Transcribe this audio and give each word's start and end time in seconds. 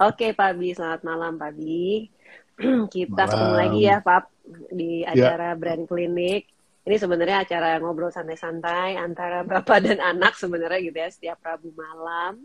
Oke, 0.00 0.32
Pak 0.32 0.56
Bi, 0.56 0.72
selamat 0.72 1.04
malam, 1.04 1.36
Pak 1.36 1.52
Bi. 1.54 2.08
Kita 2.94 3.12
Malam. 3.14 3.28
ketemu 3.28 3.54
lagi 3.56 3.80
ya, 3.84 3.96
Pak, 4.00 4.22
di 4.72 5.04
Ya. 5.04 5.12
acara 5.12 5.52
Brand 5.54 5.84
Clinic. 5.84 6.48
Ini 6.80 6.96
sebenarnya 6.96 7.44
acara 7.44 7.76
ngobrol 7.76 8.08
santai-santai 8.08 8.96
antara 8.96 9.44
bapak 9.50 9.84
dan 9.84 10.00
anak 10.00 10.32
sebenarnya 10.34 10.80
gitu 10.80 10.96
ya, 10.96 11.08
setiap 11.12 11.38
Rabu 11.44 11.68
malam. 11.76 12.40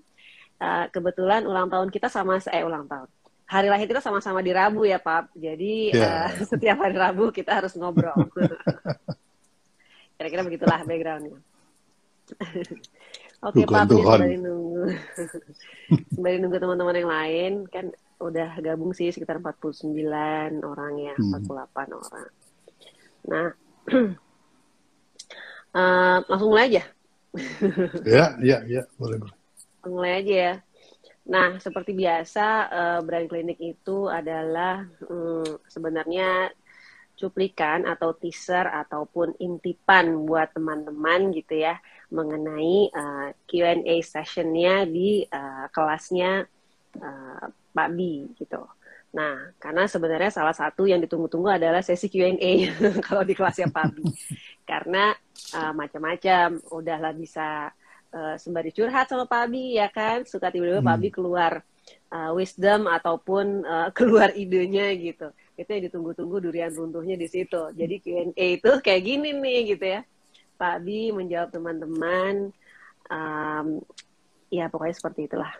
Eh, 0.55 0.85
kebetulan 0.91 1.47
ulang 1.47 1.67
tahun 1.67 1.87
kita 1.87 2.07
sama, 2.07 2.39
eh 2.39 2.63
ulang 2.63 2.87
tahun. 2.87 3.07
Hari 3.45 3.67
lahir 3.69 3.87
kita 3.87 4.01
sama-sama 4.03 4.43
di 4.43 4.51
Rabu 4.51 4.83
ya, 4.83 4.99
Pak. 4.99 5.31
Jadi 5.31 5.95
Ya. 5.95 6.27
eh, 6.27 6.43
setiap 6.51 6.83
hari 6.83 6.99
Rabu 6.99 7.31
kita 7.31 7.55
harus 7.55 7.71
ngobrol. 7.79 8.27
Kira-kira 10.19 10.43
begitulah 10.43 10.83
backgroundnya. 10.83 11.39
Oke 13.45 13.61
Dugaan 13.61 13.85
Pak, 13.85 13.93
sembari 13.93 14.37
nunggu, 14.41 14.83
sembari 16.17 16.37
nunggu 16.41 16.57
teman-teman 16.57 16.97
yang 16.97 17.11
lain, 17.13 17.53
kan 17.69 17.85
udah 18.17 18.57
gabung 18.57 18.89
sih 18.97 19.13
sekitar 19.13 19.37
49 19.37 20.65
orang 20.65 20.93
ya, 20.97 21.13
Hmm. 21.13 21.45
48 21.45 21.93
orang. 21.93 22.27
Nah, 23.29 23.47
eh, 25.77 26.17
langsung 26.25 26.49
mulai 26.49 26.65
aja, 26.73 26.83
Ya, 28.17 28.33
ya, 28.41 28.57
ya, 28.65 28.81
boleh, 28.97 29.21
boleh. 29.21 29.35
langsung 29.77 29.93
mulai 29.93 30.13
aja 30.25 30.33
ya. 30.33 30.53
Nah, 31.25 31.57
seperti 31.61 31.93
biasa, 31.93 32.45
eh, 32.69 32.99
brand 33.05 33.27
klinik 33.29 33.61
itu 33.61 34.09
adalah 34.09 34.89
hmm, 35.05 35.69
sebenarnya 35.69 36.49
cuplikan 37.15 37.87
atau 37.87 38.11
teaser 38.11 38.67
ataupun 38.67 39.39
intipan 39.39 40.27
buat 40.27 40.51
teman-teman 40.51 41.31
gitu 41.31 41.63
ya 41.63 41.79
mengenai 42.15 42.89
uh, 42.95 43.29
Q&A 43.43 43.99
sessionnya 43.99 44.87
di 44.87 45.27
uh, 45.27 45.67
kelasnya 45.75 46.47
uh, 47.03 47.45
Pak 47.75 47.89
Bi 47.91 48.23
gitu. 48.39 48.63
Nah, 49.15 49.55
karena 49.63 49.87
sebenarnya 49.87 50.27
salah 50.27 50.51
satu 50.51 50.83
yang 50.83 50.99
ditunggu-tunggu 50.99 51.47
adalah 51.47 51.79
sesi 51.79 52.11
Q&A 52.11 52.71
kalau 53.07 53.23
di 53.23 53.31
kelasnya 53.31 53.71
Pak 53.71 53.87
Bi. 53.95 54.07
Karena 54.67 55.15
uh, 55.55 55.71
macam-macam, 55.71 56.59
udahlah 56.71 57.15
bisa 57.15 57.71
uh, 58.11 58.35
sembari 58.35 58.75
curhat 58.75 59.07
sama 59.07 59.23
Pak 59.23 59.45
Bi 59.51 59.79
ya 59.79 59.87
kan, 59.87 60.27
suka 60.27 60.51
tiba-tiba 60.51 60.83
Pak 60.83 60.95
Hmm. 60.99 61.03
Bi 61.03 61.09
keluar 61.11 61.63
uh, 62.11 62.31
wisdom 62.35 62.91
ataupun 62.91 63.63
uh, 63.63 63.89
keluar 63.95 64.35
idenya 64.35 64.91
gitu. 64.99 65.31
Itu 65.55 65.69
yang 65.71 65.83
ditunggu-tunggu 65.87 66.43
durian 66.43 66.71
runtuhnya 66.75 67.15
di 67.15 67.27
situ. 67.31 67.71
Jadi 67.71 67.95
Q&A 68.03 68.59
itu 68.59 68.71
kayak 68.83 69.01
gini 69.03 69.31
nih 69.31 69.59
gitu 69.75 69.85
ya. 69.95 70.01
Pak 70.55 70.77
Bi 70.83 71.11
menjawab 71.11 71.51
teman-teman, 71.51 72.49
um, 73.11 73.67
ya 74.49 74.71
pokoknya 74.71 74.95
seperti 74.95 75.27
itulah. 75.27 75.51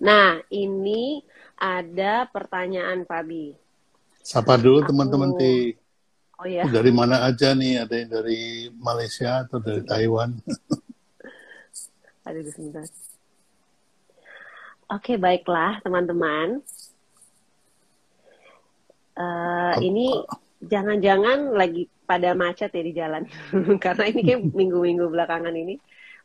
Nah, 0.00 0.40
ini 0.48 1.20
ada 1.60 2.24
pertanyaan 2.30 3.04
Pak 3.04 3.22
Bi. 3.26 3.52
Sapa 4.24 4.56
dulu 4.56 4.80
Aku- 4.84 4.88
teman-teman 4.94 5.36
di 5.36 5.76
Oh 6.40 6.48
ya, 6.48 6.64
dari 6.72 6.88
mana 6.88 7.20
aja 7.28 7.52
nih? 7.52 7.84
Ada 7.84 7.94
yang 8.00 8.10
dari 8.16 8.72
Malaysia 8.72 9.44
atau 9.44 9.60
dari 9.60 9.84
Taiwan? 9.84 10.40
ada 12.24 12.40
sebentar. 12.48 12.88
Oke, 14.88 15.20
baiklah 15.20 15.84
teman-teman. 15.84 16.64
Eh, 19.20 19.74
ini 19.84 20.16
jangan-jangan 20.60 21.56
lagi 21.56 21.88
pada 22.04 22.36
macet 22.36 22.70
ya 22.70 22.82
di 22.84 22.92
jalan. 22.92 23.22
Karena 23.84 24.04
ini 24.08 24.20
kayak 24.20 24.40
minggu-minggu 24.52 25.06
belakangan 25.08 25.54
ini 25.56 25.80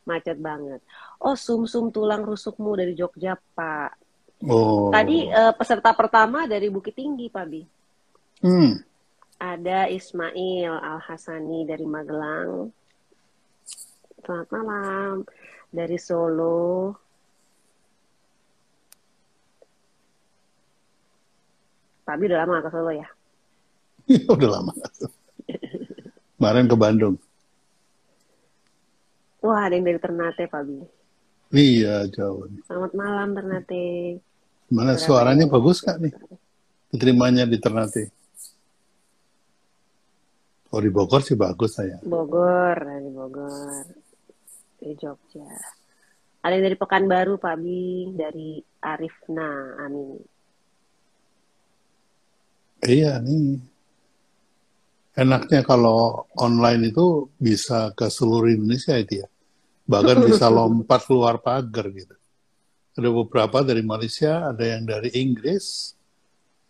macet 0.06 0.38
banget. 0.38 0.80
Oh, 1.18 1.34
sum-sum 1.34 1.90
tulang 1.90 2.22
rusukmu 2.22 2.76
dari 2.76 2.92
Jogja, 2.94 3.34
Pak. 3.34 3.90
Oh, 4.44 4.92
Tadi 4.92 5.26
eh, 5.32 5.52
peserta 5.56 5.96
pertama 5.96 6.44
dari 6.44 6.68
Bukit 6.68 6.92
Tinggi, 6.92 7.32
Pak 7.32 7.46
Bi. 7.48 7.62
hmm. 8.44 8.72
Ada 9.36 9.92
Ismail 9.92 10.72
Al 10.80 11.00
Hasani 11.00 11.68
dari 11.68 11.84
Magelang. 11.84 12.72
Selamat 14.24 14.48
malam. 14.48 15.14
Dari 15.68 16.00
Solo. 16.00 16.96
Pak 22.08 22.16
Bi 22.16 22.24
udah 22.30 22.38
lama 22.46 22.64
ke 22.64 22.70
Solo 22.72 22.92
ya? 22.96 23.15
udah 24.34 24.48
lama. 24.48 24.72
Kemarin 26.36 26.66
ke 26.70 26.76
Bandung. 26.78 27.16
Wah, 29.42 29.66
ada 29.66 29.74
yang 29.78 29.86
dari 29.86 30.00
Ternate, 30.02 30.50
Pak 30.50 30.62
Bi. 30.66 30.78
Iya, 31.54 32.10
jauh. 32.10 32.50
Selamat 32.66 32.92
malam, 32.98 33.34
Ternate. 33.34 34.18
Mana 34.66 34.98
suaranya 34.98 35.46
ya? 35.46 35.52
bagus 35.52 35.78
kak 35.78 36.02
nih? 36.02 36.10
Diterimanya 36.90 37.46
di 37.46 37.58
Ternate. 37.62 38.10
Oh 40.74 40.82
di 40.82 40.90
Bogor 40.90 41.22
sih 41.22 41.38
bagus 41.38 41.78
saya. 41.78 42.02
Bogor, 42.02 42.74
dari 42.74 43.10
Bogor. 43.14 43.86
Dari 44.82 44.94
Jogja. 44.98 45.46
Ada 46.42 46.52
yang 46.58 46.64
dari 46.66 46.76
Pekanbaru, 46.78 47.38
Pak 47.38 47.56
Bi. 47.62 48.10
Dari 48.18 48.58
Arifna 48.82 49.78
Amin. 49.86 50.18
Iya 52.82 53.22
nih. 53.22 53.75
Enaknya 55.16 55.64
kalau 55.64 56.28
online 56.36 56.92
itu 56.92 57.32
bisa 57.40 57.88
ke 57.96 58.12
seluruh 58.12 58.52
Indonesia 58.52 58.92
itu 59.00 59.24
ya. 59.24 59.28
Bahkan 59.88 60.20
bisa 60.28 60.52
lompat 60.52 61.08
keluar 61.08 61.40
pagar 61.40 61.88
gitu. 61.88 62.12
Ada 62.96 63.08
beberapa 63.08 63.64
dari 63.64 63.80
Malaysia, 63.80 64.52
ada 64.52 64.64
yang 64.64 64.84
dari 64.84 65.12
Inggris, 65.16 65.96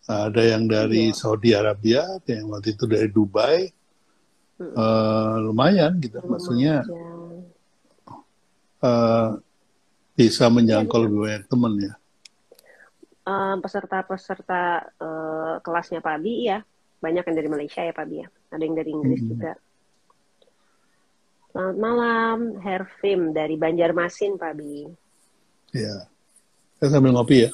ada 0.07 0.39
yang 0.39 0.67
dari 0.67 1.11
Iya. 1.11 1.15
Saudi 1.15 1.51
Arabia, 1.51 2.03
ada 2.07 2.31
yang 2.31 2.47
waktu 2.51 2.75
itu 2.75 2.83
dari 2.87 3.07
Dubai. 3.11 3.67
Mm-mm. 4.57 4.73
Eh, 4.73 5.35
lumayan 5.43 5.91
gitu. 5.99 6.17
Maksudnya 6.23 6.81
eh, 8.83 9.29
bisa 10.17 10.49
menjangkau 10.49 10.97
Iya, 10.97 11.03
lebih 11.05 11.19
banyak 11.19 11.43
teman 11.51 11.73
ya. 11.77 11.93
Eh, 13.27 13.55
peserta-peserta 13.59 14.87
eh, 15.03 15.55
kelasnya 15.59 15.99
Pak 15.99 16.17
Bi 16.23 16.47
ya 16.47 16.63
banyak 16.97 17.23
yang 17.27 17.35
dari 17.37 17.49
Malaysia 17.51 17.83
ya 17.83 17.93
Pak 17.93 18.05
Bi 18.07 18.23
ya 18.23 18.27
ada 18.51 18.63
yang 18.63 18.75
dari 18.77 18.91
Inggris 18.95 19.21
Mm-mm. 19.23 19.31
juga 19.35 19.53
Selamat 21.51 21.77
malam 21.81 22.37
Herfim 22.61 23.33
dari 23.33 23.57
Banjarmasin 23.57 24.37
Pak 24.37 24.53
Bi 24.55 24.85
Ya. 25.75 26.07
Saya 26.79 26.89
sambil 26.95 27.11
ngopi 27.11 27.49
ya. 27.49 27.51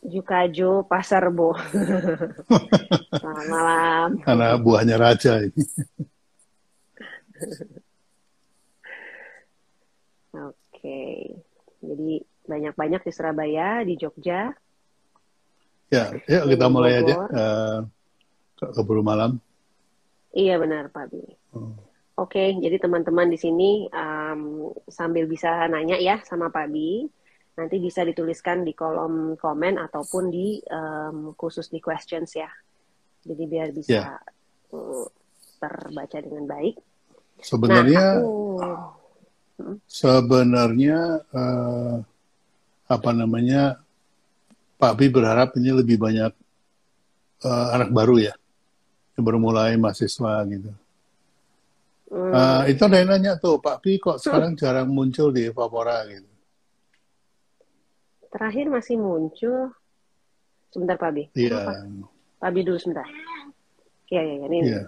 Jukajo 0.00 0.88
Pasarbo 0.88 1.52
Selamat 3.20 3.46
malam 3.52 4.08
Karena 4.24 4.56
buahnya 4.56 4.96
raja 4.96 5.44
ini. 5.44 5.62
Oke 10.32 11.36
jadi 11.80 12.24
banyak-banyak 12.48 13.00
di 13.04 13.12
Surabaya 13.12 13.84
di 13.84 13.94
Jogja 14.00 14.52
Ya, 15.90 16.14
yuk 16.30 16.44
kita 16.48 16.66
Dari 16.66 16.72
mulai 16.72 16.92
aja. 17.02 17.14
Bogor. 17.18 17.30
Eh, 17.34 17.78
ke 18.56 18.66
keburu 18.76 19.02
malam. 19.02 19.40
iya 20.30 20.54
benar 20.60 20.92
Pak 20.92 21.10
Bi 21.10 21.22
Oh. 21.50 21.74
Oke, 22.14 22.52
jadi 22.60 22.76
teman-teman 22.78 23.26
di 23.26 23.34
sini 23.34 23.88
um, 23.90 24.70
sambil 24.86 25.24
bisa 25.26 25.66
nanya 25.66 25.96
ya 25.98 26.20
sama 26.22 26.52
Pak 26.52 26.68
Bi, 26.70 27.02
nanti 27.56 27.80
bisa 27.80 28.04
dituliskan 28.06 28.62
di 28.62 28.70
kolom 28.76 29.34
komen 29.40 29.80
ataupun 29.80 30.28
di 30.30 30.60
um, 30.68 31.32
khusus 31.34 31.72
di 31.72 31.80
questions 31.80 32.36
ya. 32.36 32.46
Jadi 33.24 33.42
biar 33.48 33.72
bisa 33.72 34.14
Ya. 34.14 34.20
uh, 34.70 35.08
terbaca 35.58 36.18
dengan 36.20 36.44
baik. 36.46 36.76
Sebenarnya 37.40 38.04
nah, 38.20 38.20
aku 38.20 38.32
sebenarnya 39.88 40.98
eh, 41.32 41.94
apa 42.86 43.10
namanya 43.12 43.80
Pak 44.80 44.92
Bi 44.96 45.12
berharap 45.12 45.52
ini 45.60 45.70
lebih 45.76 46.00
banyak 46.00 46.32
eh, 47.44 47.66
anak 47.76 47.92
baru 47.92 48.16
ya 48.16 48.32
yang 49.14 49.24
baru 49.28 49.36
mulai 49.36 49.76
mahasiswa 49.76 50.40
gitu. 50.48 50.70
hmm, 52.08 52.32
Eh, 52.32 52.62
itu 52.72 52.80
ada 52.82 52.96
yang 52.96 53.10
nanya 53.12 53.32
tuh 53.36 53.60
Pak 53.60 53.84
Bi 53.84 54.00
kok 54.00 54.16
sekarang 54.16 54.56
jarang 54.56 54.88
muncul 54.88 55.28
di 55.30 55.46
Evapora 55.46 56.02
gitu. 56.08 56.26
terakhir 58.30 58.70
masih 58.70 58.94
muncul. 58.94 59.74
Sebentar 60.70 60.94
Pak 60.94 61.10
Bi. 61.10 61.24
Iya, 61.34 61.66
Apa? 61.66 61.74
Pak 62.38 62.50
Bi 62.54 62.62
dulu 62.62 62.78
sebentar. 62.78 63.02
Iya, 64.06 64.22
iya, 64.22 64.34
iya. 64.38 64.46
Ini. 64.46 64.58
iya. 64.62 64.82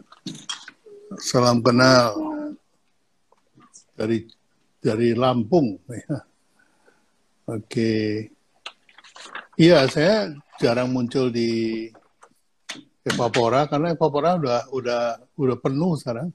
Salam 1.18 1.58
kenal 1.58 2.14
dari 3.98 4.30
dari 4.78 5.12
Lampung. 5.18 5.74
ya. 5.90 6.22
Oke. 7.58 7.92
Iya, 9.62 9.86
saya 9.86 10.34
jarang 10.58 10.90
muncul 10.90 11.30
di 11.30 11.86
Evapora 13.06 13.70
karena 13.70 13.94
Evapora 13.94 14.34
udah 14.34 14.66
udah 14.74 15.02
udah 15.38 15.56
penuh 15.62 15.94
sekarang. 16.02 16.34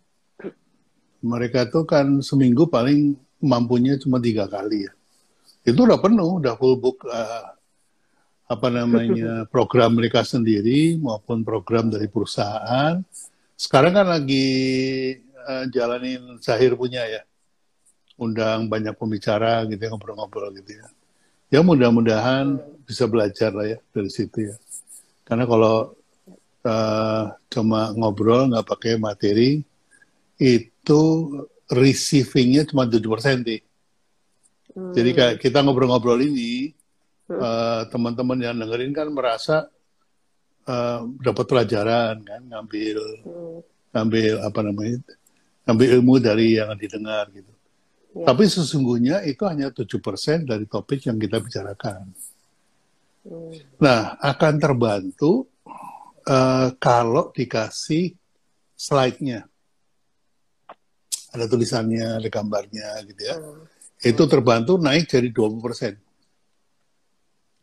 Mereka 1.20 1.68
tuh 1.68 1.84
kan 1.84 2.24
seminggu 2.24 2.72
paling 2.72 3.20
mampunya 3.44 4.00
cuma 4.00 4.24
tiga 4.24 4.48
kali 4.48 4.88
ya. 4.88 4.96
Itu 5.68 5.84
udah 5.84 6.00
penuh, 6.00 6.40
udah 6.40 6.56
full 6.56 6.80
book 6.80 7.04
uh, 7.04 7.52
apa 8.48 8.68
namanya 8.72 9.44
program 9.52 10.00
mereka 10.00 10.24
sendiri 10.24 10.96
maupun 10.96 11.44
program 11.44 11.92
dari 11.92 12.08
perusahaan. 12.08 13.04
Sekarang 13.60 13.92
kan 13.92 14.08
lagi 14.08 14.48
uh, 15.44 15.68
jalanin 15.68 16.40
Zahir 16.40 16.80
punya 16.80 17.04
ya, 17.04 17.28
undang 18.16 18.72
banyak 18.72 18.96
pembicara 18.96 19.68
gitu 19.68 19.84
ya 19.84 19.92
ngobrol-ngobrol 19.92 20.56
gitu 20.64 20.80
ya. 20.80 20.88
Ya 21.52 21.60
mudah-mudahan 21.60 22.77
bisa 22.88 23.04
belajar 23.04 23.52
lah 23.52 23.68
ya 23.68 23.78
dari 23.92 24.08
situ 24.08 24.48
ya. 24.48 24.56
Karena 25.28 25.44
kalau 25.44 25.92
uh, 26.64 27.24
cuma 27.52 27.92
ngobrol 27.92 28.48
nggak 28.48 28.64
pakai 28.64 28.96
materi 28.96 29.60
itu 30.40 31.02
receivingnya 31.68 32.64
cuma 32.72 32.88
tujuh 32.88 33.12
persen 33.12 33.44
sih. 33.44 33.60
Hmm. 34.72 34.96
Jadi 34.96 35.10
kayak 35.12 35.36
kita 35.44 35.60
ngobrol-ngobrol 35.60 36.24
ini 36.24 36.72
hmm. 37.28 37.36
uh, 37.36 37.82
teman-teman 37.92 38.40
yang 38.40 38.56
dengerin 38.56 38.96
kan 38.96 39.12
merasa 39.12 39.68
uh, 40.64 41.04
dapat 41.20 41.44
pelajaran 41.44 42.24
kan, 42.24 42.42
ngambil 42.48 42.98
hmm. 43.28 43.60
ngambil 43.92 44.34
apa 44.48 44.60
namanya, 44.64 44.98
ngambil 45.68 45.88
ilmu 46.00 46.14
dari 46.24 46.56
yang 46.56 46.72
didengar 46.80 47.28
gitu. 47.36 47.52
Ya. 48.16 48.32
Tapi 48.32 48.48
sesungguhnya 48.48 49.28
itu 49.28 49.44
hanya 49.44 49.74
tujuh 49.76 50.00
persen 50.00 50.48
dari 50.48 50.64
topik 50.64 51.04
yang 51.04 51.20
kita 51.20 51.44
bicarakan. 51.44 52.16
Hmm. 53.28 53.52
Nah, 53.84 54.16
akan 54.24 54.54
terbantu 54.56 55.52
uh, 56.24 56.72
kalau 56.80 57.36
dikasih 57.36 58.16
slide-nya. 58.74 59.44
Ada 61.36 61.46
tulisannya, 61.52 62.24
ada 62.24 62.30
gambarnya 62.32 63.04
gitu 63.04 63.22
ya. 63.22 63.36
Hmm. 63.36 63.68
Itu 64.00 64.24
terbantu 64.32 64.80
naik 64.80 65.12
jadi 65.12 65.28
20 65.28 65.60
persen 65.60 65.94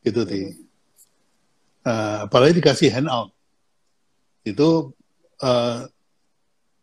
itu 0.05 0.21
sih. 0.29 0.47
Uh, 1.85 2.29
apalagi 2.29 2.61
dikasih 2.61 2.93
handout. 2.93 3.33
Itu 4.45 4.93
uh, 5.41 5.89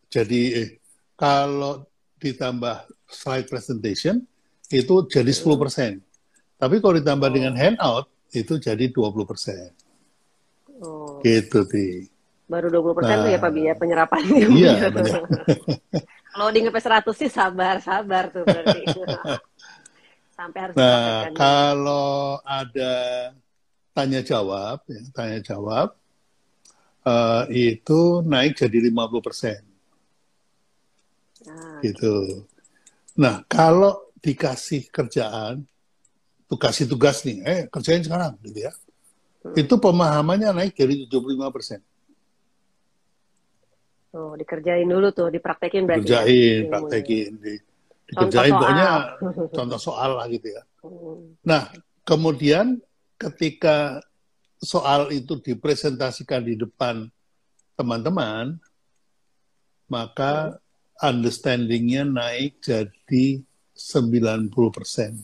jadi 0.10 0.42
eh, 0.58 0.70
kalau 1.14 1.86
ditambah 2.18 2.90
slide 3.10 3.48
presentation 3.50 4.26
itu 4.74 5.06
jadi 5.10 5.30
10%. 5.30 6.02
Tapi 6.58 6.76
kalau 6.82 6.94
ditambah 6.98 7.30
oh. 7.30 7.34
dengan 7.34 7.54
handout 7.58 8.06
itu 8.32 8.54
jadi 8.58 8.86
20%. 8.90 10.82
Oh. 10.82 11.22
Gitu, 11.22 11.60
Ti. 11.68 11.88
Baru 12.48 12.68
20% 12.68 12.98
persen 12.98 13.16
nah, 13.16 13.24
tuh 13.24 13.32
ya 13.32 13.40
Pak 13.40 13.52
Bi 13.54 13.62
ya 13.68 13.76
penyerapan. 13.80 14.22
Iya, 14.60 14.92
benar. 14.92 15.24
kalau 16.36 16.50
di 16.52 16.60
sampai 16.64 16.84
100 16.84 17.12
sih 17.16 17.30
sabar, 17.32 17.76
sabar 17.80 18.32
tuh 18.32 18.44
berarti. 18.44 18.82
sampai 20.42 20.60
harus 20.66 20.74
nah 20.74 21.30
kalau 21.38 22.42
ada 22.42 22.94
tanya 23.94 24.26
jawab 24.26 24.82
ya, 24.90 25.02
tanya 25.14 25.40
jawab 25.46 25.94
uh, 27.06 27.46
itu 27.54 28.26
naik 28.26 28.58
jadi 28.58 28.90
50 28.90 29.22
persen 29.22 29.62
nah, 31.46 31.78
gitu 31.86 32.48
nah 33.14 33.46
kalau 33.46 34.10
dikasih 34.18 34.90
kerjaan 34.90 35.70
tuh 36.52 36.60
kasih 36.60 36.84
tugas 36.92 37.24
nih 37.24 37.40
eh 37.48 37.60
kerjain 37.72 38.04
sekarang 38.04 38.36
gitu 38.44 38.68
ya 38.68 38.72
hmm. 39.48 39.56
itu 39.56 39.74
pemahamannya 39.80 40.52
naik 40.52 40.76
jadi 40.76 41.08
75 41.08 41.56
persen 41.56 41.80
Oh, 44.12 44.36
dikerjain 44.36 44.84
dulu 44.92 45.16
tuh, 45.16 45.32
dipraktekin 45.32 45.88
berarti. 45.88 46.04
Kerjain, 46.04 46.68
ya? 46.68 46.72
praktekin. 46.76 47.32
Di, 47.40 47.54
dikerjain 48.12 48.52
pokoknya 48.60 48.90
contoh 49.56 49.80
soal 49.80 50.20
lah 50.20 50.28
gitu 50.28 50.52
ya. 50.52 50.64
Hmm. 50.84 51.40
Nah, 51.48 51.72
kemudian 52.04 52.76
ketika 53.16 54.04
soal 54.60 55.16
itu 55.16 55.40
dipresentasikan 55.40 56.44
di 56.44 56.60
depan 56.60 57.08
teman-teman, 57.80 58.60
maka 59.88 60.60
understanding-nya 61.00 62.04
naik 62.04 62.60
jadi 62.60 63.40
90 63.72 64.52
persen. 64.76 65.16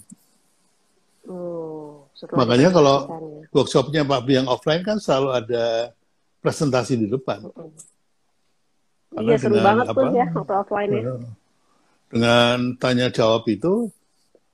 Oh, 1.28 2.08
Makanya 2.40 2.72
kalau 2.72 3.04
ya. 3.04 3.52
workshopnya 3.52 4.02
Pak 4.08 4.24
yang 4.32 4.48
offline 4.48 4.80
kan 4.82 4.96
selalu 4.96 5.30
ada 5.44 5.92
presentasi 6.40 6.96
di 6.96 7.08
depan. 7.12 7.44
Karena 9.12 9.30
iya 9.34 9.36
seru 9.36 9.60
banget 9.60 9.86
apa, 9.92 10.00
tuh 10.00 10.08
ya 10.16 10.26
waktu 10.32 10.54
offline 10.56 10.92
ya. 10.92 11.04
Dengan 12.08 12.58
tanya 12.80 13.08
jawab 13.12 13.44
itu 13.52 13.92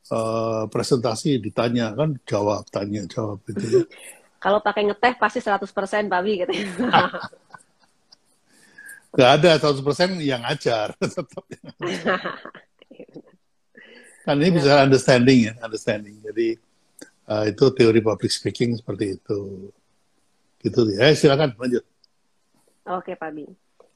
uh, 0.09 0.65
presentasi 0.69 1.37
ditanya 1.37 1.93
kan 1.93 2.17
jawab 2.25 2.65
tanya 2.73 3.05
jawab 3.05 3.39
itu 3.45 3.65
ya. 3.81 3.85
Kalau 4.43 4.59
pakai 4.59 4.83
ngeteh 4.91 5.15
pasti 5.15 5.39
100% 5.39 5.63
Pak 6.11 6.21
Bi 6.25 6.43
gitu. 6.43 6.51
Gak 9.13 9.29
ada 9.39 9.61
100% 9.61 10.19
yang 10.19 10.41
ajar 10.43 10.91
tetap. 10.99 11.45
Kan 14.23 14.39
ini 14.39 14.55
bisa 14.55 14.81
understanding 14.81 15.51
ya, 15.51 15.53
understanding. 15.59 16.15
Jadi 16.23 16.55
uh, 17.27 17.43
itu 17.47 17.63
teori 17.75 17.99
public 17.99 18.31
speaking 18.31 18.79
seperti 18.79 19.19
itu. 19.19 19.69
Gitu 20.63 20.79
ya. 20.95 21.11
Eh, 21.11 21.15
silakan 21.15 21.53
lanjut. 21.59 21.83
Oke 22.87 23.15
Pak 23.19 23.31
Bi. 23.35 23.43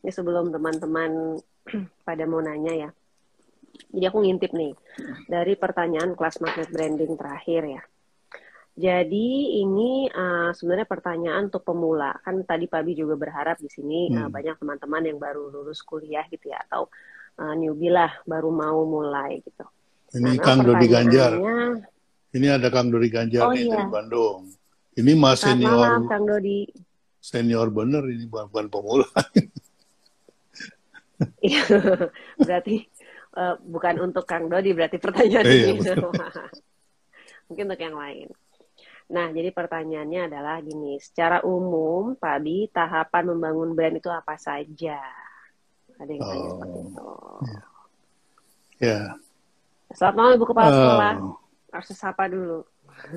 Ini 0.03 0.11
sebelum 0.11 0.51
teman-teman 0.51 1.39
pada 2.07 2.23
mau 2.27 2.39
nanya 2.39 2.87
ya 2.87 2.89
jadi 3.93 4.05
aku 4.09 4.17
ngintip 4.25 4.51
nih 4.53 4.73
dari 5.29 5.53
pertanyaan 5.55 6.17
kelas 6.17 6.41
magnet 6.41 6.69
branding 6.73 7.13
terakhir 7.15 7.63
ya. 7.65 7.83
Jadi 8.77 9.57
ini 9.57 10.05
uh, 10.05 10.53
sebenarnya 10.53 10.85
pertanyaan 10.85 11.49
untuk 11.49 11.65
pemula. 11.65 12.13
Kan 12.21 12.45
tadi 12.45 12.69
Pak 12.69 12.81
Bi 12.85 12.93
juga 12.93 13.17
berharap 13.17 13.57
di 13.57 13.69
sini 13.73 14.13
hmm. 14.13 14.17
uh, 14.17 14.29
banyak 14.29 14.55
teman-teman 14.61 15.01
yang 15.01 15.17
baru 15.17 15.49
lulus 15.49 15.81
kuliah 15.81 16.21
gitu 16.29 16.53
ya 16.53 16.61
atau 16.69 16.85
uh, 17.41 17.53
newbie 17.57 17.89
lah 17.89 18.13
baru 18.29 18.53
mau 18.53 18.85
mulai 18.85 19.41
gitu. 19.41 19.65
Ini 20.15 20.39
nah, 20.39 20.43
Kang 20.43 20.63
Dodi 20.63 20.87
Ganjar. 20.87 21.35
Ini 22.31 22.47
ada 22.47 22.67
Kang 22.71 22.87
Dodi 22.87 23.09
Ganjar 23.11 23.51
oh, 23.51 23.51
nih 23.51 23.67
iya. 23.67 23.73
dari 23.75 23.87
Bandung. 23.91 24.47
Ini 24.95 25.11
Mas 25.19 25.43
senior. 25.43 25.75
Malam, 25.75 26.07
Kang 26.07 26.23
Dodi. 26.23 26.63
Senior 27.19 27.67
bener 27.73 28.07
ini 28.07 28.23
bukan, 28.23 28.47
bukan 28.47 28.67
pemula. 28.71 29.09
Iya, 31.41 31.65
berarti 32.45 32.85
uh, 33.35 33.57
bukan 33.59 33.95
untuk 34.05 34.23
Kang 34.23 34.47
Dodi 34.47 34.71
berarti 34.71 34.97
pertanyaan 35.01 35.45
iya, 35.49 35.75
ini. 35.75 35.81
Mungkin 37.51 37.63
untuk 37.67 37.81
yang 37.81 37.97
lain. 37.97 38.27
Nah, 39.07 39.31
jadi 39.31 39.55
pertanyaannya 39.55 40.27
adalah 40.27 40.59
gini, 40.59 40.99
secara 40.99 41.39
umum, 41.47 42.19
Pak 42.19 42.37
Bi, 42.43 42.67
tahapan 42.67 43.23
membangun 43.31 43.71
brand 43.71 43.95
itu 43.95 44.11
apa 44.11 44.35
saja? 44.35 44.99
Ada 45.95 46.11
yang 46.11 46.21
tanya 46.27 46.43
oh, 46.43 46.51
seperti 46.51 46.77
itu. 46.83 47.07
Ya. 47.47 47.61
Yeah. 48.83 49.07
Selamat 49.95 50.15
malam 50.19 50.31
Ibu 50.35 50.45
Kepala 50.51 50.67
uh, 50.67 50.75
Sekolah. 50.75 51.13
Harus 51.71 51.89
sapa 51.95 52.23
dulu. 52.27 52.59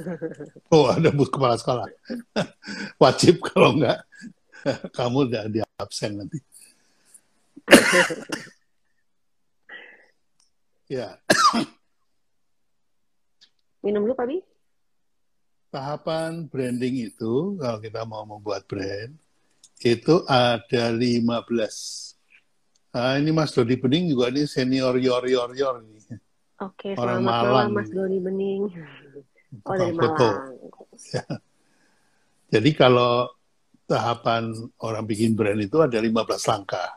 oh, 0.75 0.87
ada 0.87 1.11
Bu 1.11 1.27
Kepala 1.27 1.59
Sekolah. 1.59 1.87
Wajib 3.03 3.43
kalau 3.43 3.75
enggak, 3.75 3.99
kamu 4.97 5.19
udah 5.27 5.45
di 5.51 5.59
absen 5.81 6.23
nanti. 6.23 6.39
Ya. 10.87 11.19
Minum 13.83 14.07
dulu, 14.07 14.15
Pak 14.15 14.27
Bi. 14.31 14.39
Tahapan 15.71 16.51
branding 16.51 17.11
itu, 17.11 17.59
kalau 17.59 17.79
kita 17.79 18.03
mau 18.03 18.27
membuat 18.27 18.67
brand, 18.67 19.15
itu 19.83 20.15
ada 20.27 20.91
15. 20.91 21.31
Nah, 22.91 23.15
ini 23.23 23.31
Mas 23.31 23.55
Dodi 23.55 23.79
Bening 23.79 24.11
juga 24.11 24.35
ini 24.35 24.51
senior 24.51 24.99
yor 24.99 25.23
yor 25.31 25.55
yor 25.55 25.79
ini. 25.87 26.19
Oke, 26.61 26.93
Orang 26.93 27.25
selamat 27.25 27.33
Malang. 27.33 27.49
malam 27.49 27.69
Mas 27.73 27.89
Dodi 27.89 28.19
Bening. 28.21 28.69
Oh, 29.65 29.77
dari. 29.77 29.97
Malang. 29.97 30.45
Ya. 31.01 31.25
Jadi 32.53 32.77
kalau 32.77 33.25
tahapan 33.89 34.53
orang 34.85 35.09
bikin 35.09 35.33
brand 35.33 35.57
itu 35.57 35.81
ada 35.81 35.97
15 35.97 36.29
langkah. 36.45 36.93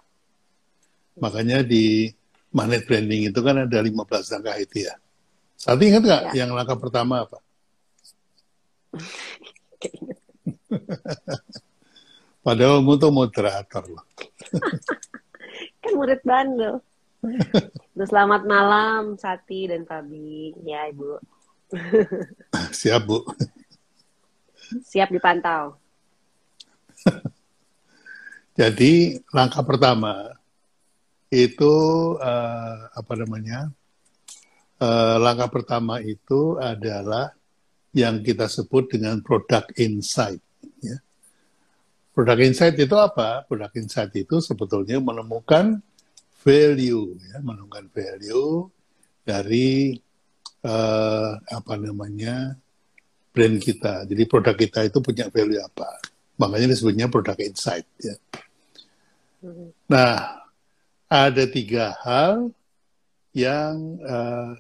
Makanya 1.24 1.64
di 1.64 2.12
magnet 2.52 2.84
branding 2.84 3.32
itu 3.32 3.40
kan 3.40 3.64
ada 3.64 3.80
15 3.80 3.96
langkah 4.36 4.60
itu 4.60 4.84
ya. 4.84 5.00
Saat 5.56 5.80
ingat 5.80 6.04
nggak 6.04 6.36
ya. 6.36 6.44
yang 6.44 6.52
langkah 6.52 6.76
pertama 6.76 7.24
apa? 7.24 7.40
Padahal 12.46 12.84
kamu 12.84 12.94
tuh 13.00 13.12
moderator 13.16 13.84
loh. 13.88 14.04
kan 15.82 15.92
murid 15.96 16.20
bandel. 16.28 16.84
Terus 17.94 18.10
selamat 18.12 18.44
malam 18.44 19.16
Sati 19.16 19.72
dan 19.72 19.88
Fabi. 19.88 20.52
Ya 20.68 20.92
Ibu. 20.92 21.24
Siap 22.80 23.02
Bu. 23.08 23.24
Siap 24.84 25.08
dipantau. 25.08 25.80
Jadi 28.60 29.18
langkah 29.32 29.64
pertama 29.64 30.36
itu 31.34 31.74
uh, 32.22 32.78
apa 32.94 33.14
namanya 33.18 33.74
uh, 34.78 35.18
langkah 35.18 35.50
pertama 35.50 35.98
itu 36.04 36.62
adalah 36.62 37.34
yang 37.96 38.22
kita 38.22 38.46
sebut 38.52 38.94
dengan 38.94 39.24
product 39.24 39.74
insight. 39.80 40.42
Ya. 40.84 41.00
Product 42.14 42.42
insight 42.46 42.76
itu 42.78 42.94
apa? 42.94 43.48
Product 43.48 43.74
insight 43.80 44.14
itu 44.14 44.38
sebetulnya 44.44 45.02
menemukan 45.02 45.82
value, 46.44 47.16
ya, 47.24 47.40
menemukan 47.40 47.88
value 47.90 48.68
dari 49.24 49.96
uh, 50.68 51.40
apa 51.40 51.74
namanya 51.80 52.60
brand 53.32 53.58
kita. 53.58 54.04
Jadi 54.06 54.24
produk 54.28 54.56
kita 54.56 54.86
itu 54.86 55.00
punya 55.00 55.32
value 55.32 55.64
apa? 55.64 55.90
Makanya 56.38 56.76
disebutnya 56.76 57.08
product 57.08 57.40
insight. 57.40 57.88
Ya. 57.98 58.16
Mm-hmm. 59.42 59.68
Nah, 59.88 60.44
ada 61.08 61.44
tiga 61.48 61.96
hal 62.04 62.52
yang 63.34 63.98
uh, 64.04 64.54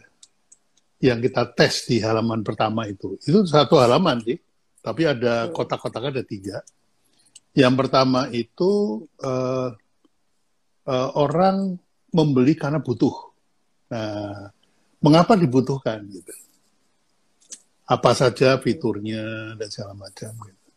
yang 1.03 1.19
kita 1.19 1.43
tes 1.51 1.83
di 1.85 1.99
halaman 1.99 2.41
pertama 2.41 2.87
itu. 2.87 3.19
Itu 3.19 3.43
satu 3.43 3.75
halaman 3.77 4.23
sih, 4.23 4.39
tapi 4.79 5.03
ada 5.03 5.51
kotak-kotak 5.51 6.15
ada 6.15 6.23
tiga. 6.23 6.63
Yang 7.53 7.85
pertama 7.85 8.31
itu 8.33 9.03
uh, 9.21 9.75
uh, 10.87 11.09
orang 11.15 11.77
membeli 12.13 12.53
karena 12.53 12.79
butuh. 12.79 13.15
Nah, 13.89 14.49
mengapa 15.03 15.35
dibutuhkan 15.35 16.05
gitu? 16.07 16.33
Apa 17.83 18.15
saja 18.15 18.55
fiturnya 18.61 19.53
dan 19.59 19.67
segala 19.67 19.93
macam. 19.97 20.31
Gitu. 20.31 20.69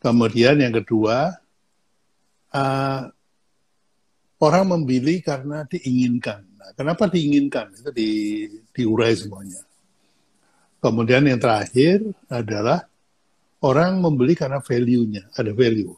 Kemudian 0.00 0.56
yang 0.58 0.74
kedua, 0.74 1.36
uh, 2.56 3.02
orang 4.40 4.64
membeli 4.66 5.20
karena 5.20 5.68
diinginkan. 5.68 6.40
Nah, 6.56 6.70
kenapa 6.72 7.06
diinginkan? 7.06 7.76
Itu 7.76 7.90
di, 7.92 8.10
diurai 8.72 9.12
semuanya. 9.12 9.60
Kemudian 10.80 11.28
yang 11.28 11.36
terakhir 11.36 12.00
adalah 12.32 12.88
orang 13.60 14.00
membeli 14.00 14.32
karena 14.32 14.64
value-nya, 14.64 15.28
ada 15.36 15.52
value. 15.52 15.92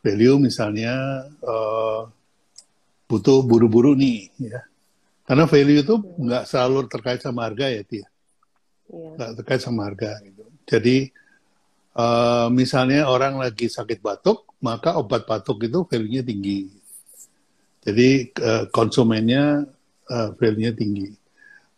Value 0.00 0.40
misalnya 0.40 1.26
uh, 1.44 2.08
butuh 3.04 3.44
buru-buru 3.44 3.92
nih, 3.92 4.32
ya. 4.40 4.64
Karena 5.28 5.46
value 5.46 5.84
itu 5.84 5.94
nggak 6.00 6.44
selalu 6.48 6.88
terkait 6.90 7.20
sama 7.22 7.46
harga 7.46 7.68
ya, 7.68 7.82
Tia. 7.84 8.00
Iya. 8.00 8.08
Nggak 9.14 9.30
terkait 9.42 9.60
sama 9.60 9.86
harga. 9.86 10.18
Gitu. 10.24 10.42
Jadi 10.66 10.96
uh, 11.94 12.48
misalnya 12.50 13.06
orang 13.06 13.38
lagi 13.38 13.68
sakit 13.68 14.00
batuk, 14.00 14.48
maka 14.64 14.96
obat 14.96 15.28
batuk 15.28 15.62
itu 15.68 15.84
value-nya 15.84 16.24
tinggi 16.24 16.80
jadi 17.80 18.28
uh, 18.44 18.64
konsumennya 18.68 19.64
uh, 20.12 20.30
value-nya 20.36 20.76
tinggi. 20.76 21.16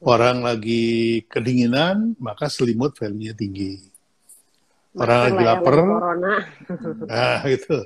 Orang 0.02 0.42
lagi 0.42 1.22
kedinginan, 1.30 2.18
maka 2.18 2.50
selimut 2.50 2.98
value-nya 2.98 3.38
tinggi. 3.38 3.78
Orang 4.92 5.20
lagi 5.32 5.44
lapar, 5.48 5.74
nah 7.08 7.40
itu 7.48 7.76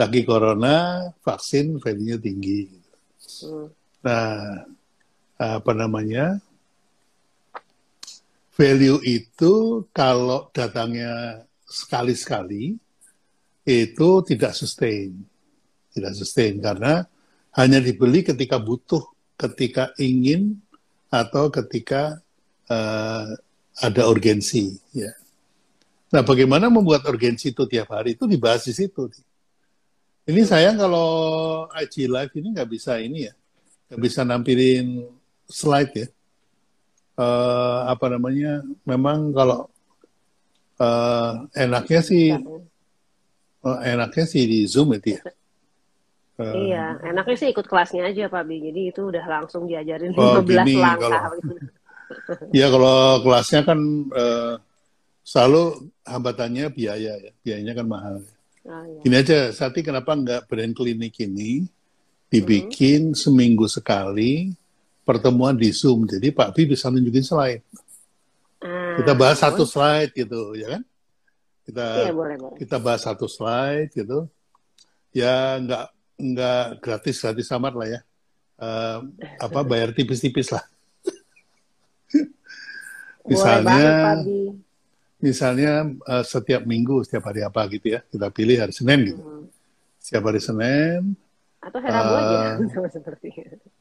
lagi 0.00 0.24
corona, 0.24 1.04
vaksin 1.20 1.76
value-nya 1.76 2.16
tinggi. 2.16 2.72
Hmm. 3.44 3.68
Nah, 4.00 4.64
apa 5.36 5.72
namanya? 5.76 6.40
Value 8.56 8.98
itu 9.04 9.84
kalau 9.92 10.48
datangnya 10.50 11.44
sekali-sekali 11.68 12.80
itu 13.68 14.08
tidak 14.24 14.56
sustain, 14.56 15.14
tidak 15.92 16.16
sustain 16.16 16.56
karena 16.64 17.04
hanya 17.60 17.78
dibeli 17.78 18.24
ketika 18.24 18.56
butuh, 18.56 19.04
ketika 19.36 19.92
ingin, 20.00 20.58
atau 21.12 21.52
ketika 21.52 22.20
uh, 22.68 23.36
ada 23.78 24.02
urgensi. 24.08 24.76
Ya. 24.96 25.12
Nah, 26.08 26.24
bagaimana 26.24 26.72
membuat 26.72 27.04
urgensi 27.04 27.52
itu 27.52 27.68
tiap 27.68 27.92
hari 27.92 28.16
itu 28.16 28.24
dibahas 28.24 28.64
di 28.64 28.72
situ. 28.72 29.12
Ini 30.28 30.40
sayang 30.44 30.76
kalau 30.80 31.08
IG 31.72 32.08
Live 32.08 32.32
ini 32.36 32.52
nggak 32.52 32.68
bisa 32.68 33.00
ini 33.00 33.28
ya, 33.28 33.32
nggak 33.92 34.00
bisa 34.00 34.20
nampilin 34.24 35.04
slide 35.48 35.92
ya. 35.92 36.08
Uh, 37.18 37.92
apa 37.92 38.12
namanya? 38.12 38.64
Memang 38.88 39.32
kalau 39.36 39.68
uh, 40.80 41.48
enaknya 41.52 42.00
sih, 42.00 42.32
uh, 42.32 43.78
enaknya 43.84 44.24
sih 44.24 44.44
di 44.48 44.64
Zoom 44.64 44.96
itu 44.96 45.16
ya. 45.16 45.22
Uh, 46.38 46.54
iya, 46.70 46.84
enaknya 47.02 47.36
sih 47.36 47.48
ikut 47.50 47.66
kelasnya 47.66 48.08
aja 48.08 48.30
Pak 48.32 48.44
Bi. 48.48 48.64
Jadi 48.64 48.80
itu 48.94 49.10
udah 49.12 49.24
langsung 49.28 49.68
diajarin 49.68 50.14
oh, 50.16 50.40
15 50.44 50.44
gini, 50.44 50.74
langkah. 50.78 51.34
Kalau, 51.34 51.56
ya 52.56 52.66
kalau 52.72 52.96
kelasnya 53.24 53.60
kan 53.66 53.80
uh, 54.14 54.54
selalu 55.28 55.92
hambatannya 56.08 56.72
biaya 56.72 57.12
ya. 57.20 57.30
Biayanya 57.44 57.72
kan 57.76 57.86
mahal. 57.86 58.16
Oh, 58.64 58.84
iya. 58.88 59.00
Gini 59.04 59.16
aja, 59.20 59.38
Sati 59.52 59.84
kenapa 59.84 60.16
nggak 60.16 60.48
brand 60.48 60.72
klinik 60.72 61.20
ini 61.20 61.68
dibikin 62.32 63.12
hmm. 63.12 63.18
seminggu 63.20 63.68
sekali 63.68 64.56
pertemuan 65.04 65.52
di 65.52 65.68
Zoom. 65.68 66.08
Jadi 66.08 66.32
Pak 66.32 66.56
Bi 66.56 66.64
bisa 66.64 66.88
nunjukin 66.88 67.24
slide. 67.24 67.64
Ah, 68.64 68.96
kita 68.96 69.12
bahas 69.12 69.44
satu 69.44 69.68
slide 69.68 70.16
gitu, 70.16 70.56
ya 70.56 70.80
kan? 70.80 70.82
Kita 71.68 71.86
iya, 72.08 72.12
boleh, 72.16 72.36
boleh. 72.40 72.56
kita 72.56 72.80
bahas 72.80 73.04
satu 73.04 73.28
slide 73.28 73.92
gitu. 73.92 74.24
Ya 75.12 75.60
nggak 75.60 75.92
nggak 76.18 76.82
gratis 76.82 77.22
gratis 77.22 77.46
amat 77.54 77.74
lah 77.78 77.88
ya 77.88 78.00
uh, 78.58 78.98
apa 79.38 79.60
bayar 79.70 79.94
tipis-tipis 79.94 80.50
lah 80.50 80.66
misalnya 83.22 84.18
misalnya 85.18 85.86
uh, 86.06 86.24
setiap 86.24 86.62
minggu 86.62 87.02
setiap 87.02 87.30
hari 87.30 87.42
apa 87.42 87.66
gitu 87.70 87.98
ya 87.98 88.00
kita 88.06 88.30
pilih 88.30 88.56
hari 88.58 88.74
Senin 88.74 89.00
gitu. 89.14 89.22
Hmm. 89.22 89.46
setiap 89.98 90.22
hari 90.30 90.40
Senin 90.42 91.18
atau 91.58 91.78
hari 91.82 91.94
Rabu 91.94 92.12
uh, 92.14 92.18
aja 92.22 92.38
seperti 92.96 93.28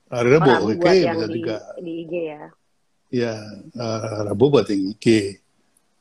hari 0.09 0.27
Rabu, 0.33 0.51
oke 0.65 0.77
okay, 0.81 0.99
bisa 1.05 1.27
di, 1.29 1.33
juga. 1.41 1.57
di 1.77 1.93
IG 2.05 2.13
ya. 2.13 2.43
Ya 3.07 3.33
uh, 3.77 4.19
Rabu 4.33 4.49
buat 4.49 4.67
IG 4.67 5.39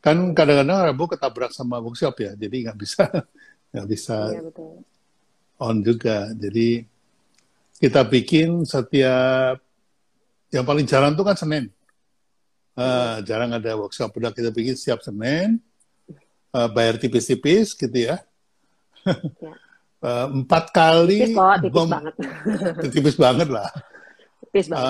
kan 0.00 0.16
kadang-kadang 0.32 0.94
Rabu 0.94 1.04
ketabrak 1.10 1.52
sama 1.52 1.78
workshop 1.84 2.16
ya 2.22 2.32
jadi 2.34 2.70
nggak 2.70 2.78
bisa 2.80 3.04
nggak 3.76 3.86
bisa 3.92 4.16
iya, 4.32 4.40
betul. 4.40 4.80
on 5.60 5.76
juga. 5.84 6.32
Jadi 6.32 6.88
kita 7.76 8.08
bikin 8.08 8.64
setiap 8.64 9.60
yang 10.48 10.64
paling 10.64 10.88
jarang 10.88 11.12
itu 11.12 11.20
kan 11.20 11.36
Senin. 11.36 11.68
Uh, 12.76 13.24
jarang 13.24 13.56
ada 13.56 13.72
workshop, 13.72 14.12
udah 14.12 14.28
kita 14.36 14.52
bikin 14.52 14.76
setiap 14.76 15.00
Senin, 15.00 15.64
uh, 16.52 16.68
bayar 16.68 17.00
tipis-tipis 17.00 17.72
gitu 17.72 18.12
ya. 18.12 18.20
ya. 19.00 19.16
uh, 20.04 20.26
empat 20.44 20.76
kali. 20.76 21.24
Tipis 21.24 21.32
kok, 21.32 21.56
tipis 21.64 21.86
banget. 21.88 22.14
tipis 22.92 23.16
banget 23.16 23.48
lah. 23.48 23.70
Tipis 24.44 24.66
banget. 24.68 24.84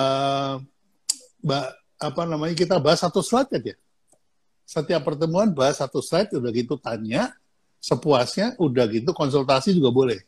Uh, 1.47 1.71
apa 1.97 2.21
namanya 2.27 2.53
kita 2.59 2.75
bahas 2.77 2.99
satu 2.99 3.23
slide 3.23 3.55
aja. 3.55 3.73
Setiap 4.67 5.07
pertemuan 5.07 5.47
bahas 5.55 5.79
satu 5.79 6.03
slide, 6.03 6.35
udah 6.35 6.51
gitu 6.51 6.75
tanya, 6.75 7.31
sepuasnya, 7.79 8.59
udah 8.59 8.83
gitu 8.91 9.15
konsultasi 9.15 9.71
juga 9.71 9.95
boleh. 9.95 10.19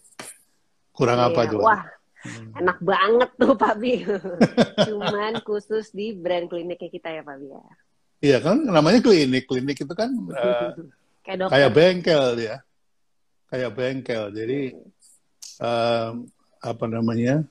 Kurang 0.95 1.19
iya. 1.19 1.27
apa 1.27 1.41
tuh? 1.43 1.59
Wah, 1.59 1.83
hmm. 2.25 2.59
enak 2.59 2.77
banget 2.83 3.29
tuh 3.39 3.53
Pak 3.55 3.73
Bi. 3.79 4.03
Cuman 4.87 5.39
khusus 5.43 5.91
di 5.91 6.15
brand 6.15 6.47
kliniknya 6.47 6.89
kita 6.89 7.09
ya 7.13 7.21
Pak 7.23 7.37
Bi 7.39 7.47
ya. 7.51 7.63
Iya 8.19 8.37
kan, 8.43 8.57
namanya 8.67 8.99
klinik. 8.99 9.47
Klinik 9.47 9.77
itu 9.79 9.93
kan 9.95 10.11
uh, 10.11 10.75
kayak, 11.25 11.47
kayak 11.47 11.71
bengkel 11.71 12.25
ya. 12.39 12.55
Kayak 13.47 13.71
bengkel. 13.75 14.23
Jadi 14.35 14.59
uh, 15.63 16.11
apa 16.59 16.85
namanya? 16.85 17.47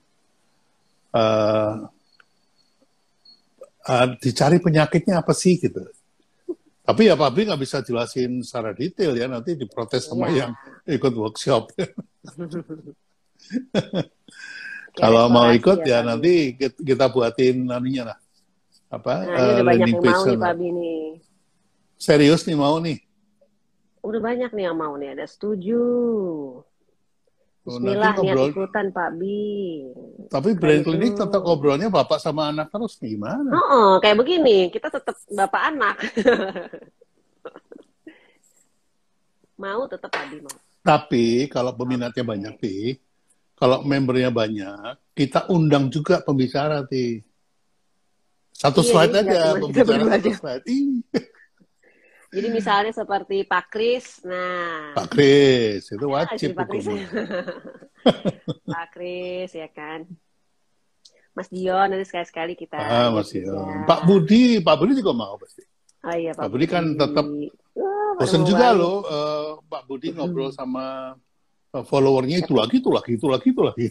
Uh, 1.09 1.89
uh, 3.89 4.07
dicari 4.21 4.61
penyakitnya 4.61 5.25
apa 5.25 5.33
sih 5.33 5.57
gitu. 5.57 5.89
Tapi 6.89 7.05
ya 7.05 7.21
Pak 7.21 7.31
Bi 7.37 7.45
nggak 7.45 7.61
bisa 7.61 7.85
jelasin 7.85 8.41
secara 8.41 8.73
detail 8.73 9.13
ya, 9.13 9.29
nanti 9.29 9.53
diprotes 9.53 10.09
sama 10.09 10.33
ya. 10.33 10.49
yang 10.49 10.53
ikut 10.89 11.13
workshop. 11.13 11.73
Kalau 14.99 15.31
mau 15.31 15.47
ikut 15.55 15.87
ya, 15.87 16.03
ya 16.03 16.07
nanti 16.07 16.59
kita 16.59 17.07
buatin 17.13 17.71
anunya 17.71 18.03
lah. 18.03 18.19
Apa? 18.89 19.15
Nah, 19.23 19.37
uh, 19.37 19.51
udah 19.61 19.65
banyak 19.69 19.89
yang 19.93 20.03
mau 20.03 20.23
nih 20.25 20.39
Pak 20.41 20.55
Bini. 20.59 20.97
Serius 21.99 22.43
nih 22.49 22.59
mau 22.59 22.77
nih? 22.83 22.99
Udah 24.03 24.21
banyak 24.23 24.51
nih 24.55 24.65
yang 24.71 24.79
mau 24.79 24.95
nih, 24.97 25.15
ada 25.15 25.27
setuju. 25.29 25.83
Oh, 27.69 27.77
Bismillah 27.77 28.17
oh, 28.17 28.25
niat 28.25 28.49
ikutan 28.49 28.87
Pak 28.89 29.11
Bi. 29.21 29.93
Tapi 30.33 30.57
brand 30.57 30.81
gitu. 30.81 30.89
klinik 30.89 31.13
tetap 31.21 31.45
ngobrolnya 31.45 31.93
bapak 31.93 32.17
sama 32.17 32.49
anak 32.49 32.73
terus 32.73 32.97
gimana? 32.97 33.53
Oh, 33.53 33.69
oh 33.69 33.93
kayak 34.01 34.17
begini, 34.17 34.73
kita 34.73 34.89
tetap 34.89 35.13
bapak 35.29 35.63
anak. 35.69 36.01
mau 39.63 39.85
tetap 39.85 40.09
Pak 40.09 40.25
Bi 40.33 40.41
mau. 40.41 40.57
Tapi 40.81 41.53
kalau 41.53 41.77
peminatnya 41.77 42.25
banyak 42.25 42.57
sih, 42.65 42.97
kalau 43.59 43.83
membernya 43.83 44.31
banyak, 44.31 44.95
kita 45.13 45.51
undang 45.51 45.91
juga 45.91 46.23
pembicara, 46.23 46.87
Ti. 46.87 47.21
Satu 48.49 48.81
Iya, 48.81 48.89
slide 48.89 49.13
nggak 49.13 49.25
aja, 49.27 49.41
pembicaraan 49.59 49.87
berdua 49.87 50.11
satu 50.15 50.31
aja. 50.31 50.33
slide. 50.35 50.65
Jadi 52.35 52.49
misalnya 52.53 52.93
seperti 52.93 53.41
Pak 53.43 53.65
Kris, 53.69 54.21
nah 54.23 54.93
Pak 54.93 55.09
Kris, 55.11 55.89
itu 55.89 55.97
nggak 55.99 56.13
wajib 56.13 56.49
Pak 56.53 56.67
Kris? 56.69 56.87
Pak 58.75 58.87
Kris 58.93 59.51
ya 59.55 59.69
kan. 59.73 60.05
Mas 61.33 61.49
Dion 61.49 61.87
nanti 61.89 62.05
sekali-sekali 62.05 62.53
kita 62.53 62.77
Ah, 62.77 63.09
lihat 63.09 63.15
masih. 63.15 63.47
juga. 63.47 63.87
Pak 63.87 64.01
Budi, 64.05 64.59
Pak 64.59 64.75
Budi 64.77 64.93
juga 64.99 65.13
mau 65.15 65.39
pasti. 65.39 65.63
Oh 66.03 66.15
iya 66.15 66.35
Pak, 66.35 66.43
Pak 66.43 66.49
Budi 66.51 66.67
kan 66.67 66.85
tetap 66.95 67.27
Wah, 67.79 68.11
pada 68.15 68.21
Bosan 68.21 68.43
juga 68.43 68.75
loh 68.75 69.07
eh, 69.07 69.51
Pak 69.65 69.83
Budi 69.87 70.09
ngobrol 70.13 70.51
sama 70.51 71.15
eh, 71.15 71.28
followernya 71.87 72.43
itu 72.43 72.53
lagi, 72.57 72.81
itu 72.81 72.91
lagi, 72.91 73.13
itu 73.15 73.27
lagi, 73.29 73.49
itu 73.53 73.63
lagi. 73.63 73.87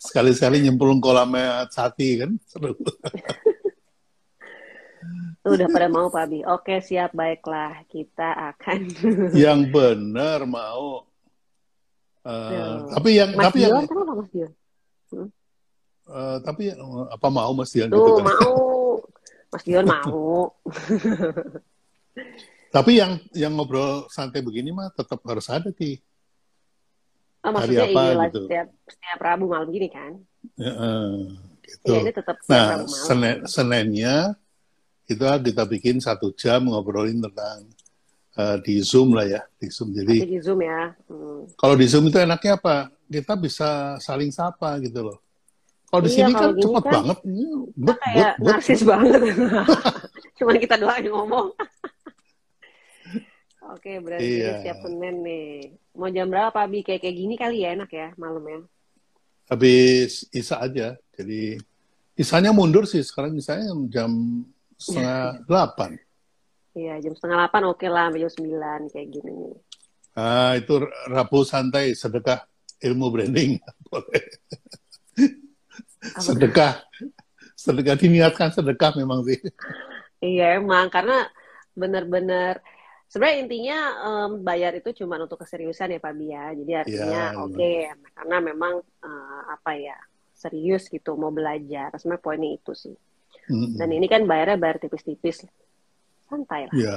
Sekali-sekali 0.00 0.64
nyemplung 0.64 1.00
kolamnya 1.04 1.68
Sati 1.68 2.16
kan. 2.20 2.32
Seru. 2.48 2.72
Tuh, 5.44 5.54
udah 5.54 5.68
pada 5.70 5.88
mau 5.88 6.10
Pak 6.10 6.26
Bi. 6.28 6.42
Oke 6.44 6.80
siap 6.82 7.12
baiklah 7.14 7.84
kita 7.86 8.34
akan. 8.56 8.88
Yang 9.36 9.60
benar 9.70 10.42
mau. 10.48 11.04
Tuh. 12.28 12.92
tapi 12.92 13.16
yang 13.16 13.32
Mas 13.32 13.48
tapi 13.48 13.64
Dion 13.64 13.72
yang 13.72 13.88
kenapa 13.88 14.12
Mas 14.20 14.28
Dion? 14.28 14.52
eh, 16.12 16.36
tapi 16.44 16.68
eh, 16.68 16.76
apa 17.08 17.28
mau 17.32 17.56
Mas 17.56 17.72
Dian 17.72 17.88
Tuh 17.88 18.04
gitu 18.04 18.20
kan. 18.20 18.28
mau. 18.28 18.52
Mas 19.48 19.64
Dion 19.64 19.88
mau. 19.88 20.52
Tapi 22.68 23.00
yang 23.00 23.16
yang 23.32 23.56
ngobrol 23.56 24.04
santai 24.08 24.44
begini 24.44 24.70
mah 24.70 24.92
tetap 24.92 25.24
harus 25.24 25.48
ada 25.48 25.72
Ki. 25.72 25.96
Oh, 27.40 27.54
Hari 27.54 27.54
maksudnya 27.72 27.84
apa 27.86 28.02
ini 28.02 28.16
lah 28.18 28.26
gitu. 28.28 28.40
setiap 28.44 28.66
setiap 28.84 29.18
Rabu 29.22 29.44
malam 29.48 29.68
gini 29.70 29.88
kan? 29.88 30.12
Ya, 30.58 30.72
eh, 30.74 31.12
gitu. 31.64 31.86
Iya 31.88 31.98
ini 32.02 32.12
tetap 32.12 32.36
Nah, 32.44 32.66
Rabu 32.76 32.84
malam. 32.84 33.06
Senin, 33.06 33.36
Seninnya 33.46 34.16
kita 35.08 35.40
kita 35.40 35.64
bikin 35.64 35.96
satu 35.98 36.34
jam 36.36 36.68
ngobrolin 36.68 37.24
tentang 37.24 37.64
eh, 38.36 38.56
di 38.60 38.84
Zoom 38.84 39.16
lah 39.16 39.24
ya, 39.24 39.40
di 39.56 39.68
Zoom. 39.70 39.96
Jadi 39.96 40.28
di 40.28 40.38
Zoom 40.38 40.60
ya. 40.60 40.92
Hmm. 41.08 41.48
kalau 41.56 41.72
di 41.72 41.86
Zoom 41.88 42.04
itu 42.06 42.18
enaknya 42.20 42.60
apa? 42.60 42.92
Kita 43.08 43.32
bisa 43.34 43.96
saling 43.98 44.28
sapa 44.28 44.76
gitu 44.84 45.00
loh. 45.08 45.18
Kalau 45.88 46.04
di 46.04 46.12
Iya, 46.12 46.16
sini 46.20 46.32
kan 46.36 46.52
cepat 46.52 46.82
kan 46.84 46.92
banget. 47.00 47.18
Ini 47.24 47.44
Kita 47.72 47.94
kayak 47.96 48.32
narsis 48.44 48.80
banget. 48.84 49.20
Cuman 50.38 50.56
kita 50.60 50.74
doang 50.76 51.00
yang 51.00 51.14
ngomong. 51.16 51.46
Oke, 53.68 54.00
berarti 54.00 54.24
Iya. 54.40 54.64
setiap 54.64 54.76
Senin 54.80 55.20
nih. 55.20 55.76
Mau 55.92 56.08
jam 56.08 56.26
berapa 56.32 56.48
Pak 56.48 56.66
Bi? 56.72 56.80
Kayak 56.80 57.04
kayak 57.04 57.16
gini 57.16 57.34
kali 57.36 57.56
ya 57.64 57.76
enak 57.76 57.90
ya 57.92 58.08
malam 58.16 58.40
ya. 58.48 58.60
Habis 59.48 60.24
Isa 60.32 60.60
aja. 60.60 60.96
Jadi 61.12 61.60
Isanya 62.18 62.50
mundur 62.50 62.82
sih. 62.82 62.98
Sekarang 63.04 63.30
misalnya 63.30 63.70
jam 63.86 64.10
setengah 64.74 65.38
delapan. 65.46 65.94
Iya, 66.74 66.98
jam 66.98 67.14
setengah 67.14 67.46
delapan 67.46 67.62
oke 67.70 67.86
lah, 67.86 68.10
sampai 68.10 68.20
jam 68.26 68.32
sembilan 68.34 68.80
kayak 68.90 69.08
gini 69.10 69.30
nih. 69.30 69.56
Ah, 70.18 70.52
itu 70.58 70.74
Rabu 71.06 71.46
santai 71.46 71.94
sedekah 71.94 72.42
ilmu 72.82 73.06
branding. 73.14 73.54
Boleh. 73.86 74.24
Sedekah. 76.18 76.82
Sedekah 77.54 77.94
diniatkan 77.98 78.50
sedekah 78.50 78.94
memang 78.98 79.22
sih. 79.26 79.38
Iya 80.18 80.58
emang 80.58 80.90
karena 80.90 81.26
benar-benar 81.78 82.58
sebenarnya 83.08 83.38
intinya 83.42 83.78
em, 84.04 84.30
bayar 84.44 84.72
itu 84.76 84.92
cuma 85.02 85.18
untuk 85.18 85.40
keseriusan 85.40 85.96
ya 85.96 86.00
Pak 86.00 86.14
Bia. 86.14 86.52
Jadi 86.52 86.72
artinya 86.76 87.22
Iya, 87.32 87.40
oke 87.40 87.72
karena 88.14 88.36
memang 88.44 88.72
eh, 88.84 89.40
apa 89.48 89.72
ya 89.74 89.96
serius 90.36 90.86
gitu 90.92 91.16
mau 91.18 91.32
belajar. 91.34 91.90
Sebenarnya 91.96 92.22
poinnya 92.22 92.50
itu 92.54 92.72
sih. 92.76 92.94
Mm-mm. 93.48 93.80
Dan 93.80 93.88
ini 93.96 94.06
kan 94.06 94.28
bayarnya 94.28 94.60
bayar 94.60 94.76
tipis-tipis. 94.78 95.48
Santai 96.28 96.68
lah. 96.68 96.74
Ya, 96.76 96.96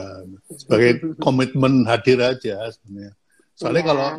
sebagai 0.52 1.15
komitmen 1.15 1.88
hadir 1.88 2.19
aja 2.19 2.67
sebenarnya. 2.76 3.15
Soalnya 3.56 3.84
Iya. 3.84 3.89
kalau 3.89 4.10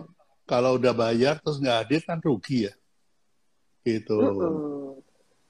kalau 0.49 0.71
udah 0.81 0.93
bayar 0.97 1.37
terus 1.45 1.61
nggak 1.61 1.79
hadir 1.85 2.01
kan 2.09 2.19
rugi 2.25 2.73
ya. 2.73 2.75
Gitu. 3.85 4.17
Mm-mm. 4.17 4.97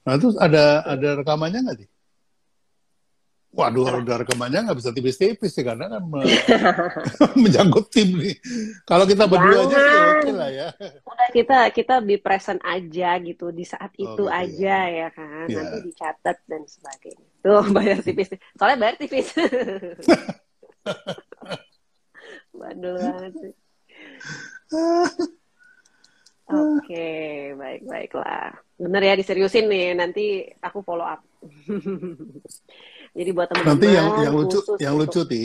Nah 0.03 0.19
terus 0.19 0.35
ada 0.35 0.83
ada 0.83 1.09
rekamannya 1.23 1.63
nggak 1.63 1.77
sih? 1.79 1.89
Waduh, 3.53 3.85
kalau 3.85 4.01
ada 4.05 4.25
rekamannya 4.25 4.59
nggak 4.65 4.77
bisa 4.81 4.89
tipis-tipis 4.89 5.53
sih 5.53 5.61
karena 5.61 5.85
kan 5.85 6.01
me- 6.01 6.25
menyangkut 7.45 7.85
tim 7.93 8.17
nih. 8.17 8.33
Kalau 8.81 9.05
kita 9.05 9.29
berdua 9.29 9.69
aja 9.69 9.77
sih 9.77 9.97
oke 10.09 10.31
lah 10.33 10.49
ya. 10.49 10.67
Udah 11.05 11.27
kita 11.29 11.57
kita 11.69 11.95
be 12.01 12.17
present 12.17 12.57
aja 12.65 13.13
gitu 13.21 13.53
di 13.53 13.61
saat 13.61 13.93
itu 13.93 14.09
gitu 14.09 14.25
aja 14.25 14.77
ya 14.89 15.07
kan. 15.13 15.45
Iya. 15.45 15.61
Nanti 15.61 15.77
dicatat 15.85 16.37
dan 16.49 16.65
sebagainya. 16.65 17.27
Tuh 17.45 17.63
bayar 17.77 18.01
tipis. 18.01 18.33
Soalnya 18.57 18.77
bayar 18.81 18.95
tipis. 18.97 19.27
Bandel 22.53 22.95
banget 22.97 23.33
sih. 23.37 23.53
Oke, 26.43 27.09
baik 27.55 27.81
baiklah. 27.87 28.57
Bener 28.81 29.01
ya 29.01 29.13
diseriusin 29.13 29.69
nih. 29.69 29.93
Nanti 29.93 30.41
aku 30.59 30.81
follow 30.81 31.05
up. 31.05 31.21
Jadi 33.13 33.29
buat 33.29 33.47
teman-teman 33.47 33.69
Nanti 33.77 33.87
yang 33.89 34.07
yang 34.19 34.33
lucu 34.33 34.57
khusus 34.57 34.77
yang 34.81 34.93
untuk- 34.95 35.13
lucu 35.13 35.29
ti 35.29 35.43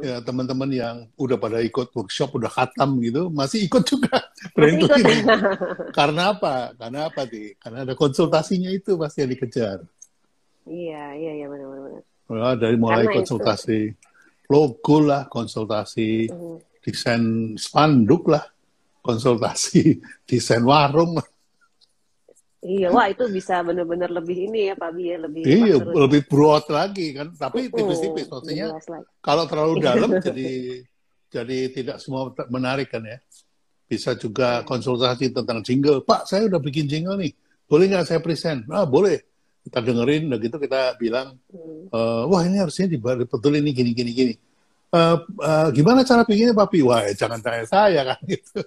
ya 0.00 0.16
teman-teman 0.18 0.70
yang 0.72 0.96
udah 1.14 1.36
pada 1.36 1.60
ikut 1.60 1.92
workshop 1.92 2.32
udah 2.34 2.48
khatam 2.48 2.96
gitu 2.98 3.28
masih 3.28 3.68
ikut 3.68 3.84
juga 3.84 4.16
brand 4.56 4.74
Masih 4.74 4.80
ikut. 4.80 4.90
cleaning. 4.90 5.24
Karena 5.98 6.22
apa? 6.32 6.54
Karena 6.74 6.98
apa 7.06 7.22
ti? 7.24 7.52
Karena 7.54 7.84
ada 7.84 7.92
konsultasinya 7.92 8.68
itu 8.68 8.96
pasti 8.96 9.20
yang 9.20 9.30
dikejar. 9.30 9.78
Iya, 10.64 11.04
iya, 11.14 11.32
iya 11.36 11.46
benar-benar. 11.46 12.00
Wah, 12.24 12.56
dari 12.56 12.74
mulai 12.74 13.04
Karena 13.04 13.12
itu. 13.12 13.16
konsultasi 13.20 13.80
logo 14.48 14.96
lah, 14.98 15.28
konsultasi 15.28 16.32
Hmm. 16.32 16.56
desain 16.80 17.24
spanduk 17.54 18.24
lah, 18.26 18.44
konsultasi 18.98 20.00
desain 20.28 20.64
warung 20.64 21.20
lah. 21.20 21.28
Iya, 22.64 22.88
wah 22.96 23.12
itu 23.12 23.28
bisa 23.28 23.60
benar-benar 23.60 24.08
lebih 24.08 24.48
ini 24.48 24.72
ya 24.72 24.74
Pak 24.74 24.90
Bi 24.96 25.12
ya, 25.12 25.16
lebih 25.20 25.42
Iya, 25.44 25.76
lebih 25.84 26.24
broad 26.24 26.64
lagi 26.72 27.12
kan. 27.12 27.36
Tapi 27.36 27.68
Mm, 27.68 27.76
tipis-tipis, 27.76 28.26
maksudnya 28.32 28.72
kalau 29.20 29.44
terlalu 29.44 29.84
dalam 29.84 30.10
jadi 30.24 30.80
jadi 31.28 31.58
tidak 31.68 31.96
semua 32.00 32.32
menarik 32.48 32.88
kan 32.88 33.04
ya. 33.04 33.20
Bisa 33.84 34.16
juga 34.16 34.64
konsultasi 34.64 35.28
tentang 35.28 35.60
jingle. 35.60 36.00
Pak, 36.00 36.24
saya 36.24 36.48
udah 36.48 36.56
bikin 36.56 36.88
jingle 36.88 37.20
nih. 37.20 37.36
Boleh 37.68 37.84
nggak 37.92 38.08
saya 38.08 38.20
present? 38.24 38.64
Ah, 38.72 38.88
boleh. 38.88 39.20
Kita 39.60 39.84
dengerin, 39.84 40.32
udah 40.32 40.38
gitu 40.40 40.56
kita 40.56 40.96
bilang, 40.96 41.36
Hmm. 41.52 41.84
Eh, 41.94 42.22
wah 42.26 42.42
ini 42.48 42.56
harusnya 42.58 42.88
dibetulin 42.88 43.60
ini 43.60 43.70
gini 43.76 43.90
gini 43.92 44.10
gini. 44.16 44.34
Eh, 44.88 45.16
eh, 45.20 45.68
gimana 45.76 46.00
cara 46.00 46.24
bikinnya 46.24 46.56
papi? 46.56 46.80
Wah 46.80 47.04
jangan 47.12 47.44
tanya 47.44 47.68
saya 47.68 48.00
kan 48.08 48.18
gitu. 48.24 48.60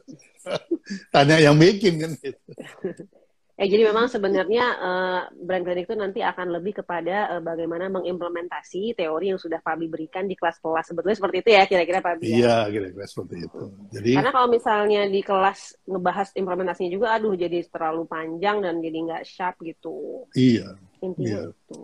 tanya 1.13 1.41
yang 1.41 1.57
bikin 1.57 1.97
kan 1.97 2.13
gitu. 2.21 2.37
Eh, 3.57 3.65
jadi 3.65 3.89
memang 3.89 4.05
sebenarnya 4.05 4.65
eh, 4.77 5.21
brand 5.33 5.65
klinik 5.65 5.89
itu 5.89 5.97
nanti 5.97 6.21
akan 6.21 6.53
lebih 6.53 6.77
kepada 6.77 7.33
eh, 7.33 7.41
bagaimana 7.41 7.89
mengimplementasi 7.89 8.93
teori 8.93 9.33
yang 9.33 9.41
sudah 9.41 9.57
Pak 9.59 9.81
Bi 9.81 9.89
berikan 9.89 10.29
di 10.29 10.37
kelas-kelas. 10.37 10.93
Sebetulnya 10.93 11.17
seperti 11.17 11.37
itu 11.41 11.49
ya 11.57 11.65
kira-kira 11.65 11.97
Pak 11.97 12.21
Bi. 12.21 12.29
ya? 12.29 12.37
Iya 12.37 12.57
kira-kira 12.69 13.05
seperti 13.09 13.35
itu. 13.49 13.63
Jadi 13.89 14.11
Karena 14.13 14.29
kalau 14.29 14.47
misalnya 14.47 15.01
di 15.09 15.21
kelas 15.25 15.59
ngebahas 15.89 16.27
implementasinya 16.37 16.91
juga, 16.93 17.07
aduh 17.17 17.33
jadi 17.33 17.65
terlalu 17.65 18.05
panjang 18.05 18.61
dan 18.61 18.77
jadi 18.77 18.97
nggak 19.09 19.23
sharp 19.25 19.57
gitu. 19.65 20.29
iya. 20.37 20.77
Intinya 21.01 21.49
Iya. 21.49 21.49
itu. 21.49 21.79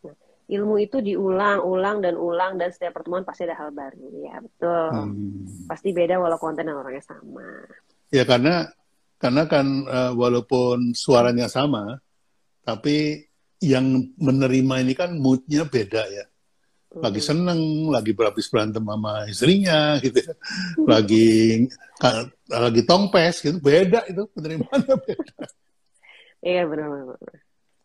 Nah, 0.00 0.16
ilmu 0.48 0.74
itu 0.80 0.96
diulang, 1.04 1.60
ulang 1.60 2.00
dan 2.00 2.16
ulang 2.16 2.56
dan 2.56 2.72
setiap 2.72 2.96
pertemuan 2.96 3.20
pasti 3.20 3.44
ada 3.44 3.52
hal 3.52 3.68
baru. 3.68 4.00
Ya 4.24 4.40
betul. 4.40 4.88
Hmm. 4.96 5.44
Pasti 5.68 5.92
beda 5.92 6.16
walau 6.16 6.40
konten 6.40 6.64
dan 6.64 6.72
orangnya 6.72 7.04
sama. 7.04 7.68
Ya 8.08 8.24
karena 8.24 8.64
karena 9.18 9.44
kan 9.50 9.66
eh, 9.84 10.12
walaupun 10.14 10.94
suaranya 10.94 11.50
sama, 11.50 11.98
tapi 12.62 13.26
yang 13.58 14.14
menerima 14.16 14.74
ini 14.86 14.94
kan 14.94 15.18
moodnya 15.18 15.66
beda 15.66 16.02
ya. 16.06 16.24
Lagi 16.88 17.20
Hmm. 17.20 17.28
seneng, 17.28 17.60
lagi 17.92 18.16
berhabis 18.16 18.48
berantem 18.48 18.80
sama 18.80 19.28
istrinya 19.28 20.00
gitu, 20.00 20.24
ya. 20.24 20.34
lagi 20.88 21.28
ka- 22.00 22.32
lagi 22.48 22.82
tongpes 22.86 23.44
gitu, 23.44 23.58
beda 23.60 24.08
itu 24.08 24.24
penerimaannya 24.32 24.96
beda. 25.06 25.44
Iya 26.40 26.64
benar-benar. 26.64 27.18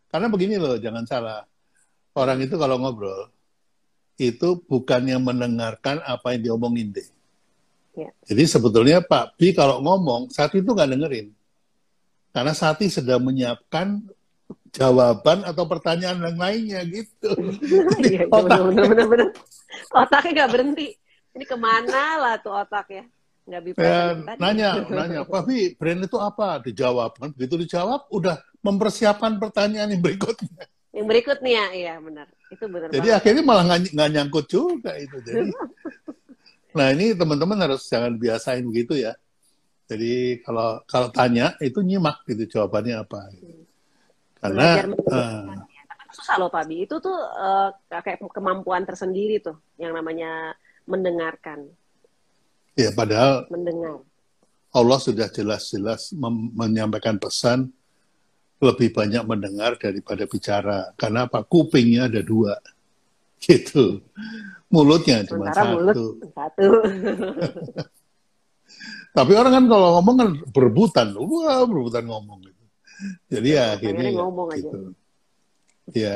Karena 0.08 0.28
begini 0.30 0.56
loh, 0.62 0.78
jangan 0.80 1.04
salah. 1.04 1.42
Orang 2.14 2.46
itu 2.46 2.54
kalau 2.56 2.78
ngobrol, 2.78 3.28
itu 4.16 4.62
bukannya 4.70 5.18
mendengarkan 5.18 6.00
apa 6.06 6.38
yang 6.38 6.54
diomongin 6.54 6.94
deh. 6.94 7.08
Ya. 7.94 8.10
Jadi 8.26 8.44
sebetulnya 8.46 9.00
Pak 9.00 9.38
Bi 9.38 9.54
kalau 9.54 9.78
ngomong, 9.80 10.28
saat 10.28 10.50
itu 10.52 10.66
nggak 10.66 10.90
dengerin. 10.90 11.30
Karena 12.30 12.50
Sati 12.52 12.90
sedang 12.90 13.22
menyiapkan 13.22 14.02
jawaban 14.74 15.46
atau 15.46 15.64
pertanyaan 15.64 16.18
yang 16.20 16.34
lainnya 16.36 16.82
gitu. 16.84 17.30
Jadi 18.02 18.18
Iya, 18.18 18.26
otak- 18.28 18.66
benar-benar. 18.66 19.30
Otaknya 19.94 20.32
nggak 20.34 20.52
berhenti. 20.52 20.88
Ini 21.34 21.46
ke 21.46 21.54
mana 21.54 22.04
lah 22.18 22.36
tuh 22.38 22.50
otaknya? 22.52 23.06
Nggak 23.44 23.62
bi 23.62 23.70
Ya, 23.76 24.00
tadi. 24.16 24.40
nanya, 24.40 24.70
nanya, 24.98 25.20
Pak 25.24 25.42
Bi, 25.46 25.76
brand 25.76 26.02
itu 26.02 26.18
apa? 26.18 26.58
Dijawab 26.60 27.12
kan? 27.20 27.30
Begitu 27.30 27.62
dijawab, 27.62 28.10
udah 28.10 28.42
mempersiapkan 28.64 29.38
pertanyaan 29.38 29.94
yang 29.94 30.02
berikutnya. 30.02 30.66
Yang 30.90 31.06
berikut 31.06 31.38
nih 31.42 31.54
ya, 31.54 31.66
iya 31.70 31.94
benar. 32.00 32.26
Itu 32.50 32.66
benar 32.66 32.90
Jadi 32.90 33.10
banget. 33.10 33.20
akhirnya 33.22 33.44
malah 33.44 33.64
nggak 33.68 34.10
nyangkut 34.10 34.46
juga 34.48 34.94
itu. 34.96 35.18
Jadi, 35.22 35.50
nah 36.74 36.88
ini 36.90 37.14
teman-teman 37.14 37.58
harus 37.70 37.86
jangan 37.88 38.14
biasain 38.18 38.66
begitu 38.66 38.98
ya. 38.98 39.14
Jadi 39.88 40.42
kalau 40.42 40.82
kalau 40.90 41.10
tanya 41.14 41.54
itu 41.62 41.84
nyimak 41.86 42.26
gitu 42.26 42.60
jawabannya 42.60 43.04
apa. 43.04 43.30
Karena 44.42 44.84
itu 44.84 45.16
susah 46.14 46.38
loh 46.38 46.50
Pak 46.54 46.64
Bi. 46.70 46.86
Itu 46.86 47.02
tuh 47.02 47.18
eh, 47.18 47.70
kayak 47.90 48.22
kemampuan 48.32 48.86
tersendiri 48.86 49.42
tuh 49.42 49.58
yang 49.82 49.98
namanya 49.98 50.54
mendengarkan, 50.86 51.72
ya 52.76 52.92
padahal 52.92 53.48
mendengar. 53.50 54.04
Allah 54.74 54.98
sudah 54.98 55.30
jelas-jelas 55.30 56.12
menyampaikan 56.58 57.22
pesan 57.22 57.70
lebih 58.58 58.90
banyak 58.96 59.24
mendengar 59.28 59.78
daripada 59.78 60.26
bicara. 60.26 60.80
Karena 60.98 61.30
apa? 61.30 61.46
Kupingnya 61.46 62.10
ada 62.10 62.24
dua. 62.24 62.58
Gitu. 63.44 64.00
Mulutnya 64.74 65.22
cuma 65.24 65.54
Sementara 65.54 65.62
mulut 65.70 65.94
satu. 65.94 66.06
satu. 66.34 66.66
Tapi 69.14 69.32
orang 69.38 69.54
kan 69.54 69.66
kalau 69.70 69.88
ngomong 69.96 70.16
kan 70.18 70.30
berebutan. 70.50 71.08
Wah, 71.14 71.62
berebutan 71.70 72.04
ngomong. 72.04 72.42
Gitu. 72.42 72.64
Jadi 73.30 73.48
ya 73.54 73.64
akhirnya 73.72 74.10
ya, 74.10 74.18
ngomong 74.18 74.48
aja. 74.50 74.58
gitu. 74.58 74.80
Ya, 75.94 76.14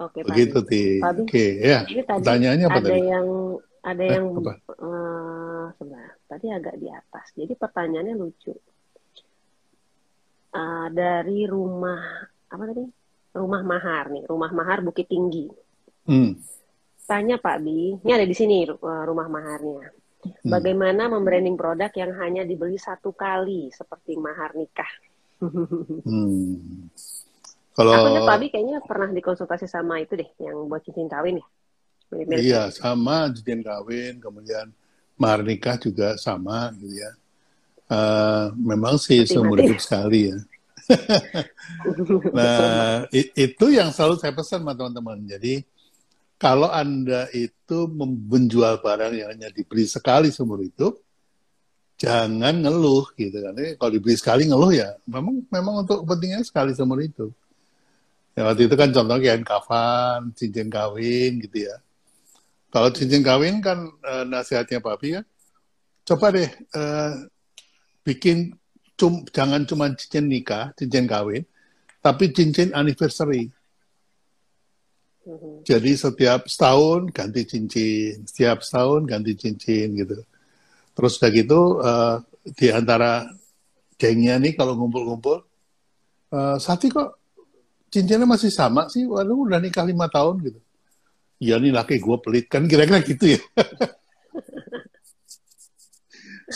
Oke 0.00 0.18
begitu. 0.26 0.58
Ti. 0.66 0.98
Oke, 0.98 1.44
ya. 1.62 1.86
Ini 1.86 2.02
tadi 2.02 2.18
Pertanyaannya 2.18 2.66
apa 2.66 2.74
ada 2.74 2.88
tadi? 2.88 3.00
yang 3.06 3.28
ada 3.80 4.02
Eh, 4.02 4.10
yang 4.10 4.26
apa? 4.34 4.52
eh, 4.58 5.64
sebentar. 5.78 6.10
Tadi 6.26 6.46
agak 6.50 6.74
di 6.76 6.88
atas. 6.90 7.26
Jadi 7.32 7.52
pertanyaannya 7.54 8.14
lucu. 8.16 8.52
Eh, 10.52 10.86
dari 10.90 11.46
rumah 11.46 12.02
apa 12.50 12.62
tadi? 12.66 12.82
Rumah 13.32 13.62
Mahar 13.62 14.10
nih, 14.10 14.26
Rumah 14.26 14.50
Mahar 14.50 14.82
Bukit 14.82 15.06
Tinggi. 15.08 15.46
Hmm. 16.06 16.38
Tanya 17.06 17.36
Pak 17.36 17.56
Bi, 17.60 17.98
ini 17.98 18.10
ada 18.12 18.26
di 18.26 18.34
sini 18.34 18.64
eh, 18.64 19.02
rumah 19.06 19.28
maharnya. 19.28 19.90
Hmm. 20.22 20.50
Bagaimana 20.54 21.10
membranding 21.10 21.58
produk 21.58 21.90
yang 21.98 22.14
hanya 22.22 22.42
dibeli 22.46 22.78
satu 22.78 23.10
kali 23.10 23.70
seperti 23.74 24.18
mahar 24.18 24.54
nikah? 24.54 24.92
Hmm. 26.06 26.86
Kalau 27.72 27.90
Aku 27.90 28.06
ingat 28.12 28.28
Pak 28.28 28.38
Bi 28.38 28.46
kayaknya 28.52 28.78
pernah 28.84 29.08
dikonsultasi 29.10 29.66
sama 29.66 29.98
itu 29.98 30.14
deh, 30.14 30.28
yang 30.38 30.68
buat 30.68 30.84
cincin 30.84 31.08
kawin 31.08 31.40
ya. 31.40 31.46
Mirip-mirip. 32.12 32.42
Iya, 32.44 32.62
sama 32.68 33.32
cincin 33.32 33.64
kawin, 33.64 34.20
kemudian 34.20 34.70
mahar 35.16 35.40
nikah 35.40 35.80
juga 35.80 36.14
sama 36.20 36.68
gitu 36.76 37.00
ya. 37.00 37.10
Eh, 37.92 38.46
memang 38.56 38.96
sih 39.00 39.24
seumur 39.24 39.60
hidup 39.60 39.80
sekali 39.80 40.32
ya. 40.32 40.38
nah, 42.36 43.08
itu 43.12 43.66
yang 43.72 43.88
selalu 43.88 44.20
saya 44.20 44.32
pesan 44.36 44.60
sama 44.60 44.76
teman-teman. 44.76 45.24
Jadi, 45.24 45.64
kalau 46.42 46.66
Anda 46.74 47.30
itu 47.30 47.86
menjual 48.26 48.82
barang 48.82 49.14
yang 49.14 49.30
hanya 49.30 49.46
dibeli 49.54 49.86
sekali 49.86 50.34
seumur 50.34 50.58
hidup, 50.58 50.98
jangan 51.94 52.66
ngeluh 52.66 53.06
gitu 53.14 53.38
kan. 53.38 53.54
Eh, 53.62 53.78
Kalau 53.78 53.94
dibeli 53.94 54.18
sekali 54.18 54.50
ngeluh 54.50 54.74
ya, 54.74 54.90
memang 55.06 55.46
memang 55.46 55.86
untuk 55.86 56.02
kepentingan 56.02 56.42
sekali 56.42 56.74
seumur 56.74 56.98
hidup. 56.98 57.30
Ya, 58.34 58.42
waktu 58.50 58.66
itu 58.66 58.74
kan 58.74 58.90
contohnya 58.90 59.38
kain 59.38 59.46
kafan, 59.46 60.34
cincin 60.34 60.66
kawin 60.66 61.38
gitu 61.46 61.70
ya. 61.70 61.78
Kalau 62.74 62.90
cincin 62.90 63.22
kawin 63.22 63.62
kan 63.62 63.86
eh, 64.02 64.24
nasihatnya 64.26 64.82
papi 64.82 65.22
kan, 65.22 65.24
coba 66.02 66.26
deh 66.34 66.50
eh, 66.50 67.12
bikin 68.02 68.58
cum, 68.98 69.22
jangan 69.30 69.62
cuma 69.62 69.94
cincin 69.94 70.26
nikah, 70.26 70.74
cincin 70.74 71.06
kawin, 71.06 71.46
tapi 72.02 72.34
cincin 72.34 72.74
anniversary. 72.74 73.54
Mhm. 75.22 75.62
Jadi 75.62 75.94
setiap 75.94 76.50
setahun 76.50 77.06
ganti 77.14 77.46
cincin, 77.46 78.26
setiap 78.26 78.66
setahun 78.66 79.06
ganti 79.06 79.38
cincin 79.38 79.94
gitu. 79.94 80.18
Terus 80.92 81.12
udah 81.22 81.30
gitu 81.30 81.60
eh, 81.78 82.16
di 82.58 82.68
antara 82.74 83.30
gengnya 83.94 84.42
nih 84.42 84.58
kalau 84.58 84.74
ngumpul-ngumpul, 84.74 85.46
eh, 86.34 86.56
Sati 86.58 86.90
kok 86.90 87.22
cincinnya 87.86 88.26
masih 88.26 88.50
sama 88.50 88.90
sih? 88.90 89.06
Waduh 89.06 89.46
udah 89.46 89.62
nikah 89.62 89.86
lima 89.86 90.10
tahun 90.10 90.42
gitu. 90.42 90.58
Iya 91.42 91.58
nih 91.58 91.74
laki 91.74 91.98
gue 92.02 92.16
pelit 92.22 92.46
kan 92.50 92.66
kira-kira 92.66 93.02
gitu 93.02 93.38
ya. 93.38 93.40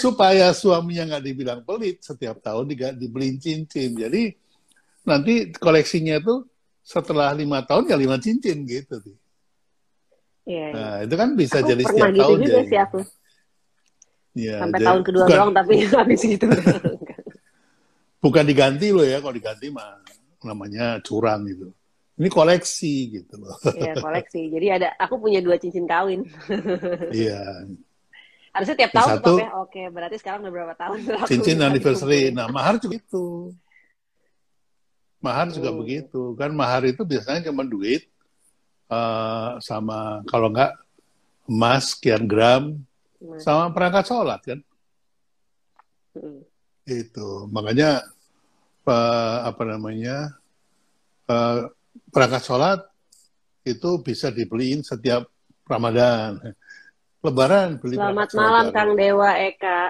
Supaya 0.03 0.53
suaminya 0.53 1.15
nggak 1.15 1.25
dibilang 1.25 1.61
pelit 1.63 2.03
setiap 2.03 2.43
tahun 2.43 2.67
diga- 2.71 2.99
dibeliin 2.99 3.39
cincin. 3.39 3.95
Jadi 3.95 4.35
nanti 5.07 5.55
koleksinya 5.55 6.19
itu 6.19 6.43
setelah 6.87 7.35
lima 7.35 7.67
tahun 7.67 7.91
ya 7.91 7.99
lima 7.99 8.15
cincin 8.23 8.63
gitu. 8.63 9.03
Ti. 9.03 9.13
Iya, 10.47 10.65
iya. 10.71 10.75
Nah 10.79 10.95
itu 11.03 11.15
kan 11.19 11.29
bisa 11.35 11.59
Aku 11.59 11.75
jadi 11.75 11.83
setiap 11.83 12.11
gitu 12.15 12.23
tahun 12.23 12.39
juga 12.39 12.61
jadi. 12.63 12.69
sih 12.71 12.79
aku. 12.79 13.01
Ya, 14.37 14.57
Sampai 14.63 14.79
jadi 14.79 14.87
tahun 14.87 15.01
kedua 15.03 15.25
bukan, 15.27 15.35
doang 15.35 15.51
tapi 15.57 15.73
habis 15.99 16.21
gitu. 16.23 16.47
bukan 18.23 18.45
diganti 18.47 18.87
loh 18.95 19.03
ya, 19.03 19.19
kalau 19.19 19.35
diganti 19.35 19.67
mah 19.75 19.99
namanya 20.47 21.03
curang 21.03 21.43
gitu. 21.51 21.75
Ini 22.17 22.29
koleksi 22.33 22.95
gitu 23.13 23.35
loh. 23.37 23.53
Iya, 23.77 23.93
koleksi. 23.99 24.49
Jadi 24.49 24.67
ada 24.73 24.89
aku 24.97 25.21
punya 25.21 25.43
dua 25.43 25.59
cincin 25.61 25.85
kawin. 25.85 26.25
Iya, 27.13 27.67
Harusnya 28.57 28.77
tiap 28.79 28.93
tahun 28.97 29.11
satu- 29.21 29.37
Pak, 29.37 29.45
ya. 29.45 29.49
Oke, 29.61 29.83
berarti 29.93 30.17
sekarang 30.17 30.49
udah 30.49 30.53
berapa 30.55 30.75
tahun? 30.81 30.99
cincin 31.29 31.61
anniversary. 31.61 32.33
Nah, 32.33 32.49
mahar 32.49 32.81
juga 32.81 32.97
itu. 32.97 33.53
Mahar 35.27 35.51
juga 35.51 35.75
Hmm. 35.75 35.81
begitu. 35.83 36.23
Kan 36.39 36.55
mahar 36.55 36.87
itu 36.87 37.03
biasanya 37.03 37.51
cuma 37.51 37.67
duit 37.67 38.07
eh, 38.87 39.51
sama 39.59 40.23
kalau 40.25 40.55
enggak 40.55 40.73
emas 41.45 41.95
sekian 41.95 42.25
gram 42.25 42.79
Nah, 43.17 43.41
sama 43.41 43.73
perangkat 43.73 44.05
sholat 44.07 44.41
kan. 44.45 44.61
mm. 46.15 46.41
Itu. 46.87 47.51
Makanya 47.51 48.05
eh, 48.87 49.37
apa 49.43 49.63
namanya? 49.67 50.37
eh, 51.27 51.59
perangkat 52.13 52.43
sholat 52.45 52.81
itu 53.67 53.99
bisa 53.99 54.31
dibeliin 54.31 54.87
setiap 54.87 55.27
Ramadan. 55.67 56.39
Lebaran 57.19 57.83
beli 57.83 57.99
Selamat 57.99 58.29
sholat 58.31 58.47
malam. 58.71 58.75
Kang 58.77 58.93
Dewa 58.95 59.31
Eka. 59.35 59.81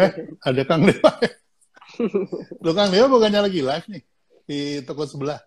Eh, 0.00 0.12
ada 0.40 0.62
Kang 0.64 0.88
Dewa. 0.88 1.12
Lo 2.64 2.70
Kang 2.72 2.90
Dewa 2.92 3.06
bukannya 3.08 3.40
lagi 3.44 3.60
live 3.60 3.86
nih 3.90 4.02
di 4.48 4.58
toko 4.82 5.06
sebelah. 5.06 5.38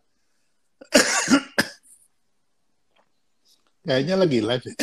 Kayaknya 3.84 4.16
lagi 4.16 4.40
live. 4.40 4.64
ya. 4.64 4.74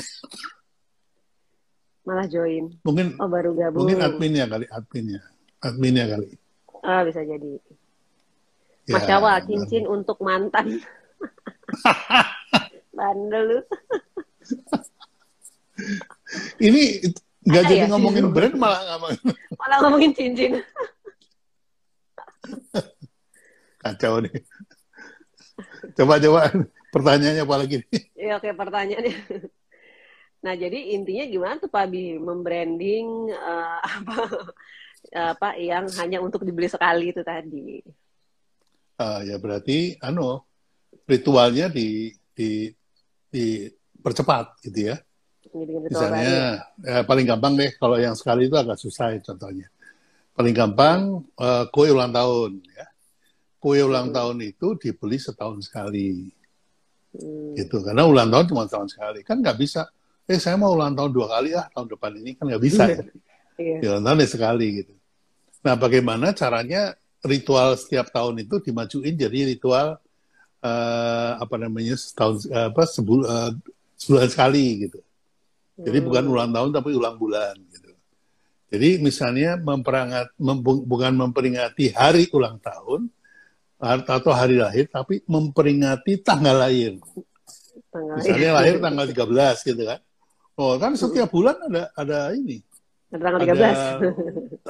Malah 2.04 2.26
join. 2.28 2.64
Mungkin 2.84 3.16
Oh, 3.16 3.28
baru 3.30 3.56
gabung. 3.56 3.86
mungkin 3.86 4.00
adminnya 4.04 4.44
kali, 4.44 4.66
adminnya. 4.68 5.20
Adminnya 5.60 6.04
kali. 6.10 6.28
Ah, 6.84 7.04
bisa 7.04 7.20
jadi. 7.24 7.60
Ya, 8.88 8.98
Allah, 9.16 9.38
cincin 9.46 9.86
untuk 9.86 10.18
mantan. 10.20 10.80
Bandel 12.96 13.42
lu. 13.46 13.58
Ini 16.60 16.82
nggak 17.46 17.62
jadi 17.64 17.86
ya? 17.86 17.88
ngomongin 17.88 18.26
brand 18.34 18.56
malah 18.60 18.80
ngomongin 18.96 19.20
Malah 19.56 19.76
ngomongin 19.86 20.12
cincin. 20.12 20.52
Kacau 23.82 24.20
nih. 24.24 24.34
Coba-coba 25.96 26.52
pertanyaannya 26.92 27.42
apa 27.44 27.56
lagi 27.56 27.76
nih? 27.84 28.02
Ya, 28.16 28.36
oke 28.36 28.50
pertanyaannya. 28.52 29.16
Nah, 30.40 30.56
jadi 30.56 30.96
intinya 30.96 31.24
gimana 31.28 31.54
tuh 31.60 31.68
Pak 31.68 31.86
Bi 31.92 32.16
membranding 32.16 33.28
eh, 33.28 33.78
apa 34.00 34.16
apa 35.10 35.48
yang 35.56 35.88
hanya 36.00 36.20
untuk 36.20 36.44
dibeli 36.44 36.68
sekali 36.68 37.12
itu 37.12 37.20
tadi. 37.24 37.80
Ah, 39.00 39.24
ya 39.24 39.40
berarti 39.40 39.96
anu 40.00 40.44
ritualnya 41.08 41.72
di 41.72 42.12
di 42.36 42.68
dipercepat 43.32 44.60
gitu 44.68 44.92
ya. 44.92 44.96
Ya. 45.50 45.88
Misalnya 45.88 46.36
eh, 46.84 47.02
paling 47.04 47.26
gampang 47.28 47.56
deh 47.56 47.72
kalau 47.80 47.96
yang 47.96 48.12
sekali 48.12 48.48
itu 48.48 48.56
agak 48.56 48.76
susah 48.76 49.16
ya 49.16 49.20
contohnya. 49.24 49.68
Paling 50.40 50.56
gampang 50.56 51.20
eh, 51.36 51.64
kue 51.68 51.92
ulang 51.92 52.16
tahun 52.16 52.64
ya. 52.64 52.88
Kue 53.60 53.84
ulang 53.84 54.08
tahun 54.08 54.40
itu 54.40 54.80
dibeli 54.80 55.20
setahun 55.20 55.68
sekali 55.68 56.32
Hmm. 57.10 57.58
gitu 57.58 57.82
karena 57.82 58.06
ulang 58.06 58.30
tahun 58.30 58.54
cuma 58.54 58.70
setahun 58.70 58.94
sekali 58.94 59.26
kan 59.26 59.42
nggak 59.42 59.58
bisa 59.58 59.82
eh 60.30 60.38
saya 60.38 60.54
mau 60.54 60.78
ulang 60.78 60.94
tahun 60.94 61.10
dua 61.10 61.26
kali 61.26 61.50
ah 61.58 61.66
tahun 61.74 61.90
depan 61.90 62.10
ini 62.22 62.38
kan 62.38 62.46
nggak 62.46 62.62
bisa 62.62 62.82
ya. 62.86 63.02
Iya. 63.58 63.76
Ya, 63.82 63.88
ulang 63.98 64.04
tahun 64.06 64.18
ya 64.22 64.28
sekali 64.30 64.66
gitu. 64.78 64.94
Nah 65.66 65.74
bagaimana 65.74 66.30
caranya 66.32 66.94
ritual 67.26 67.74
setiap 67.74 68.14
tahun 68.14 68.46
itu 68.46 68.62
dimajuin 68.62 69.18
jadi 69.18 69.38
ritual 69.42 69.98
eh, 70.62 71.32
apa 71.34 71.54
namanya 71.58 71.98
setahun 71.98 72.46
eh, 72.46 72.70
apa 72.70 72.82
sebul, 72.86 73.26
eh, 73.26 73.58
sebulan 73.98 74.28
sekali 74.30 74.86
gitu. 74.86 75.02
Jadi 75.82 75.98
hmm. 75.98 76.06
bukan 76.06 76.24
ulang 76.30 76.50
tahun 76.54 76.70
tapi 76.78 76.94
ulang 76.94 77.18
bulan 77.18 77.58
gitu. 77.74 77.89
Jadi 78.70 79.02
misalnya 79.02 79.58
memperangat 79.58 80.30
mem, 80.38 80.62
bukan 80.62 81.12
memperingati 81.18 81.90
hari 81.90 82.30
ulang 82.30 82.62
tahun 82.62 83.10
atau 83.82 84.30
hari 84.30 84.62
lahir 84.62 84.86
tapi 84.86 85.26
memperingati 85.26 86.22
tanggal 86.22 86.54
lahir. 86.54 86.94
Tanggal 87.90 88.14
misalnya 88.22 88.50
lahir 88.54 88.78
tanggal 88.78 89.04
13 89.10 89.68
gitu 89.74 89.82
kan. 89.82 90.00
Oh, 90.54 90.78
kan 90.78 90.94
setiap 90.94 91.34
bulan 91.34 91.58
ada 91.66 91.90
ada 91.98 92.18
ini. 92.30 92.62
Ada 93.10 93.22
tanggal 93.26 93.40
13. 93.42 93.58
Ada, 93.58 93.74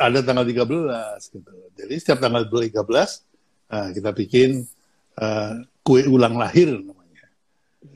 ada 0.01 0.19
tanggal 0.25 0.45
13 0.49 1.35
gitu. 1.37 1.53
Jadi 1.77 1.95
setiap 2.01 2.19
tanggal 2.25 2.49
13 2.49 2.73
nah, 3.69 3.89
kita 3.93 4.11
bikin 4.17 4.65
uh, 5.21 5.61
kue 5.85 6.09
ulang 6.09 6.41
lahir 6.41 6.73
namanya. 6.73 7.27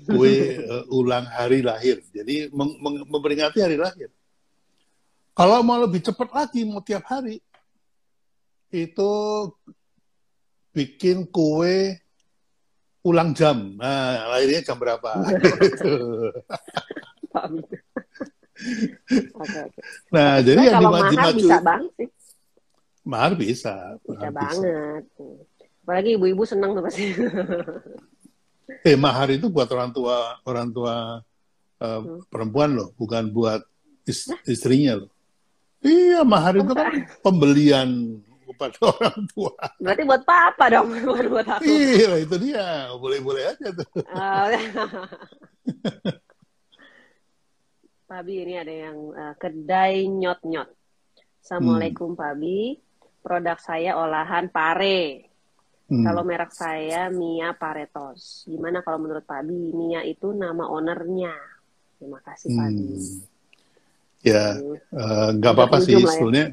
Kue 0.04 0.60
uh, 0.68 0.84
ulang 1.00 1.24
hari 1.24 1.64
lahir. 1.64 2.04
Jadi 2.12 2.52
mem 2.52 2.76
memperingati 3.08 3.64
hari 3.64 3.80
lahir. 3.80 4.12
Kalau 5.34 5.66
mau 5.66 5.82
lebih 5.82 5.98
cepat 5.98 6.30
lagi, 6.30 6.62
mau 6.62 6.78
tiap 6.78 7.10
hari, 7.10 7.42
itu 8.70 9.12
bikin 10.70 11.26
kue 11.26 11.98
ulang 13.02 13.34
jam. 13.34 13.74
Nah, 13.74 14.30
lahirnya 14.30 14.62
jam 14.62 14.78
berapa? 14.78 15.10
gitu. 15.66 15.94
okay, 17.34 17.70
okay. 19.34 19.66
Nah, 20.14 20.38
jadi 20.38 20.58
nah, 20.58 20.66
yang 20.70 20.74
kalau 20.78 20.90
mahar 20.94 21.12
maju, 21.12 21.36
bisa 21.36 21.58
banget 21.58 21.92
sih. 21.98 22.08
Mahar 23.04 23.32
bisa. 23.34 23.74
Bisa 24.06 24.10
mahar 24.14 24.32
banget. 24.32 25.02
Bisa. 25.04 25.26
Apalagi 25.84 26.10
ibu-ibu 26.16 26.42
senang 26.48 26.78
tuh 26.78 26.82
pasti. 26.86 27.12
eh, 28.88 28.96
mahar 28.96 29.28
itu 29.34 29.52
buat 29.52 29.68
orang 29.68 29.92
tua 29.92 30.40
orang 30.48 30.72
tua 30.72 31.20
uh, 31.82 32.00
hmm. 32.00 32.30
perempuan 32.32 32.72
loh, 32.72 32.96
bukan 32.96 33.28
buat 33.28 33.60
is, 34.08 34.32
istrinya 34.48 35.04
loh. 35.04 35.13
Iya, 35.84 36.24
mahar 36.24 36.56
itu 36.56 36.72
kan 36.72 37.04
pembelian 37.20 38.16
kepada 38.54 38.78
orang 38.96 39.18
tua. 39.34 39.52
Berarti 39.82 40.02
buat 40.06 40.22
papa 40.22 40.64
dong, 40.72 40.88
bukan 41.08 41.26
buat 41.28 41.48
aku. 41.58 41.66
Iya, 41.66 42.24
itu 42.24 42.36
dia. 42.40 42.88
Boleh-boleh 42.96 43.52
aja 43.52 43.68
tuh. 43.74 43.88
Oh. 44.14 44.48
Pabi 48.08 48.46
ini 48.46 48.54
ada 48.54 48.70
yang 48.70 48.96
uh, 49.10 49.34
kedai 49.34 50.06
nyot-nyot. 50.06 50.70
Assalamualaikum 51.42 52.14
hmm. 52.14 52.20
Pabi. 52.20 52.78
Produk 53.24 53.58
saya 53.58 53.96
olahan 53.98 54.52
pare. 54.52 55.32
Hmm. 55.88 56.04
Kalau 56.04 56.22
merek 56.24 56.52
saya 56.52 57.12
Mia 57.12 57.52
Paretos. 57.56 58.48
Gimana 58.48 58.80
kalau 58.80 59.02
menurut 59.02 59.24
Pabi 59.26 59.72
Mia 59.72 60.00
itu 60.04 60.32
nama 60.32 60.68
ownernya? 60.68 61.34
Terima 61.98 62.20
kasih 62.24 62.48
hmm. 62.54 63.33
Ya, 64.24 64.56
eh, 64.72 65.28
nggak 65.36 65.52
uh, 65.52 65.56
apa-apa 65.56 65.84
sih 65.84 65.94
ya. 65.94 66.00
sebetulnya. 66.00 66.44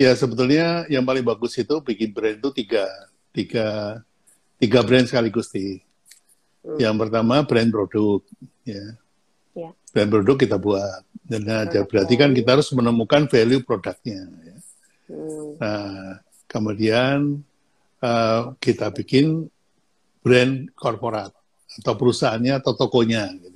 Ya. 0.00 0.08
ya 0.08 0.12
sebetulnya 0.16 0.66
yang 0.88 1.04
paling 1.04 1.20
bagus 1.20 1.52
itu 1.60 1.74
bikin 1.84 2.16
brand 2.16 2.40
itu 2.40 2.50
tiga, 2.56 2.88
tiga, 3.28 4.00
tiga 4.56 4.80
brand 4.80 5.04
sekaligus 5.04 5.52
sih. 5.52 5.84
Hmm. 6.64 6.80
Yang 6.80 6.94
pertama 7.06 7.44
brand 7.44 7.68
produk, 7.68 8.24
ya 8.64 8.96
ya. 9.56 9.70
dan 9.92 10.06
produk 10.08 10.36
kita 10.38 10.56
buat. 10.56 11.02
Dan 11.22 11.48
ada 11.48 11.86
berarti 11.86 12.14
kan 12.18 12.34
kita 12.34 12.58
harus 12.58 12.68
menemukan 12.74 13.28
value 13.28 13.62
produknya. 13.64 14.20
Ya. 14.42 14.56
Hmm. 15.12 15.50
Nah, 15.60 16.18
kemudian 16.48 17.40
uh, 18.00 18.40
kita 18.58 18.92
bikin 18.92 19.48
brand 20.20 20.68
korporat 20.76 21.32
atau 21.80 21.94
perusahaannya 21.96 22.52
atau 22.60 22.72
tokonya, 22.76 23.32
gitu 23.40 23.48
ya. 23.48 23.48
Hmm. 23.48 23.51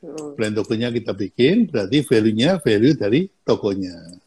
Brand 0.00 0.54
tokonya 0.54 0.94
kita 0.94 1.10
bikin, 1.10 1.66
berarti 1.66 2.06
value-nya 2.06 2.62
value 2.62 2.94
dari 2.94 3.26
tokonya. 3.42 4.22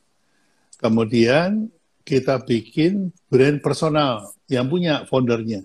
Kemudian 0.75 1.71
kita 2.03 2.43
bikin 2.43 3.13
brand 3.31 3.63
personal 3.63 4.36
yang 4.51 4.67
punya 4.67 5.07
foundernya. 5.07 5.63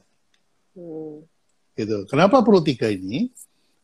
Hmm. 0.76 1.26
Gitu. 1.74 2.06
Kenapa 2.06 2.44
perlu 2.46 2.62
tiga 2.62 2.86
ini? 2.86 3.32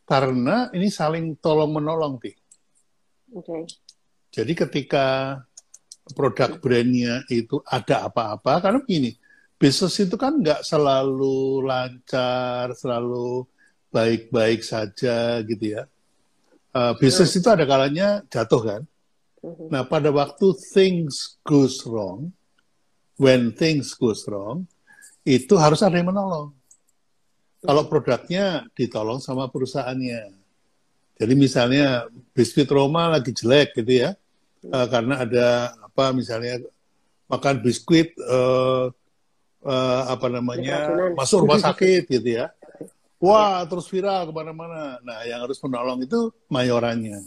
Karena 0.07 0.71
ini 0.71 0.87
saling 0.87 1.39
tolong 1.39 1.75
menolong, 1.75 2.19
Oke. 2.19 2.35
Okay. 3.33 3.63
Jadi 4.33 4.53
ketika 4.57 5.39
produk 6.11 6.57
brandnya 6.59 7.23
itu 7.31 7.61
ada 7.63 8.09
apa-apa, 8.09 8.59
karena 8.59 8.79
begini, 8.81 9.15
bisnis 9.55 9.95
itu 10.01 10.19
kan 10.19 10.41
nggak 10.41 10.65
selalu 10.65 11.63
lancar, 11.63 12.73
selalu 12.75 13.47
baik-baik 13.93 14.65
saja 14.65 15.39
gitu 15.45 15.79
ya. 15.79 15.85
Uh, 16.73 16.97
bisnis 16.97 17.37
itu 17.37 17.45
ada 17.45 17.69
kalanya 17.69 18.25
jatuh 18.33 18.61
kan. 18.65 18.81
Mm-hmm. 19.45 19.67
Nah 19.69 19.85
pada 19.85 20.09
waktu 20.09 20.57
things 20.73 21.37
goes 21.45 21.85
wrong, 21.85 22.33
when 23.21 23.53
things 23.53 23.93
goes 23.93 24.25
wrong, 24.25 24.65
itu 25.21 25.53
harus 25.55 25.85
ada 25.85 25.95
yang 25.95 26.09
menolong. 26.09 26.49
Kalau 27.63 27.87
produknya 27.87 28.67
ditolong 28.75 29.23
sama 29.23 29.47
perusahaannya. 29.47 30.35
Jadi 31.13 31.33
misalnya 31.37 32.09
biskuit 32.33 32.67
Roma 32.67 33.07
lagi 33.07 33.31
jelek 33.31 33.77
gitu 33.77 34.03
ya, 34.03 34.17
uh, 34.67 34.87
karena 34.89 35.23
ada 35.23 35.47
apa 35.77 36.09
misalnya 36.09 36.57
makan 37.29 37.61
biskuit 37.61 38.17
uh, 38.17 38.89
uh, 39.63 40.01
apa 40.09 40.27
namanya 40.27 40.89
masuk 41.15 41.47
rumah 41.47 41.61
sakit 41.69 42.09
gitu 42.09 42.43
ya. 42.43 42.51
Wah 43.23 43.63
terus 43.63 43.87
viral 43.87 44.27
ke 44.27 44.33
mana-mana. 44.35 44.99
Nah 44.99 45.23
yang 45.23 45.47
harus 45.47 45.55
menolong 45.63 46.03
itu 46.03 46.27
mayorannya. 46.51 47.23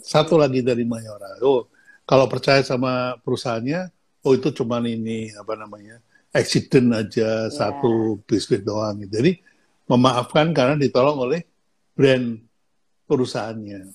Satu 0.00 0.40
lagi 0.40 0.64
dari 0.64 0.88
mayora. 0.88 1.36
Oh 1.44 1.68
kalau 2.08 2.24
percaya 2.24 2.64
sama 2.64 3.20
perusahaannya, 3.20 3.92
oh 4.24 4.32
itu 4.32 4.48
cuman 4.56 4.88
ini 4.88 5.36
apa 5.36 5.52
namanya 5.52 6.00
accident 6.32 6.96
aja 6.96 7.44
yeah. 7.44 7.52
satu 7.52 8.24
biskuit 8.24 8.64
doang. 8.64 9.04
Jadi 9.04 9.36
memaafkan 9.84 10.56
karena 10.56 10.80
ditolong 10.80 11.28
oleh 11.28 11.44
brand 11.92 12.40
perusahaannya. 13.04 13.92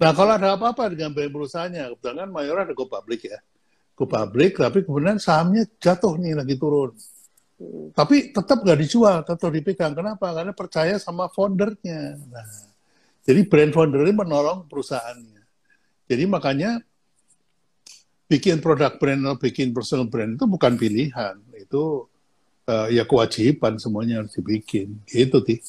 Nah 0.00 0.10
kalau 0.16 0.32
ada 0.32 0.56
apa-apa 0.56 0.96
dengan 0.96 1.12
brand 1.12 1.28
perusahaannya, 1.28 1.92
kebetulan 1.92 2.16
kan 2.24 2.30
mayor 2.32 2.56
ada 2.64 2.72
go 2.72 2.88
public 2.88 3.28
ya, 3.28 3.38
go 3.92 4.08
public, 4.08 4.56
tapi 4.56 4.80
kemudian 4.80 5.20
sahamnya 5.20 5.68
jatuh 5.76 6.16
nih 6.16 6.40
lagi 6.40 6.56
turun. 6.56 6.96
Hmm. 7.62 7.94
Tapi 7.94 8.34
tetap 8.34 8.58
nggak 8.66 8.80
dijual, 8.82 9.22
tetap 9.22 9.50
dipegang. 9.54 9.94
Kenapa? 9.94 10.34
Karena 10.34 10.50
percaya 10.50 10.98
sama 10.98 11.30
foundernya. 11.30 12.18
Nah, 12.18 12.46
jadi 13.22 13.46
brand 13.46 13.70
founder 13.70 14.02
ini 14.02 14.14
menolong 14.18 14.66
perusahaannya. 14.66 15.42
Jadi 16.10 16.24
makanya 16.26 16.82
bikin 18.26 18.58
produk 18.58 18.98
brand 18.98 19.22
atau 19.28 19.38
bikin 19.38 19.70
personal 19.70 20.08
brand 20.08 20.34
itu 20.34 20.48
bukan 20.48 20.74
pilihan 20.80 21.36
itu 21.52 22.08
uh, 22.64 22.88
ya 22.88 23.04
kewajiban 23.04 23.76
semuanya 23.76 24.24
harus 24.24 24.34
dibikin 24.34 24.98
gitu 25.06 25.44
sih. 25.44 25.60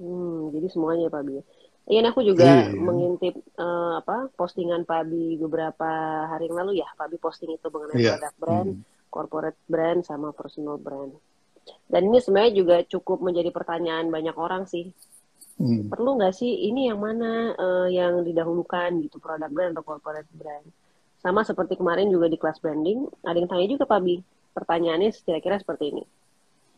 Hmm, 0.00 0.52
jadi 0.52 0.66
semuanya 0.72 1.06
Pak 1.12 1.22
Bi. 1.24 1.40
Iya, 1.86 2.10
aku 2.10 2.18
juga 2.26 2.66
iya. 2.66 2.74
mengintip 2.74 3.38
uh, 3.62 4.02
apa 4.02 4.26
postingan 4.34 4.82
Pak 4.82 5.06
Bi 5.06 5.38
beberapa 5.38 5.86
hari 6.26 6.50
yang 6.50 6.58
lalu 6.66 6.82
ya. 6.82 6.88
Pak 6.98 7.14
Bi 7.14 7.16
posting 7.22 7.54
itu 7.54 7.66
mengenai 7.70 7.96
iya. 8.02 8.18
produk 8.18 8.34
brand, 8.42 8.70
hmm. 8.74 8.95
Corporate 9.16 9.56
brand 9.64 10.04
sama 10.04 10.36
personal 10.36 10.76
brand. 10.76 11.16
Dan 11.88 12.12
ini 12.12 12.20
sebenarnya 12.20 12.52
juga 12.52 12.76
cukup 12.84 13.24
menjadi 13.24 13.48
pertanyaan 13.48 14.12
banyak 14.12 14.36
orang 14.36 14.68
sih. 14.68 14.92
Hmm. 15.56 15.88
Perlu 15.88 16.20
nggak 16.20 16.36
sih 16.36 16.68
ini 16.68 16.92
yang 16.92 17.00
mana 17.00 17.56
uh, 17.56 17.88
yang 17.88 18.20
didahulukan 18.20 19.00
gitu 19.00 19.16
produk 19.16 19.48
brand 19.48 19.72
atau 19.72 19.84
corporate 19.88 20.28
brand? 20.36 20.68
Sama 21.16 21.48
seperti 21.48 21.80
kemarin 21.80 22.12
juga 22.12 22.28
di 22.28 22.36
kelas 22.36 22.60
branding, 22.60 23.08
ada 23.24 23.40
yang 23.40 23.48
tanya 23.48 23.66
juga 23.72 23.88
Pak 23.88 24.00
Bi, 24.04 24.20
pertanyaannya 24.52 25.10
kira-kira 25.24 25.56
seperti 25.56 25.96
ini. 25.96 26.04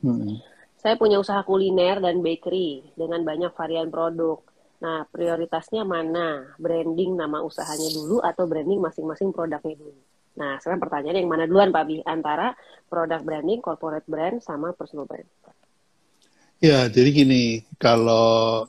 Hmm. 0.07 0.39
Saya 0.79 0.95
punya 0.95 1.19
usaha 1.19 1.43
kuliner 1.43 1.99
dan 1.99 2.23
bakery 2.23 2.95
dengan 2.95 3.27
banyak 3.27 3.51
varian 3.59 3.91
produk. 3.91 4.39
Nah, 4.79 5.03
prioritasnya 5.11 5.83
mana? 5.83 6.55
Branding 6.55 7.19
nama 7.19 7.43
usahanya 7.43 7.91
dulu 7.91 8.23
atau 8.23 8.47
branding 8.47 8.79
masing-masing 8.79 9.35
produknya 9.35 9.75
dulu? 9.75 9.99
Nah, 10.39 10.63
sekarang 10.63 10.79
pertanyaan 10.79 11.19
yang 11.19 11.31
mana 11.31 11.45
duluan, 11.51 11.75
Pak 11.75 11.85
Bi? 11.91 11.99
Antara 12.07 12.55
produk 12.87 13.19
branding, 13.27 13.59
corporate 13.59 14.07
brand, 14.07 14.39
sama 14.39 14.71
personal 14.71 15.11
brand. 15.11 15.27
Ya, 16.63 16.87
jadi 16.87 17.11
gini, 17.11 17.67
kalau 17.79 18.67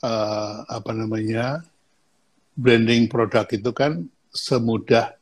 uh, 0.00 0.56
apa 0.64 0.90
namanya 0.96 1.60
branding 2.56 3.12
produk 3.12 3.44
itu 3.52 3.70
kan 3.76 4.08
semudah 4.32 5.16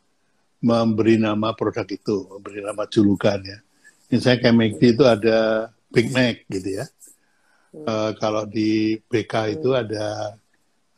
memberi 0.63 1.19
nama 1.19 1.51
produk 1.53 1.87
itu, 1.91 2.31
memberi 2.31 2.63
nama 2.63 2.87
julukan 2.87 3.39
ya. 3.43 3.59
Misalnya 4.15 4.39
kayak 4.47 4.57
McD 4.57 4.83
itu 4.95 5.05
ada 5.05 5.39
Big 5.91 6.09
Mac 6.15 6.47
gitu 6.47 6.83
ya. 6.83 6.87
Hmm. 7.75 7.85
Uh, 7.87 8.11
kalau 8.23 8.47
di 8.47 9.03
BK 9.11 9.35
hmm. 9.35 9.55
itu 9.59 9.71
ada 9.75 10.39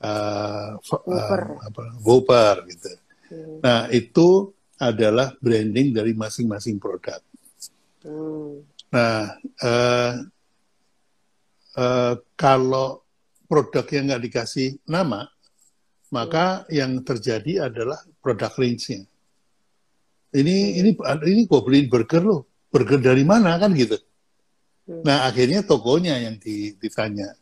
uh, 0.05 0.77
Whopper. 0.85 1.43
Uh, 1.57 1.65
apa, 1.65 1.83
Whopper 2.05 2.55
gitu. 2.69 2.89
Hmm. 3.33 3.57
Nah 3.65 3.81
itu 3.89 4.56
adalah 4.77 5.33
branding 5.41 5.97
dari 5.97 6.12
masing-masing 6.12 6.77
produk. 6.77 7.21
Hmm. 8.05 8.61
Nah 8.93 9.41
uh, 9.65 10.12
uh, 11.81 12.15
kalau 12.37 13.03
produk 13.49 13.87
yang 13.89 14.12
nggak 14.12 14.23
dikasih 14.29 14.77
nama, 14.85 15.25
maka 16.12 16.69
yang 16.69 17.01
terjadi 17.01 17.73
adalah 17.73 17.99
produk 18.21 18.53
range-nya. 18.53 19.09
Ini 20.37 20.57
ini 20.85 20.91
ini 21.25 21.43
gue 21.49 21.61
beliin 21.65 21.89
burger 21.89 22.23
loh. 22.23 22.45
Burger 22.69 23.01
dari 23.01 23.25
mana 23.25 23.57
kan 23.57 23.73
gitu. 23.73 23.97
Hmm. 24.85 25.01
Nah 25.01 25.25
akhirnya 25.25 25.65
tokonya 25.65 26.21
yang 26.21 26.37
ditanya. 26.77 27.33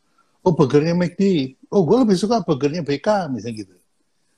Oh 0.45 0.55
burgernya 0.55 0.95
McD. 0.95 1.57
Oh 1.73 1.83
gue 1.83 2.07
lebih 2.07 2.15
suka 2.15 2.45
burgernya 2.47 2.87
BK 2.87 3.33
misalnya 3.35 3.67
gitu. 3.67 3.75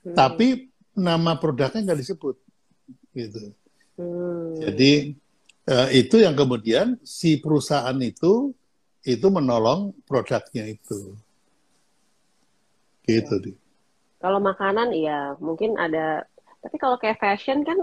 Hmm. 0.01 0.15
Tapi 0.17 0.73
nama 0.97 1.37
produknya 1.37 1.93
nggak 1.93 2.01
disebut 2.01 2.46
gitu. 3.17 3.51
Hmm. 3.97 4.61
Jadi 4.61 5.17
uh, 5.65 5.89
itu 5.89 6.21
yang 6.21 6.37
kemudian 6.37 7.01
si 7.01 7.41
perusahaan 7.41 7.97
itu 7.97 8.53
itu 9.01 9.27
menolong 9.33 9.97
produknya 10.05 10.69
itu. 10.69 11.17
Gitu 13.07 13.35
ya. 13.41 13.55
Kalau 14.17 14.39
makanan 14.41 14.93
ya 14.93 15.33
mungkin 15.41 15.77
ada 15.77 16.25
tapi 16.61 16.75
kalau 16.81 16.97
kayak 16.97 17.21
fashion 17.21 17.63
kan 17.63 17.77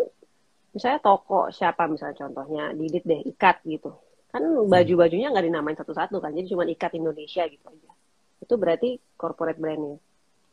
misalnya 0.74 1.00
toko 1.00 1.48
siapa 1.54 1.86
misalnya 1.86 2.26
contohnya 2.26 2.74
Didit 2.74 3.06
deh 3.06 3.22
ikat 3.30 3.62
gitu 3.62 3.94
kan 4.34 4.42
baju-bajunya 4.66 5.30
nggak 5.30 5.46
dinamain 5.46 5.78
satu-satu 5.78 6.18
kan 6.18 6.34
jadi 6.34 6.50
cuma 6.50 6.66
ikat 6.66 6.98
Indonesia 6.98 7.46
gitu 7.46 7.64
aja 7.70 7.92
itu 8.42 8.54
berarti 8.58 8.98
corporate 9.14 9.62
brandnya 9.62 10.02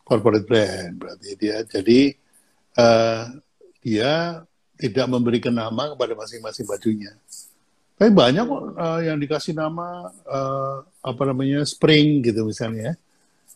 corporate 0.06 0.46
brand 0.46 0.94
berarti 1.02 1.30
dia 1.42 1.66
jadi 1.66 2.14
uh, 2.78 3.26
dia 3.82 4.46
tidak 4.82 5.06
memberikan 5.06 5.54
nama 5.54 5.94
kepada 5.94 6.18
masing-masing 6.18 6.66
bajunya 6.66 7.14
tapi 8.02 8.10
banyak 8.10 8.44
kok 8.50 8.64
uh, 8.82 9.00
yang 9.06 9.22
dikasih 9.22 9.54
nama 9.54 10.10
uh, 10.26 10.82
apa 11.06 11.22
namanya 11.30 11.62
spring 11.70 12.26
gitu 12.26 12.50
misalnya 12.50 12.98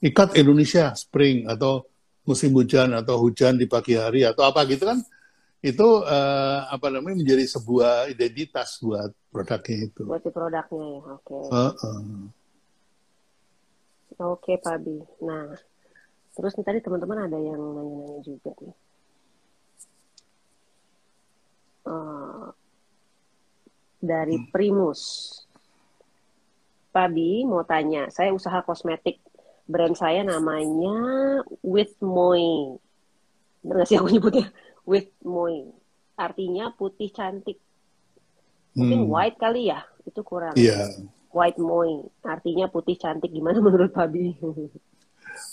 ikat 0.05 0.37
Indonesia 0.37 0.93
spring 0.93 1.49
atau 1.49 1.81
musim 2.29 2.53
hujan 2.53 2.93
atau 2.93 3.17
hujan 3.21 3.57
di 3.57 3.65
pagi 3.65 3.97
hari 3.97 4.21
atau 4.21 4.45
apa 4.45 4.61
gitu 4.69 4.85
kan 4.85 5.01
itu 5.65 5.87
uh, 6.05 6.59
apa 6.69 6.93
namanya 6.93 7.25
menjadi 7.25 7.57
sebuah 7.57 8.13
identitas 8.13 8.77
buat 8.85 9.09
produknya 9.33 9.89
itu. 9.89 10.05
Buat 10.05 10.21
si 10.21 10.29
produknya 10.29 10.77
ya, 10.77 11.01
oke. 11.17 11.25
Okay. 11.25 11.41
Uh 11.49 11.73
-uh. 11.73 11.99
Oke, 14.15 14.53
okay, 14.53 14.55
Pak 14.61 14.77
Bi. 14.85 15.01
Nah, 15.25 15.57
terus 16.37 16.53
nih 16.53 16.65
tadi 16.69 16.79
teman-teman 16.85 17.25
ada 17.25 17.37
yang 17.41 17.57
nanya-nanya 17.57 18.21
juga 18.21 18.53
nih. 18.61 18.77
Uh, 21.85 22.49
dari 24.01 24.41
hmm. 24.41 24.49
Primus. 24.49 25.01
Pak 26.89 27.11
Bi 27.11 27.43
mau 27.45 27.61
tanya, 27.63 28.09
saya 28.09 28.33
usaha 28.33 28.61
kosmetik. 28.65 29.21
Brand 29.65 29.97
saya 29.97 30.21
namanya 30.21 30.93
With 31.65 31.97
Moi. 32.01 32.77
Benar 33.65 33.85
sih 33.89 33.97
aku 33.97 34.13
nyebutnya? 34.13 34.53
with 34.87 35.09
moi. 35.25 35.65
Artinya 36.15 36.71
putih 36.71 37.11
cantik. 37.11 37.59
Mungkin 38.77 39.03
hmm. 39.03 39.11
white 39.11 39.37
kali 39.41 39.73
ya, 39.73 39.83
itu 40.07 40.21
kurang. 40.21 40.55
Iya. 40.55 40.87
Yeah. 40.87 40.89
White 41.35 41.59
moi, 41.59 42.07
artinya 42.23 42.71
putih 42.71 42.95
cantik. 42.95 43.33
Gimana 43.33 43.59
menurut 43.65 43.91
Fabi? 43.91 44.31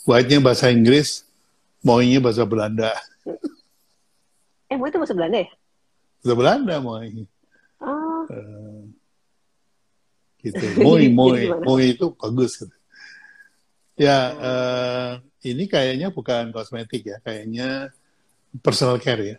White-nya 0.07 0.39
bahasa 0.39 0.71
Inggris, 0.71 1.27
moi-nya 1.83 2.23
bahasa 2.23 2.47
Belanda. 2.47 2.95
eh, 4.71 4.77
moi 4.79 4.87
itu 4.87 4.99
bahasa 5.03 5.17
Belanda 5.17 5.43
ya? 5.43 5.51
Bahasa 6.23 6.39
Belanda, 6.39 6.79
moi. 6.79 7.11
Oh. 7.83 8.23
Uh, 8.31 8.87
gitu. 10.39 10.63
Moi, 10.79 11.11
moi, 11.19 11.39
moi 11.67 11.83
itu 11.83 12.15
bagus. 12.15 12.63
Gitu. 12.63 12.77
Ya, 13.99 14.19
uh, 14.39 15.11
ini 15.43 15.67
kayaknya 15.67 16.15
bukan 16.15 16.55
kosmetik 16.55 17.11
ya, 17.11 17.19
kayaknya 17.27 17.91
personal 18.63 19.03
care 19.03 19.35
ya. 19.35 19.39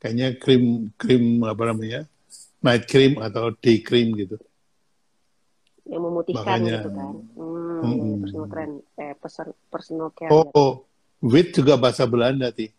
Kayaknya 0.00 0.40
krim 0.40 0.88
krim 0.96 1.44
apa 1.44 1.62
namanya? 1.68 2.08
night 2.64 2.88
cream 2.88 3.20
atau 3.20 3.52
day 3.60 3.84
cream 3.84 4.16
gitu. 4.16 4.40
Yang 5.84 6.00
memutihkan 6.00 6.64
Makanya, 6.64 6.72
gitu 6.80 6.90
kan. 6.96 7.14
Hmm, 7.36 7.84
hmm. 7.84 8.14
personal 8.24 8.48
care 8.48 8.72
eh 8.96 9.12
person, 9.20 9.46
personal 9.68 10.08
care. 10.16 10.32
Oh, 10.32 10.48
gitu. 10.48 10.56
oh. 10.56 10.72
wit 11.20 11.52
juga 11.52 11.76
bahasa 11.76 12.08
Belanda, 12.08 12.48
Ti. 12.48 12.72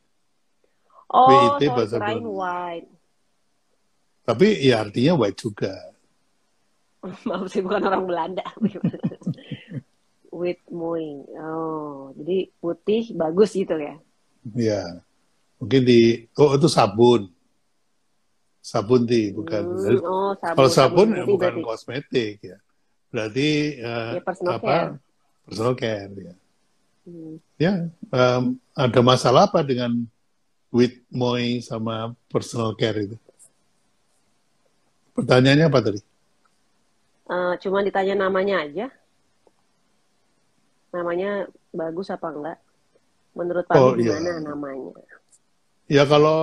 Oh, 1.06 1.30
WIT 1.30 1.70
bahasa 1.70 2.02
Belanda. 2.02 2.30
white. 2.30 2.90
Tapi 4.26 4.66
ya 4.66 4.82
artinya 4.82 5.14
white 5.22 5.38
juga. 5.38 5.74
Maaf 7.30 7.46
sih 7.54 7.62
bukan 7.62 7.86
orang 7.86 8.04
Belanda. 8.10 8.46
with 10.36 10.60
moi. 10.68 11.24
Oh, 11.40 12.12
jadi 12.18 12.52
putih 12.60 13.14
bagus 13.16 13.56
gitu 13.56 13.78
ya. 13.78 13.96
Iya. 14.52 15.06
Mungkin 15.62 15.82
di 15.88 16.28
oh 16.36 16.58
itu 16.58 16.68
sabun. 16.68 17.32
Sabun 18.60 19.06
di 19.08 19.32
bukan. 19.32 19.62
Hmm, 19.64 20.02
oh, 20.04 20.34
sabun, 20.36 20.58
Kalau 20.58 20.70
sabun, 20.74 21.08
sabun 21.14 21.20
ya 21.22 21.24
bukan 21.24 21.54
berarti. 21.62 21.68
kosmetik 21.70 22.36
ya. 22.44 22.58
Berarti 23.14 23.50
uh, 23.80 24.12
ya, 24.20 24.22
personal 24.26 24.58
apa? 24.60 24.68
Care. 24.68 24.92
Personal 25.46 25.74
care 25.78 26.12
ya. 26.18 26.36
Hmm. 27.06 27.36
Ya, 27.62 27.74
um, 28.10 28.58
ada 28.74 29.00
masalah 29.06 29.46
apa 29.46 29.62
dengan 29.62 30.10
with 30.74 30.98
moi 31.14 31.62
sama 31.62 32.18
personal 32.28 32.74
care 32.74 33.06
itu? 33.06 33.18
Pertanyaannya 35.16 35.66
apa 35.72 35.80
tadi? 35.80 36.00
Uh, 37.26 37.54
cuma 37.64 37.82
ditanya 37.82 38.28
namanya 38.28 38.68
aja. 38.68 38.88
Namanya 40.92 41.48
bagus 41.72 42.12
apa 42.12 42.28
enggak? 42.30 42.60
Menurut 43.36 43.66
Pak 43.68 43.76
oh, 43.76 43.96
gimana 43.96 44.40
iya. 44.40 44.44
namanya? 44.44 44.92
Ya 45.88 46.04
kalau 46.08 46.40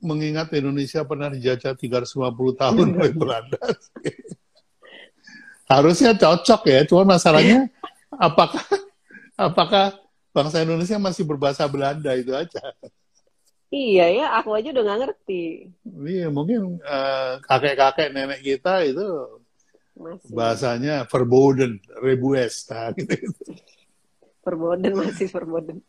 mengingat 0.00 0.52
Indonesia 0.52 1.04
pernah 1.04 1.32
dijajah 1.32 1.76
350 1.76 2.62
tahun 2.62 2.86
oleh 3.00 3.14
Belanda. 3.16 3.60
Harusnya 5.66 6.14
cocok 6.14 6.62
ya, 6.68 6.80
cuma 6.86 7.16
masalahnya 7.16 7.66
apakah 8.14 8.62
apakah 9.34 9.98
bangsa 10.30 10.62
Indonesia 10.62 10.96
masih 11.00 11.26
berbahasa 11.26 11.66
Belanda 11.66 12.12
itu 12.14 12.32
aja. 12.32 12.72
Iya 13.66 14.06
ya, 14.14 14.26
aku 14.38 14.54
aja 14.54 14.70
udah 14.70 14.82
nggak 14.86 15.00
ngerti. 15.02 15.42
Iya, 15.84 16.26
mungkin 16.30 16.78
uh, 16.86 17.42
kakek-kakek 17.42 18.14
nenek 18.14 18.40
kita 18.40 18.86
itu 18.86 19.42
masih. 19.98 20.30
bahasanya 20.30 20.94
verboden, 21.10 21.82
rebues, 21.98 22.62
nah, 22.70 22.94
gitu. 22.98 23.26
Verboden 24.46 24.92
masih 24.94 25.26
verboden 25.26 25.82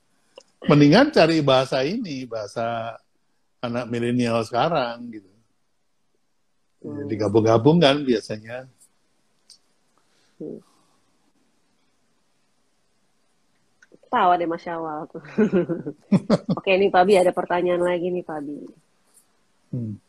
mendingan 0.66 1.14
cari 1.14 1.46
bahasa 1.46 1.86
ini, 1.86 2.26
bahasa 2.26 2.98
anak 3.62 3.86
milenial 3.94 4.42
sekarang 4.42 5.14
gitu. 5.14 5.30
Hmm. 6.82 7.06
Digabung-gabung 7.06 7.78
kan 7.78 8.02
biasanya. 8.02 8.66
Hmm. 10.42 10.62
Tawa 14.18 14.34
deh 14.34 14.50
Mas 14.50 14.66
Syawal 14.66 15.06
tuh. 15.14 15.22
Oke 16.58 16.74
nih 16.74 16.90
Pabi 16.90 17.22
ada 17.22 17.30
pertanyaan 17.30 17.86
lagi 17.86 18.10
nih 18.10 18.26
Pabi. 18.26 18.58
Hmm. 19.70 20.02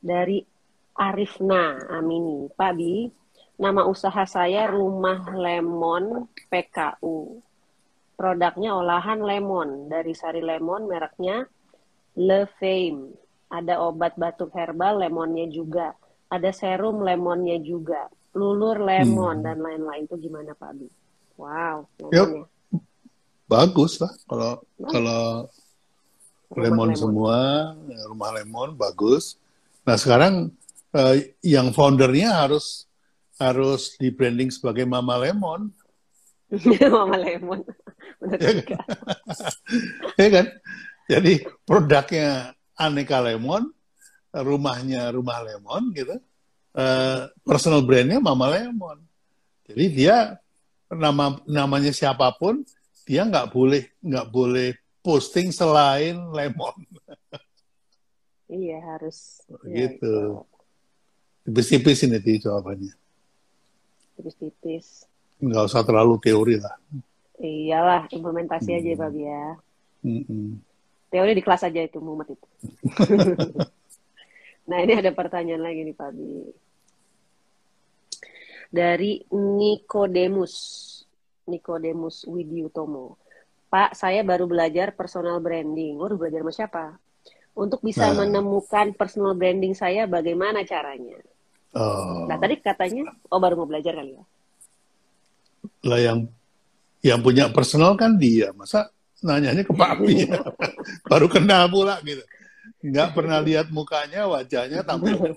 Dari 0.00 0.40
Arifna 0.96 1.92
Amini. 1.92 2.48
Pabi, 2.56 3.12
nama 3.60 3.84
usaha 3.84 4.24
saya 4.24 4.64
Rumah 4.64 5.36
Lemon 5.36 6.24
PKU 6.48 7.44
produknya 8.16 8.72
olahan 8.72 9.20
lemon 9.20 9.92
dari 9.92 10.16
sari 10.16 10.40
lemon 10.40 10.88
mereknya 10.88 11.44
Le 12.16 12.48
Fame. 12.56 13.12
Ada 13.46 13.78
obat 13.78 14.18
batuk 14.18 14.50
herbal 14.56 15.04
lemonnya 15.04 15.46
juga. 15.52 15.94
Ada 16.32 16.50
serum 16.50 17.04
lemonnya 17.04 17.62
juga. 17.62 18.10
Lulur 18.34 18.82
lemon 18.82 19.38
hmm. 19.38 19.44
dan 19.44 19.62
lain-lain 19.62 20.08
itu 20.08 20.16
gimana 20.18 20.56
Pak 20.56 20.70
Abi? 20.74 20.88
Wow. 21.36 21.86
Yep. 22.12 22.48
Bagus 23.46 24.02
lah 24.02 24.12
kalau 24.26 24.52
kalau 24.90 25.46
lemon, 26.56 26.90
lemon 26.90 26.90
semua, 26.98 27.38
rumah 28.10 28.30
lemon 28.34 28.74
bagus. 28.74 29.38
Nah 29.86 29.94
sekarang 29.94 30.50
eh, 30.96 31.36
yang 31.46 31.70
foundernya 31.70 32.32
harus 32.32 32.86
harus 33.36 33.94
di 34.00 34.08
branding 34.08 34.48
sebagai 34.48 34.88
Mama 34.88 35.20
Lemon. 35.20 35.68
Mama 36.96 37.16
Lemon. 37.20 37.60
Benar 38.20 38.38
ya, 38.40 38.50
juga. 38.56 38.78
ya 40.20 40.28
kan? 40.32 40.46
Jadi 41.06 41.32
produknya 41.62 42.56
aneka 42.74 43.22
lemon, 43.22 43.70
rumahnya 44.34 45.12
rumah 45.14 45.44
lemon 45.44 45.92
gitu. 45.94 46.16
Uh, 46.76 47.30
personal 47.44 47.84
brandnya 47.84 48.20
Mama 48.20 48.52
Lemon. 48.52 49.00
Jadi 49.68 49.84
dia 49.92 50.36
nama 50.90 51.38
namanya 51.46 51.90
siapa 51.90 52.30
pun 52.38 52.62
dia 53.06 53.26
nggak 53.26 53.50
boleh 53.50 53.86
nggak 54.02 54.26
boleh 54.30 54.74
posting 55.02 55.54
selain 55.54 56.18
lemon. 56.34 56.74
iya 58.50 58.82
harus. 58.82 59.42
Gitu. 59.62 60.42
Tipis-tipis 61.46 62.02
ini 62.02 62.18
jawabannya. 62.42 62.94
Tipis-tipis. 64.18 65.06
Nggak 65.38 65.70
usah 65.70 65.86
terlalu 65.86 66.18
teori 66.18 66.58
lah. 66.58 66.74
Iyalah, 67.38 68.10
implementasi 68.10 68.74
hmm. 68.74 68.78
aja 68.82 68.90
Pak 68.98 69.10
ya. 69.14 69.44
Hmm. 70.02 70.58
Teori 71.12 71.32
di 71.38 71.42
kelas 71.44 71.62
aja 71.62 71.80
itu 71.86 72.02
mumet 72.02 72.34
itu. 72.34 72.48
nah 74.68 74.82
ini 74.82 74.98
ada 74.98 75.14
pertanyaan 75.14 75.62
lagi 75.62 75.86
nih 75.86 75.94
Pak 75.94 76.10
Bi. 76.16 76.65
Dari 78.70 79.22
Nikodemus. 79.30 80.54
Nikodemus 81.46 82.26
Widyutomo. 82.26 83.16
Pak, 83.66 83.98
saya 83.98 84.22
baru 84.22 84.46
belajar 84.46 84.94
personal 84.94 85.38
branding. 85.42 85.98
Waduh, 85.98 86.18
belajar 86.18 86.42
sama 86.42 86.52
siapa? 86.54 86.84
Untuk 87.56 87.80
bisa 87.80 88.12
nah. 88.12 88.26
menemukan 88.26 88.92
personal 88.94 89.32
branding 89.34 89.72
saya, 89.72 90.04
bagaimana 90.04 90.62
caranya? 90.62 91.18
Oh. 91.76 92.26
Nah, 92.28 92.36
tadi 92.36 92.60
katanya, 92.60 93.10
oh 93.30 93.40
baru 93.40 93.62
mau 93.64 93.68
belajar 93.68 93.96
kali 93.96 94.16
ya? 94.16 94.24
Lah 95.86 96.00
yang 96.00 96.18
yang 97.02 97.20
punya 97.22 97.50
personal 97.50 97.94
kan 97.94 98.18
dia. 98.18 98.50
Masa 98.54 98.90
nanyanya 99.22 99.62
ke 99.62 99.72
Pak 99.74 99.90
Abi 99.98 100.26
ya? 100.26 100.40
baru 101.10 101.26
kenal 101.30 101.70
pula 101.70 101.98
gitu. 102.02 102.22
Nggak 102.86 103.08
pernah 103.18 103.38
lihat 103.42 103.68
mukanya, 103.72 104.30
wajahnya, 104.30 104.82
tampilnya. 104.86 105.32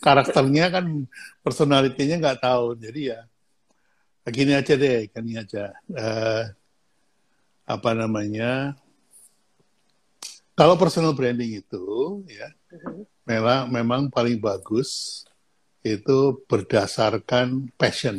Karakternya 0.00 0.72
kan, 0.72 1.06
personalitinya 1.44 2.16
nggak 2.20 2.40
tahu. 2.42 2.76
Jadi 2.78 3.12
ya, 3.14 3.20
gini 4.28 4.52
aja 4.56 4.74
deh, 4.74 5.06
gini 5.10 5.32
aja. 5.38 5.74
Uh, 5.90 6.44
apa 7.66 7.90
namanya? 7.92 8.78
Kalau 10.56 10.80
personal 10.80 11.12
branding 11.12 11.60
itu 11.60 11.84
ya 12.32 12.48
memang 13.28 13.68
memang 13.68 14.02
paling 14.08 14.40
bagus 14.40 15.20
itu 15.84 16.40
berdasarkan 16.48 17.68
passion. 17.76 18.16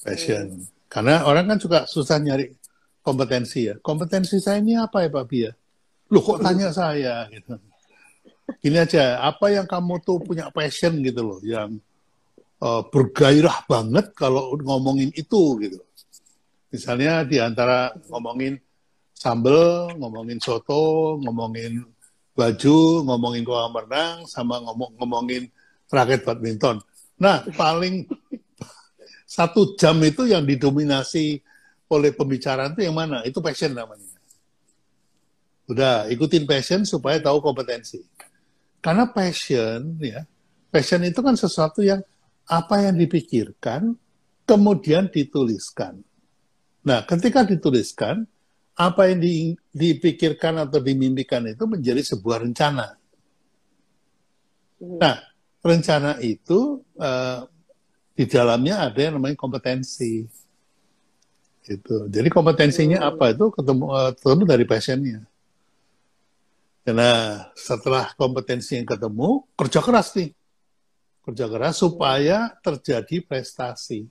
Passion. 0.00 0.64
Karena 0.88 1.28
orang 1.28 1.44
kan 1.44 1.58
juga 1.60 1.84
susah 1.84 2.16
nyari 2.18 2.56
kompetensi 3.04 3.68
ya. 3.68 3.76
Kompetensi 3.84 4.40
saya 4.40 4.64
ini 4.64 4.80
apa 4.80 5.04
ya 5.04 5.12
Pak 5.12 5.24
Bia? 5.28 5.52
Loh 6.08 6.22
kok 6.24 6.40
tanya 6.40 6.72
saya 6.72 7.28
gitu. 7.28 7.60
Gini 8.58 8.76
aja, 8.82 9.22
apa 9.22 9.54
yang 9.54 9.70
kamu 9.70 10.02
tuh 10.02 10.18
punya 10.18 10.50
passion 10.50 10.98
gitu 11.06 11.22
loh, 11.22 11.40
yang 11.46 11.78
uh, 12.58 12.82
bergairah 12.90 13.62
banget 13.70 14.10
kalau 14.18 14.58
ngomongin 14.58 15.14
itu 15.14 15.60
gitu. 15.62 15.78
Misalnya 16.70 17.22
di 17.26 17.38
antara 17.38 17.94
ngomongin 18.10 18.58
sambel, 19.14 19.94
ngomongin 19.98 20.38
soto, 20.42 21.18
ngomongin 21.22 21.82
baju, 22.34 23.04
ngomongin 23.04 23.42
kolam 23.42 23.74
renang, 23.74 24.24
sama 24.24 24.62
ngomong 24.62 24.96
ngomongin 24.96 25.50
raket 25.90 26.22
badminton. 26.22 26.78
Nah, 27.20 27.42
paling 27.58 28.06
satu 29.36 29.74
jam 29.76 29.98
itu 30.00 30.30
yang 30.30 30.46
didominasi 30.46 31.42
oleh 31.90 32.14
pembicaraan 32.14 32.72
itu 32.72 32.86
yang 32.86 32.94
mana? 32.94 33.26
Itu 33.26 33.42
passion 33.42 33.74
namanya. 33.74 34.06
Udah, 35.66 36.06
ikutin 36.10 36.46
passion 36.46 36.82
supaya 36.86 37.18
tahu 37.18 37.42
kompetensi. 37.42 38.02
Karena 38.80 39.04
passion, 39.12 40.00
ya, 40.00 40.24
passion 40.72 41.04
itu 41.04 41.20
kan 41.20 41.36
sesuatu 41.36 41.84
yang 41.84 42.00
apa 42.48 42.88
yang 42.88 42.96
dipikirkan, 42.96 43.92
kemudian 44.48 45.12
dituliskan. 45.12 46.00
Nah, 46.80 47.04
ketika 47.04 47.44
dituliskan, 47.44 48.24
apa 48.80 49.12
yang 49.12 49.20
di, 49.20 49.52
dipikirkan 49.76 50.64
atau 50.64 50.80
dimimpikan 50.80 51.44
itu 51.44 51.68
menjadi 51.68 52.00
sebuah 52.00 52.48
rencana. 52.48 52.96
Hmm. 54.80 54.96
Nah, 54.96 55.16
rencana 55.60 56.16
itu 56.24 56.80
uh, 56.96 57.44
di 58.16 58.24
dalamnya 58.24 58.88
ada 58.88 58.96
yang 58.96 59.20
namanya 59.20 59.36
kompetensi. 59.36 60.24
Itu. 61.68 62.08
Jadi 62.08 62.28
kompetensinya 62.32 63.04
hmm. 63.04 63.10
apa 63.12 63.24
itu 63.36 63.44
ketemu 63.52 63.84
ketemu 64.16 64.42
dari 64.48 64.64
passionnya. 64.64 65.20
Nah, 66.92 67.50
setelah 67.54 68.12
kompetensi 68.14 68.76
yang 68.78 68.86
ketemu, 68.86 69.46
kerja 69.54 69.80
keras 69.80 70.14
nih. 70.16 70.30
Kerja 71.20 71.46
keras 71.46 71.76
supaya 71.78 72.52
terjadi 72.64 73.22
prestasi 73.22 74.08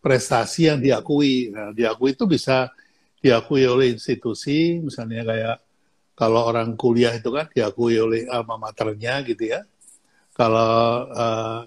prestasi 0.00 0.72
yang 0.72 0.80
diakui. 0.80 1.52
Nah, 1.52 1.70
diakui 1.76 2.16
itu 2.16 2.24
bisa 2.24 2.72
diakui 3.20 3.68
oleh 3.68 3.92
institusi, 3.92 4.80
misalnya 4.80 5.22
kayak 5.28 5.56
kalau 6.16 6.48
orang 6.48 6.76
kuliah 6.76 7.12
itu 7.16 7.28
kan 7.32 7.48
diakui 7.52 8.00
oleh 8.00 8.24
alma 8.28 8.56
maternya 8.56 9.20
gitu 9.24 9.52
ya. 9.52 9.60
Kalau 10.32 11.04
uh, 11.12 11.60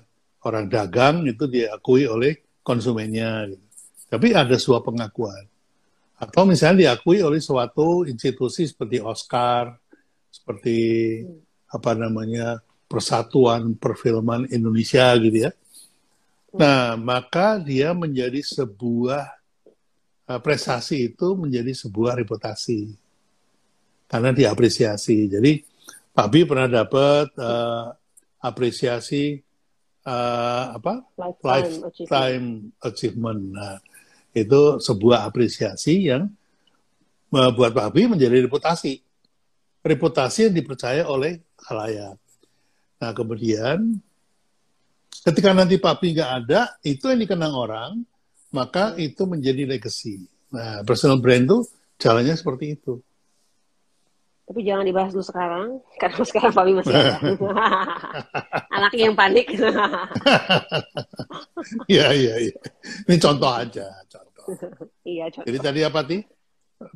orang 0.50 0.66
dagang 0.66 1.26
itu 1.30 1.46
diakui 1.46 2.10
oleh 2.10 2.42
konsumennya. 2.66 3.54
Gitu. 3.54 3.66
Tapi 4.10 4.34
ada 4.34 4.58
sebuah 4.58 4.82
pengakuan. 4.82 5.46
Atau 6.24 6.48
misalnya 6.48 6.92
diakui 6.92 7.20
oleh 7.20 7.44
suatu 7.44 8.08
institusi 8.08 8.70
seperti 8.70 9.04
Oscar, 9.04 9.76
seperti 10.32 10.78
apa 11.68 11.92
namanya 11.98 12.62
Persatuan 12.88 13.74
Perfilman 13.76 14.48
Indonesia 14.54 15.12
gitu 15.18 15.50
ya 15.50 15.52
Nah, 16.54 16.94
maka 16.94 17.58
dia 17.58 17.98
menjadi 17.98 18.38
sebuah 18.46 19.26
uh, 20.30 20.40
prestasi 20.42 21.10
itu 21.10 21.34
menjadi 21.34 21.74
sebuah 21.74 22.14
reputasi 22.22 22.94
karena 24.06 24.30
diapresiasi. 24.30 25.34
Jadi 25.34 25.66
Pak 26.14 26.28
Bi 26.30 26.46
pernah 26.46 26.70
dapat 26.70 27.34
uh, 27.42 27.90
apresiasi 28.38 29.42
uh, 30.06 30.78
apa 30.78 31.02
lifetime, 31.18 31.90
lifetime 31.90 32.46
achievement. 32.86 32.86
achievement. 32.86 33.42
Nah, 33.50 33.76
itu 34.34 34.82
sebuah 34.82 35.30
apresiasi 35.30 36.10
yang 36.10 36.30
membuat 37.30 37.74
Pak 37.74 37.90
Bi 37.94 38.10
menjadi 38.10 38.44
reputasi. 38.46 39.02
Reputasi 39.86 40.50
yang 40.50 40.56
dipercaya 40.58 41.06
oleh 41.06 41.42
khalayak. 41.58 42.18
Nah, 42.98 43.12
kemudian 43.12 44.00
Ketika 45.24 45.56
nanti 45.56 45.80
papi 45.80 46.18
nggak 46.18 46.32
ada, 46.44 46.76
itu 46.84 47.08
yang 47.08 47.24
dikenang 47.24 47.56
orang, 47.56 47.92
maka 48.52 48.92
itu 49.00 49.24
menjadi 49.24 49.64
legacy. 49.64 50.26
Nah, 50.52 50.84
personal 50.84 51.24
brand 51.24 51.48
itu 51.48 51.64
jalannya 51.96 52.36
seperti 52.36 52.76
itu. 52.76 53.00
Tapi 54.44 54.60
jangan 54.68 54.84
dibahas 54.84 55.16
dulu 55.16 55.24
sekarang, 55.24 55.80
karena 56.02 56.24
sekarang 56.28 56.52
papi 56.52 56.72
masih 56.76 56.92
ada. 56.92 57.16
Anaknya 58.76 59.04
yang 59.08 59.16
panik. 59.16 59.48
Iya, 61.88 62.12
iya, 62.12 62.36
iya. 62.52 62.58
Ini 63.08 63.16
contoh 63.24 63.48
aja, 63.48 63.88
contoh. 64.12 64.23
Iya, 65.08 65.32
contoh. 65.32 65.48
Jadi 65.48 65.58
tadi 65.60 65.80
apa 65.84 66.02
sih? 66.08 66.22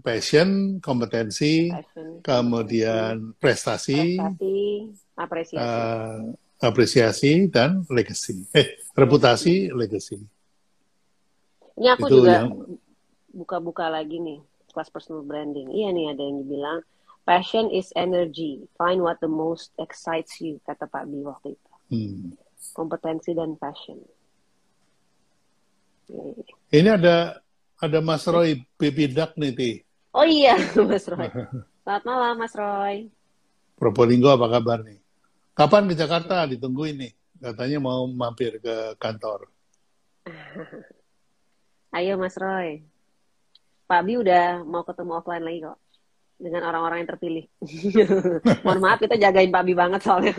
Passion, 0.04 0.80
kompetensi, 0.84 1.72
Passion. 1.72 2.20
kemudian 2.20 3.32
prestasi, 3.40 4.20
prestasi 4.20 4.58
apresiasi. 5.16 5.64
Uh, 5.64 6.36
apresiasi 6.60 7.32
dan 7.48 7.86
legacy. 7.88 8.44
Eh, 8.52 8.78
reputasi, 8.98 9.72
legacy. 9.72 10.20
Ini 11.78 11.94
aku 11.94 12.10
Itu 12.10 12.16
juga 12.26 12.50
buka-buka 13.32 13.86
lagi 13.88 14.18
nih 14.18 14.42
kelas 14.74 14.90
personal 14.90 15.22
branding. 15.22 15.70
Iya 15.70 15.94
nih 15.94 16.06
ada 16.14 16.22
yang 16.26 16.38
dibilang 16.42 16.80
passion 17.26 17.70
is 17.70 17.94
energy. 17.94 18.66
Find 18.78 19.06
what 19.06 19.22
the 19.22 19.30
most 19.30 19.74
excites 19.78 20.42
you 20.42 20.58
kata 20.66 20.90
Pak 20.90 21.06
Bi 21.06 21.22
waktu 21.22 21.54
itu. 21.54 21.72
Hmm. 21.94 22.34
Kompetensi 22.74 23.38
dan 23.38 23.54
passion. 23.62 24.02
Ini 26.10 26.34
ada 26.72 27.40
ada 27.78 28.00
Mas 28.04 28.26
Roy 28.28 28.66
Baby 28.76 29.08
Duck 29.12 29.38
nih, 29.40 29.52
Ti. 29.56 29.72
Oh 30.12 30.26
iya, 30.26 30.58
Mas 30.90 31.06
Roy. 31.08 31.30
Selamat 31.86 32.04
malam, 32.04 32.34
Mas 32.36 32.54
Roy. 32.58 33.08
Propolinggo 33.78 34.34
apa 34.34 34.50
kabar 34.50 34.82
nih? 34.82 34.98
Kapan 35.54 35.86
ke 35.86 35.94
Jakarta? 35.94 36.50
Ditunggu 36.50 36.90
ini. 36.90 37.14
Katanya 37.38 37.78
mau 37.78 38.10
mampir 38.10 38.58
ke 38.58 38.98
kantor. 38.98 39.46
Ayo 41.96 42.18
Mas 42.18 42.36
Roy. 42.36 42.82
Pak 43.88 44.02
Bi 44.04 44.20
udah 44.20 44.66
mau 44.68 44.84
ketemu 44.84 45.12
offline 45.22 45.46
lagi 45.46 45.60
kok. 45.64 45.78
Dengan 46.38 46.70
orang-orang 46.70 47.02
yang 47.02 47.10
terpilih. 47.14 47.46
Mohon 48.66 48.82
maaf 48.84 49.00
kita 49.00 49.16
jagain 49.16 49.54
Pak 49.54 49.64
Bi 49.64 49.74
banget 49.78 50.02
soalnya. 50.04 50.34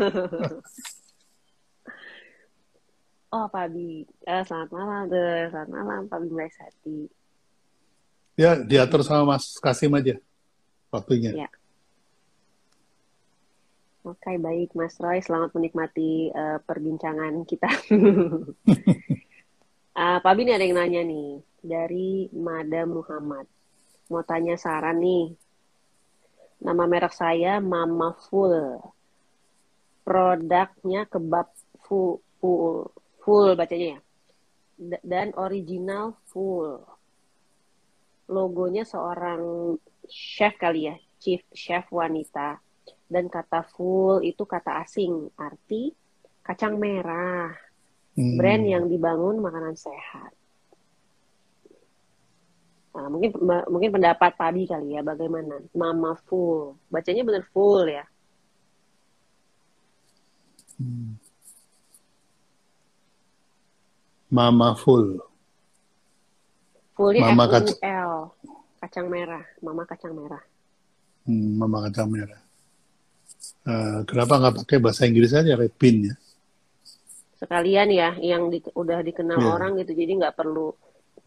Oh 3.33 3.47
Pak 3.49 3.67
Bi. 3.73 4.05
Eh, 4.25 4.43
selamat 4.45 4.71
malam 4.73 5.03
tuh. 5.09 5.53
Selamat 5.53 5.71
malam 5.71 6.03
Pak 6.09 6.19
Bi 6.25 6.49
Sati. 6.49 6.99
Ya 8.39 8.55
diatur 8.63 9.03
sama 9.03 9.35
Mas 9.35 9.59
Kasim 9.59 9.91
aja 9.99 10.15
waktunya. 10.95 11.47
Ya. 11.47 11.49
Oke, 14.07 14.41
baik 14.41 14.73
Mas 14.73 14.97
Roy. 15.03 15.21
Selamat 15.21 15.53
menikmati 15.53 16.33
uh, 16.33 16.63
perbincangan 16.65 17.45
kita. 17.45 17.69
uh, 19.93 20.19
Pak 20.25 20.33
Bin 20.39 20.49
ada 20.49 20.65
yang 20.65 20.79
nanya 20.79 21.03
nih. 21.05 21.43
Dari 21.59 22.31
Mada 22.33 22.87
Muhammad. 22.89 23.45
Mau 24.09 24.25
tanya 24.25 24.57
saran 24.57 25.03
nih. 25.03 25.35
Nama 26.65 26.85
merek 26.89 27.13
saya 27.13 27.61
Mama 27.61 28.17
Full. 28.31 28.81
Produknya 30.09 31.05
kebab 31.05 31.53
full, 31.85 32.25
full 33.29 33.53
bacanya 33.53 34.01
ya. 34.81 34.99
dan 35.05 35.37
original 35.37 36.17
full. 36.33 36.81
Logonya 38.33 38.89
seorang 38.89 39.77
chef 40.09 40.57
kali 40.57 40.89
ya, 40.89 40.97
chief 41.21 41.45
chef 41.53 41.85
wanita. 41.93 42.57
Dan 43.05 43.29
kata 43.29 43.69
full 43.69 44.25
itu 44.25 44.49
kata 44.49 44.81
asing, 44.81 45.29
arti 45.37 45.93
kacang 46.41 46.81
merah. 46.81 47.53
Hmm. 48.17 48.41
Brand 48.41 48.65
yang 48.65 48.85
dibangun 48.89 49.45
makanan 49.45 49.77
sehat. 49.77 50.33
Nah, 52.97 53.07
mungkin 53.07 53.31
mungkin 53.71 53.91
pendapat 53.95 54.35
Pabi 54.35 54.67
kali 54.67 54.97
ya, 54.97 55.05
bagaimana? 55.05 55.63
Mama 55.77 56.19
full, 56.27 56.75
bacanya 56.91 57.23
benar 57.23 57.45
full 57.53 57.87
ya. 57.87 58.05
Hmm. 60.81 61.08
Mama 64.29 64.77
full. 64.77 65.17
Fullnya 66.93 67.33
Mama 67.33 67.47
U 67.65 67.73
L, 67.81 68.13
kacang 68.83 69.07
merah, 69.09 69.45
Mama 69.65 69.87
kacang 69.89 70.13
merah. 70.13 70.43
Hmm, 71.25 71.57
Mama 71.57 71.89
kacang 71.89 72.09
merah. 72.13 72.41
Uh, 73.65 74.05
kenapa 74.05 74.37
nggak 74.37 74.57
pakai 74.65 74.79
bahasa 74.83 75.09
Inggris 75.09 75.33
aja, 75.33 75.57
Repin 75.57 76.13
ya? 76.13 76.15
Sekalian 77.39 77.89
ya, 77.95 78.19
yang 78.19 78.51
di, 78.51 78.59
udah 78.75 78.99
dikenal 79.01 79.39
yeah. 79.39 79.55
orang 79.55 79.79
gitu, 79.79 79.95
jadi 79.95 80.13
nggak 80.19 80.35
perlu 80.35 80.75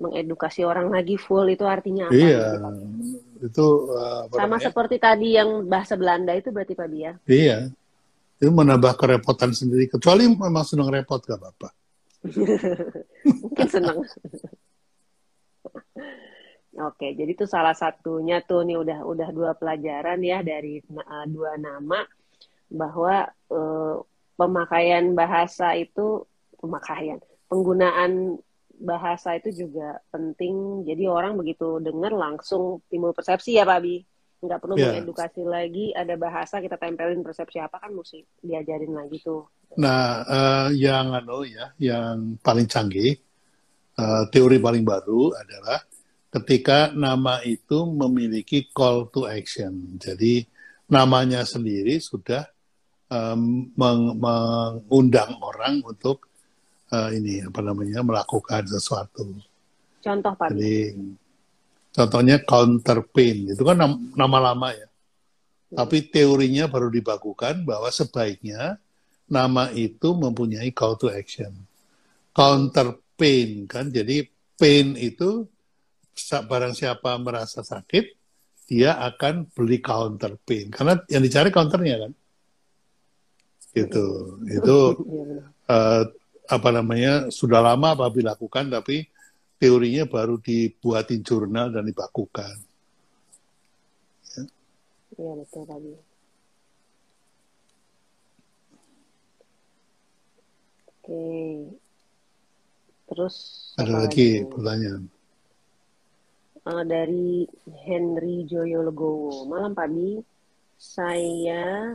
mengedukasi 0.01 0.65
orang 0.65 0.89
lagi 0.89 1.15
full 1.15 1.45
itu 1.47 1.61
artinya 1.63 2.09
apa? 2.09 2.17
Iya, 2.17 2.45
gitu. 2.57 3.47
itu 3.47 3.65
uh, 3.93 4.25
sama 4.33 4.57
namanya? 4.57 4.65
seperti 4.65 4.95
tadi 4.97 5.27
yang 5.37 5.49
bahasa 5.69 5.93
Belanda 5.93 6.33
itu 6.33 6.49
berarti 6.49 6.73
Pak 6.73 6.87
Bia. 6.89 7.13
Iya, 7.29 7.69
itu 8.41 8.51
menambah 8.51 8.97
kerepotan 8.97 9.53
sendiri. 9.53 9.87
Kecuali 9.87 10.25
memang 10.25 10.65
sedang 10.65 10.89
repot 10.89 11.21
gak 11.21 11.37
apa-apa. 11.37 11.69
Mungkin 13.43 13.67
senang. 13.67 13.97
Oke, 16.87 17.11
jadi 17.13 17.35
itu 17.35 17.43
salah 17.43 17.75
satunya 17.75 18.39
tuh 18.39 18.63
nih 18.63 18.79
udah 18.79 19.03
udah 19.03 19.29
dua 19.35 19.51
pelajaran 19.59 20.23
ya 20.23 20.39
dari 20.39 20.79
uh, 20.87 21.27
dua 21.27 21.59
nama 21.59 22.07
bahwa 22.71 23.27
uh, 23.51 23.99
pemakaian 24.39 25.11
bahasa 25.11 25.75
itu 25.75 26.23
pemakaian 26.55 27.19
penggunaan 27.51 28.39
bahasa 28.79 29.35
itu 29.35 29.67
juga 29.67 29.99
penting. 30.09 30.87
Jadi 30.87 31.03
orang 31.05 31.35
begitu 31.35 31.83
dengar 31.83 32.15
langsung 32.15 32.79
timbul 32.87 33.11
persepsi 33.11 33.59
ya 33.59 33.67
Pak 33.67 33.79
Bi. 33.83 34.01
Nggak 34.41 34.59
perlu 34.59 34.75
yeah. 34.75 34.97
mengedukasi 34.97 35.41
lagi, 35.45 35.93
ada 35.93 36.17
bahasa 36.17 36.57
kita 36.57 36.75
tempelin 36.81 37.21
persepsi 37.21 37.61
apa 37.61 37.77
kan 37.77 37.93
mesti 37.93 38.25
diajarin 38.41 38.93
lagi 38.97 39.21
tuh. 39.21 39.45
Nah, 39.77 40.25
uh, 40.25 40.67
yang 40.73 41.13
anu 41.13 41.45
ya, 41.45 41.71
yang 41.77 42.41
paling 42.41 42.65
canggih, 42.65 43.21
uh, 44.01 44.25
teori 44.33 44.57
paling 44.57 44.81
baru 44.81 45.31
adalah 45.37 45.79
ketika 46.31 46.89
nama 46.91 47.37
itu 47.45 47.85
memiliki 47.85 48.67
call 48.73 49.13
to 49.13 49.29
action. 49.29 49.95
Jadi 50.01 50.41
namanya 50.89 51.45
sendiri 51.45 52.01
sudah 52.01 52.49
um, 53.11 53.69
mengundang 53.77 55.37
orang 55.43 55.85
untuk 55.85 56.31
uh, 56.89 57.13
ini 57.13 57.45
apa 57.45 57.59
namanya 57.61 58.01
melakukan 58.01 58.65
sesuatu. 58.65 59.37
Contoh 60.01 60.33
Pak. 60.33 60.49
Jadi 60.55 60.97
contohnya 61.91 62.39
counter 62.43 63.03
pain 63.03 63.51
itu 63.51 63.61
kan 63.61 63.77
nama, 64.15 64.37
lama 64.51 64.69
ya. 64.71 64.87
Tapi 65.71 66.11
teorinya 66.11 66.67
baru 66.67 66.91
dibakukan 66.91 67.63
bahwa 67.63 67.87
sebaiknya 67.87 68.75
nama 69.31 69.71
itu 69.71 70.11
mempunyai 70.11 70.75
call 70.75 70.99
to 70.99 71.07
action. 71.07 71.51
Counter 72.35 72.99
pain 73.15 73.67
kan? 73.67 73.87
Jadi 73.87 74.27
pain 74.59 74.95
itu 74.99 75.47
barang 76.27 76.75
siapa 76.75 77.15
merasa 77.19 77.63
sakit 77.63 78.19
dia 78.67 78.95
akan 78.99 79.51
beli 79.51 79.83
counter 79.83 80.39
pain 80.47 80.71
karena 80.71 80.95
yang 81.11 81.23
dicari 81.23 81.51
counternya 81.51 82.07
kan? 82.07 82.11
Gitu. 83.71 84.07
Itu 84.47 84.77
uh, 85.67 86.03
apa 86.51 86.69
namanya 86.71 87.31
sudah 87.31 87.63
lama 87.63 87.95
Pak 87.95 88.15
lakukan 88.19 88.67
tapi 88.67 89.10
teorinya 89.61 90.09
baru 90.09 90.41
dibuatin 90.41 91.21
jurnal 91.21 91.69
dan 91.69 91.85
dibakukan. 91.85 92.57
Ya. 94.33 94.43
Iya 95.21 95.31
betul 95.37 95.61
Pak 95.69 95.77
Oke. 100.89 101.25
Terus 103.11 103.35
ada 103.77 103.93
lagi 104.01 104.41
pertanyaan. 104.49 105.05
Uh, 106.61 106.85
dari 106.85 107.45
Henry 107.85 108.49
Joyo 108.49 108.81
Legowo. 108.81 109.45
Malam 109.45 109.77
Pak 109.77 109.89
Saya 110.81 111.93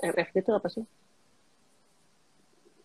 MFG 0.00 0.40
itu 0.40 0.52
apa 0.56 0.68
sih? 0.72 0.84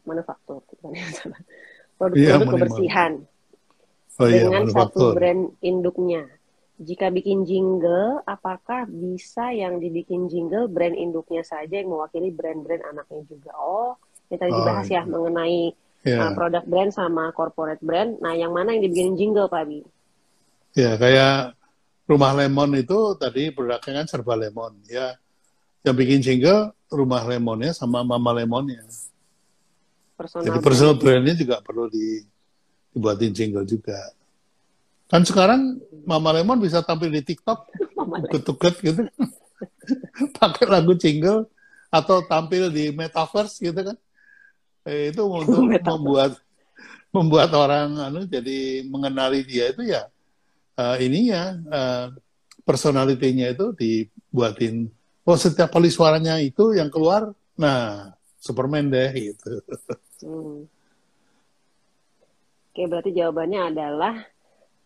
manufaktur 0.09 0.65
produk-produk 1.99 2.47
iya, 2.47 2.53
kebersihan 2.55 3.11
oh, 4.15 4.27
iya, 4.31 4.47
dengan 4.47 4.63
satu 4.71 5.11
brand 5.11 5.51
induknya. 5.59 6.23
Jika 6.79 7.11
bikin 7.11 7.43
jingle, 7.43 8.23
apakah 8.23 8.87
bisa 8.87 9.51
yang 9.51 9.83
dibikin 9.83 10.31
jingle 10.31 10.71
brand 10.71 10.95
induknya 10.95 11.43
saja 11.43 11.83
yang 11.83 11.91
mewakili 11.91 12.31
brand-brand 12.31 12.87
anaknya 12.87 13.27
juga? 13.27 13.51
Oh, 13.59 13.99
yang 14.31 14.39
tadi 14.39 14.51
oh, 14.55 14.57
dibahas 14.63 14.87
ya 14.87 15.03
iya. 15.03 15.11
mengenai 15.11 15.61
yeah. 16.07 16.23
uh, 16.23 16.31
produk 16.31 16.63
brand 16.63 16.95
sama 16.95 17.35
corporate 17.35 17.83
brand. 17.83 18.15
Nah, 18.23 18.31
yang 18.31 18.55
mana 18.55 18.71
yang 18.71 18.87
dibikin 18.87 19.19
jingle, 19.19 19.51
Pak 19.51 19.67
Bi? 19.67 19.83
Ya, 20.71 20.95
kayak 20.95 21.59
Rumah 22.07 22.31
Lemon 22.39 22.71
itu 22.79 23.19
tadi 23.19 23.51
produknya 23.51 23.99
kan 23.99 24.05
serba 24.07 24.39
lemon. 24.39 24.79
Ya, 24.87 25.19
yang 25.83 25.99
bikin 25.99 26.23
jingle 26.23 26.71
Rumah 26.87 27.27
Lemonnya 27.27 27.75
sama 27.75 28.07
Mama 28.07 28.31
Lemonnya 28.31 28.87
personal 30.19 30.43
Jadi 30.43 30.59
personal 30.59 30.95
brandnya 30.99 31.35
juga 31.39 31.63
perlu 31.63 31.87
di, 31.87 32.19
dibuatin 32.91 33.31
jingle 33.31 33.63
juga. 33.63 34.11
Kan 35.07 35.23
sekarang 35.23 35.79
Mama 36.03 36.35
Lemon 36.35 36.59
bisa 36.59 36.83
tampil 36.83 37.07
di 37.07 37.23
TikTok, 37.23 37.71
tuket 38.47 38.75
gitu, 38.83 39.07
pakai 40.43 40.67
lagu 40.67 40.91
jingle 40.99 41.47
atau 41.87 42.19
tampil 42.27 42.67
di 42.67 42.91
metaverse 42.91 43.63
gitu 43.63 43.79
kan. 43.79 43.97
Eh, 44.83 45.15
itu 45.15 45.23
untuk 45.39 45.71
membuat 45.71 46.35
membuat 47.09 47.49
orang 47.57 47.97
anu 47.97 48.21
jadi 48.29 48.85
mengenali 48.85 49.41
dia 49.41 49.73
itu 49.73 49.81
ya 49.81 50.05
uh, 50.77 50.93
ininya 51.01 51.57
uh, 51.73 52.05
personalitinya 52.61 53.49
itu 53.49 53.73
dibuatin 53.73 54.93
oh 55.25 55.33
setiap 55.33 55.73
kali 55.73 55.89
suaranya 55.89 56.37
itu 56.37 56.77
yang 56.77 56.93
keluar 56.93 57.33
nah 57.57 58.13
Superman 58.39 58.87
deh 58.87 59.11
gitu. 59.11 59.59
Hmm. 60.23 60.67
Oke, 62.69 62.81
berarti 62.85 63.11
jawabannya 63.11 63.61
adalah 63.73 64.13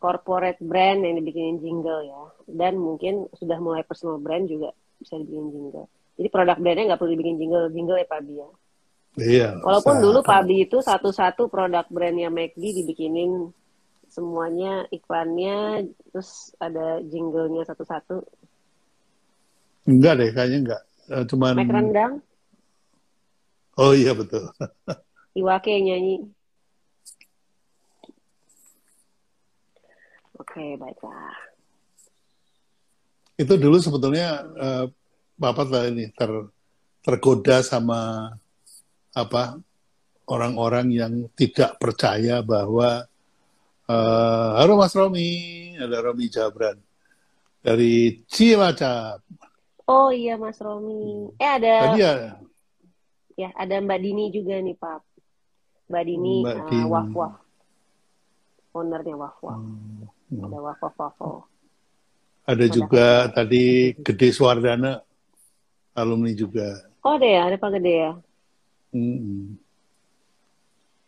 corporate 0.02 0.60
brand 0.60 1.04
yang 1.04 1.16
dibikinin 1.20 1.62
jingle 1.64 2.02
ya. 2.04 2.24
Dan 2.48 2.80
mungkin 2.80 3.28
sudah 3.38 3.58
mulai 3.60 3.88
personal 3.88 4.20
brand 4.20 4.50
juga 4.50 4.76
bisa 5.00 5.20
dibikin 5.20 5.52
jingle. 5.52 5.88
Jadi 6.20 6.28
produk 6.30 6.58
brandnya 6.60 6.94
nggak 6.94 7.00
perlu 7.00 7.12
dibikin 7.14 7.38
jingle, 7.40 7.72
jingle 7.72 7.98
ya 8.00 8.08
Pak 8.08 8.20
ya. 8.28 8.50
Iya. 9.14 9.50
Walaupun 9.62 9.96
dulu 10.02 10.20
Pak 10.26 10.50
itu 10.50 10.78
satu-satu 10.82 11.48
produk 11.48 11.86
brandnya 11.90 12.34
McD 12.34 12.84
dibikinin 12.84 13.54
semuanya 14.14 14.86
iklannya 14.94 15.90
terus 16.10 16.54
ada 16.62 17.02
jinglenya 17.02 17.66
satu-satu. 17.66 18.22
Enggak 19.90 20.14
deh, 20.22 20.30
kayaknya 20.32 20.60
enggak. 20.64 20.82
Uh, 21.10 21.24
cuman 21.28 21.54
Mac 21.58 21.70
rendang. 21.70 22.14
Oh 23.76 23.92
iya 23.92 24.14
betul. 24.14 24.48
Iwake 25.34 25.74
yang 25.74 25.86
nyanyi. 25.90 26.16
Oke, 30.38 30.78
baiklah. 30.78 31.34
Itu 33.34 33.58
dulu 33.58 33.82
sebetulnya 33.82 34.46
uh, 34.46 34.86
Bapak 35.34 35.68
lah 35.74 35.90
ini 35.90 36.14
ter, 36.14 36.30
tergoda 37.02 37.66
sama 37.66 38.30
apa 39.14 39.58
orang-orang 40.30 40.88
yang 40.94 41.14
tidak 41.34 41.82
percaya 41.82 42.46
bahwa 42.46 43.10
uh, 43.90 44.50
halo 44.62 44.78
Mas 44.78 44.94
Romi, 44.94 45.74
ada 45.82 45.98
Romi 46.06 46.30
Jabran 46.30 46.78
dari 47.66 48.22
Cilacap. 48.30 49.26
Oh 49.90 50.14
iya 50.14 50.38
Mas 50.38 50.62
Romi. 50.62 51.34
Eh 51.42 51.50
ada. 51.50 51.76
Tadi 51.90 52.00
ya. 52.00 52.14
Ya 53.34 53.50
ada 53.58 53.82
Mbak 53.82 54.00
Dini 54.00 54.26
juga 54.30 54.62
nih 54.62 54.78
Pak. 54.78 55.12
Mbak 55.94 56.04
Dini, 56.10 56.41
Mbak 56.41 56.58
uh, 56.58 56.66
Dini. 56.74 56.89
Waf 56.89 57.14
Waf. 57.14 57.38
Ownernya 58.74 59.14
Waf 59.14 59.38
Waf. 59.46 59.62
Hmm. 59.62 60.10
Ada 60.41 60.58
Waf 60.58 60.82
Waf 60.82 60.98
Wafo. 60.98 61.46
Ada 62.50 62.66
juga 62.66 63.30
tadi 63.30 63.94
Gede 64.02 64.34
Suardana, 64.34 65.06
alumni 65.94 66.34
juga. 66.34 66.89
Oh 67.06 67.14
ada 67.14 67.30
ya, 67.30 67.46
ada 67.46 67.62
Pak 67.62 67.78
Gede 67.78 67.94
ya. 67.94 68.18
Hmm. 68.89 69.54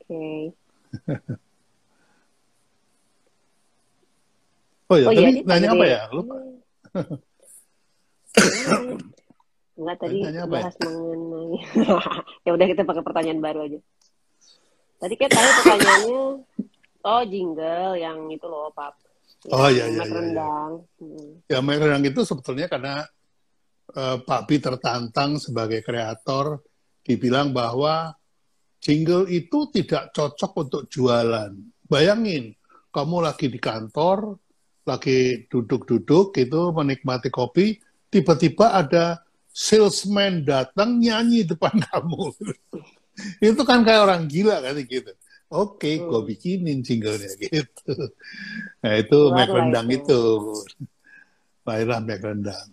Okay. 0.05 0.53
oh 4.93 4.97
ya, 5.01 5.09
oh, 5.09 5.17
tadi 5.17 5.21
iya, 5.25 5.41
nanya 5.49 5.73
apa 5.73 5.85
ya? 5.89 6.05
Lupa. 6.13 6.37
Enggak 9.75 9.97
tadi 9.97 10.21
bahas 10.45 10.77
ya? 10.77 10.87
mengenai. 10.87 11.57
ya 12.45 12.53
udah 12.53 12.65
kita 12.69 12.85
pakai 12.85 13.01
pertanyaan 13.01 13.41
baru 13.41 13.65
aja. 13.65 13.81
Tadi 14.95 15.13
kan 15.19 15.29
tadi 15.29 15.49
pertanyaannya, 15.59 16.23
oh 17.05 17.23
jingle 17.27 17.93
yang 17.99 18.17
itu 18.31 18.45
loh, 18.47 18.71
Pap. 18.71 18.95
oh 19.53 19.69
iya 19.69 19.85
iya. 19.91 20.01
iya. 20.01 20.05
Rendang. 20.09 20.71
Ya, 21.45 21.59
hmm. 21.59 21.69
ya 21.69 21.77
rendang 21.77 22.05
itu 22.07 22.21
sebetulnya 22.25 22.65
karena 22.71 23.05
uh, 23.93 24.17
Pak 24.23 24.41
Bi 24.49 24.57
tertantang 24.57 25.37
sebagai 25.37 25.85
kreator, 25.85 26.63
dibilang 27.05 27.53
bahwa 27.53 28.15
jingle 28.81 29.29
itu 29.29 29.69
tidak 29.69 30.15
cocok 30.15 30.51
untuk 30.65 30.81
jualan. 30.89 31.51
Bayangin, 31.85 32.53
kamu 32.89 33.17
lagi 33.21 33.51
di 33.51 33.59
kantor, 33.61 34.41
lagi 34.85 35.45
duduk-duduk 35.49 36.33
gitu 36.33 36.73
menikmati 36.73 37.29
kopi, 37.29 37.77
tiba-tiba 38.09 38.77
ada 38.77 39.25
salesman 39.49 40.45
datang 40.45 40.97
nyanyi 41.01 41.45
depan 41.45 41.73
kamu. 41.89 42.33
itu 43.43 43.61
kan 43.63 43.81
kayak 43.81 44.01
orang 44.05 44.27
gila 44.27 44.59
kan 44.59 44.75
gitu. 44.83 45.11
Oke, 45.45 45.87
okay, 45.87 45.93
hmm. 46.01 46.09
gue 46.09 46.21
bikinin 46.25 46.79
jinglenya 46.81 47.31
gitu. 47.45 47.93
Nah 48.81 48.93
itu 48.97 49.17
Mac 49.31 49.49
rendang 49.49 49.87
itu. 49.93 50.21
Lahirlah 51.63 52.01
Mac 52.01 52.21
rendang. 52.21 52.67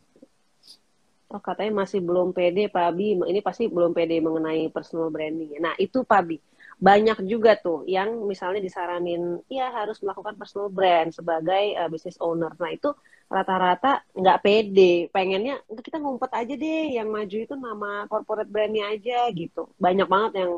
Oh, 1.32 1.40
katanya 1.40 1.84
masih 1.84 2.04
belum 2.04 2.36
pede 2.36 2.68
Pak 2.68 2.84
Abi. 2.92 3.16
Ini 3.16 3.40
pasti 3.40 3.64
belum 3.68 3.96
pede 3.96 4.20
mengenai 4.20 4.68
personal 4.68 5.08
branding. 5.08 5.56
Nah 5.60 5.72
itu 5.80 6.04
Pak 6.04 6.20
Abi. 6.20 6.36
Banyak 6.82 7.24
juga 7.24 7.56
tuh 7.56 7.88
yang 7.88 8.26
misalnya 8.28 8.60
disaranin, 8.60 9.40
ya 9.48 9.70
harus 9.72 10.02
melakukan 10.02 10.34
personal 10.36 10.68
brand 10.68 11.14
sebagai 11.14 11.76
uh, 11.78 11.88
business 11.88 12.20
owner. 12.20 12.52
Nah 12.58 12.72
itu 12.74 12.92
rata-rata 13.32 14.04
nggak 14.12 14.40
pede, 14.44 15.08
pengennya 15.08 15.64
kita 15.80 15.96
ngumpet 15.96 16.28
aja 16.36 16.52
deh, 16.52 16.84
yang 17.00 17.08
maju 17.08 17.36
itu 17.40 17.54
nama 17.56 18.04
corporate 18.06 18.52
brandnya 18.52 18.92
aja 18.92 19.24
gitu. 19.32 19.72
Banyak 19.80 20.04
banget 20.04 20.32
yang 20.44 20.52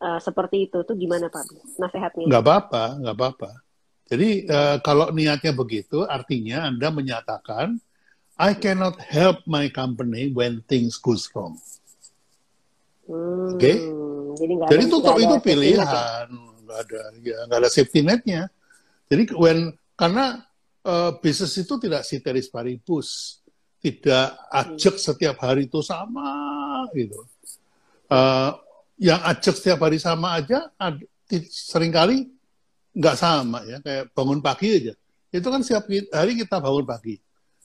uh, 0.00 0.20
seperti 0.24 0.72
itu. 0.72 0.80
Tuh 0.88 0.96
gimana 0.96 1.28
Pak? 1.28 1.44
Nasehatnya? 1.76 2.24
Nggak 2.24 2.44
apa-apa, 2.48 2.84
nggak 3.04 3.16
apa-apa. 3.20 3.50
Jadi 4.08 4.48
uh, 4.48 4.76
kalau 4.80 5.12
niatnya 5.12 5.52
begitu, 5.52 6.04
artinya 6.08 6.64
Anda 6.68 6.88
menyatakan 6.88 7.76
I 8.40 8.56
cannot 8.56 8.98
help 8.98 9.44
my 9.46 9.70
company 9.70 10.32
when 10.32 10.64
things 10.66 10.98
goes 10.98 11.28
wrong. 11.32 11.60
Hmm, 13.06 13.54
Oke? 13.54 13.60
Okay? 13.60 13.76
Jadi, 14.34 14.52
jadi 14.66 14.82
itu 14.90 14.96
itu 14.98 15.36
pilihan, 15.46 16.26
nggak 16.66 16.78
ada 16.90 17.00
ya 17.22 17.38
nggak 17.46 17.58
ada 17.62 17.70
safety 17.70 18.02
netnya. 18.02 18.50
Jadi 19.06 19.30
when 19.38 19.78
karena 19.94 20.42
uh, 20.84 21.10
bisnis 21.18 21.56
itu 21.58 21.74
tidak 21.80 22.04
siteris 22.04 22.46
paribus, 22.52 23.40
tidak 23.80 24.36
ajak 24.52 24.94
setiap 25.00 25.36
hari 25.40 25.66
itu 25.66 25.80
sama 25.80 26.28
gitu. 26.92 27.24
Uh, 28.08 28.52
yang 29.00 29.18
ajak 29.26 29.56
setiap 29.58 29.82
hari 29.82 29.98
sama 29.98 30.38
aja 30.38 30.70
ad, 30.78 31.02
sering 31.50 31.90
kali 31.90 32.30
nggak 32.94 33.16
sama 33.18 33.66
ya 33.66 33.82
kayak 33.82 34.12
bangun 34.14 34.38
pagi 34.38 34.68
aja. 34.70 34.94
Itu 35.34 35.50
kan 35.50 35.66
setiap 35.66 35.90
hari 36.14 36.38
kita 36.38 36.62
bangun 36.62 36.86
pagi. 36.86 37.18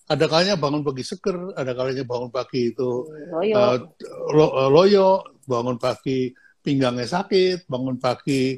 Ada 0.09 0.25
kalanya 0.25 0.57
bangun 0.57 0.81
pagi 0.81 1.05
seger, 1.05 1.53
ada 1.53 1.69
kalanya 1.77 2.01
bangun 2.01 2.33
pagi 2.33 2.73
itu 2.73 3.05
loyo, 3.29 3.53
uh, 3.53 3.77
lo, 4.33 4.47
uh, 4.57 4.69
loyo 4.73 5.21
bangun 5.45 5.77
pagi 5.77 6.33
pinggangnya 6.65 7.05
sakit, 7.05 7.69
bangun 7.69 8.01
pagi 8.01 8.57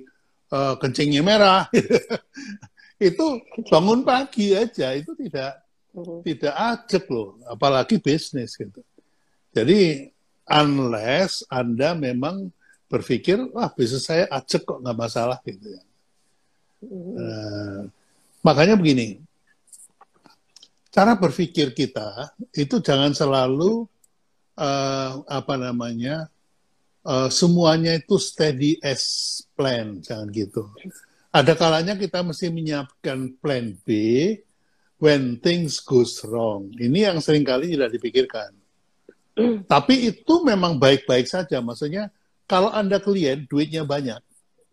uh, 0.56 0.80
kencingnya 0.80 1.20
merah. 1.20 1.68
itu 3.02 3.42
bangun 3.66 4.06
pagi 4.06 4.54
aja 4.54 4.94
itu 4.94 5.18
tidak 5.18 5.58
uh-huh. 5.98 6.22
tidak 6.22 6.54
ajak 6.54 7.04
loh, 7.10 7.42
apalagi 7.50 7.98
bisnis 7.98 8.54
gitu. 8.54 8.86
Jadi 9.50 10.14
unless 10.46 11.42
Anda 11.50 11.98
memang 11.98 12.54
berpikir 12.86 13.42
wah 13.50 13.74
bisnis 13.74 14.06
saya 14.06 14.30
ajak 14.30 14.70
kok 14.70 14.86
nggak 14.86 15.00
masalah 15.02 15.42
gitu 15.42 15.66
ya. 15.66 15.82
Uh, 16.82 17.90
makanya 18.46 18.78
begini, 18.78 19.22
cara 20.94 21.18
berpikir 21.18 21.74
kita 21.74 22.34
itu 22.54 22.78
jangan 22.82 23.14
selalu 23.14 23.86
uh, 24.58 25.26
apa 25.26 25.58
namanya 25.58 26.30
uh, 27.06 27.30
semuanya 27.30 27.98
itu 27.98 28.18
steady 28.18 28.78
as 28.82 29.42
plan, 29.58 30.02
jangan 30.02 30.30
gitu 30.30 30.70
ada 31.32 31.56
kalanya 31.56 31.96
kita 31.96 32.20
mesti 32.20 32.52
menyiapkan 32.52 33.40
plan 33.40 33.72
B 33.88 33.88
when 35.00 35.40
things 35.40 35.80
goes 35.80 36.20
wrong. 36.28 36.70
Ini 36.76 37.12
yang 37.12 37.18
sering 37.24 37.48
kali 37.48 37.72
tidak 37.72 37.96
dipikirkan. 37.96 38.52
Mm. 39.40 39.64
Tapi 39.64 40.12
itu 40.12 40.34
memang 40.44 40.76
baik-baik 40.76 41.26
saja. 41.26 41.64
Maksudnya 41.64 42.12
kalau 42.46 42.68
Anda 42.68 43.00
klien 43.00 43.48
duitnya 43.48 43.88
banyak, 43.88 44.20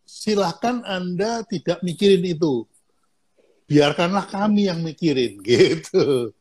silahkan 0.03 0.83
Anda 0.83 1.47
tidak 1.47 1.79
mikirin 1.87 2.27
itu. 2.27 2.67
Biarkanlah 3.71 4.27
kami 4.27 4.67
yang 4.67 4.83
mikirin 4.83 5.39
gitu. 5.47 6.35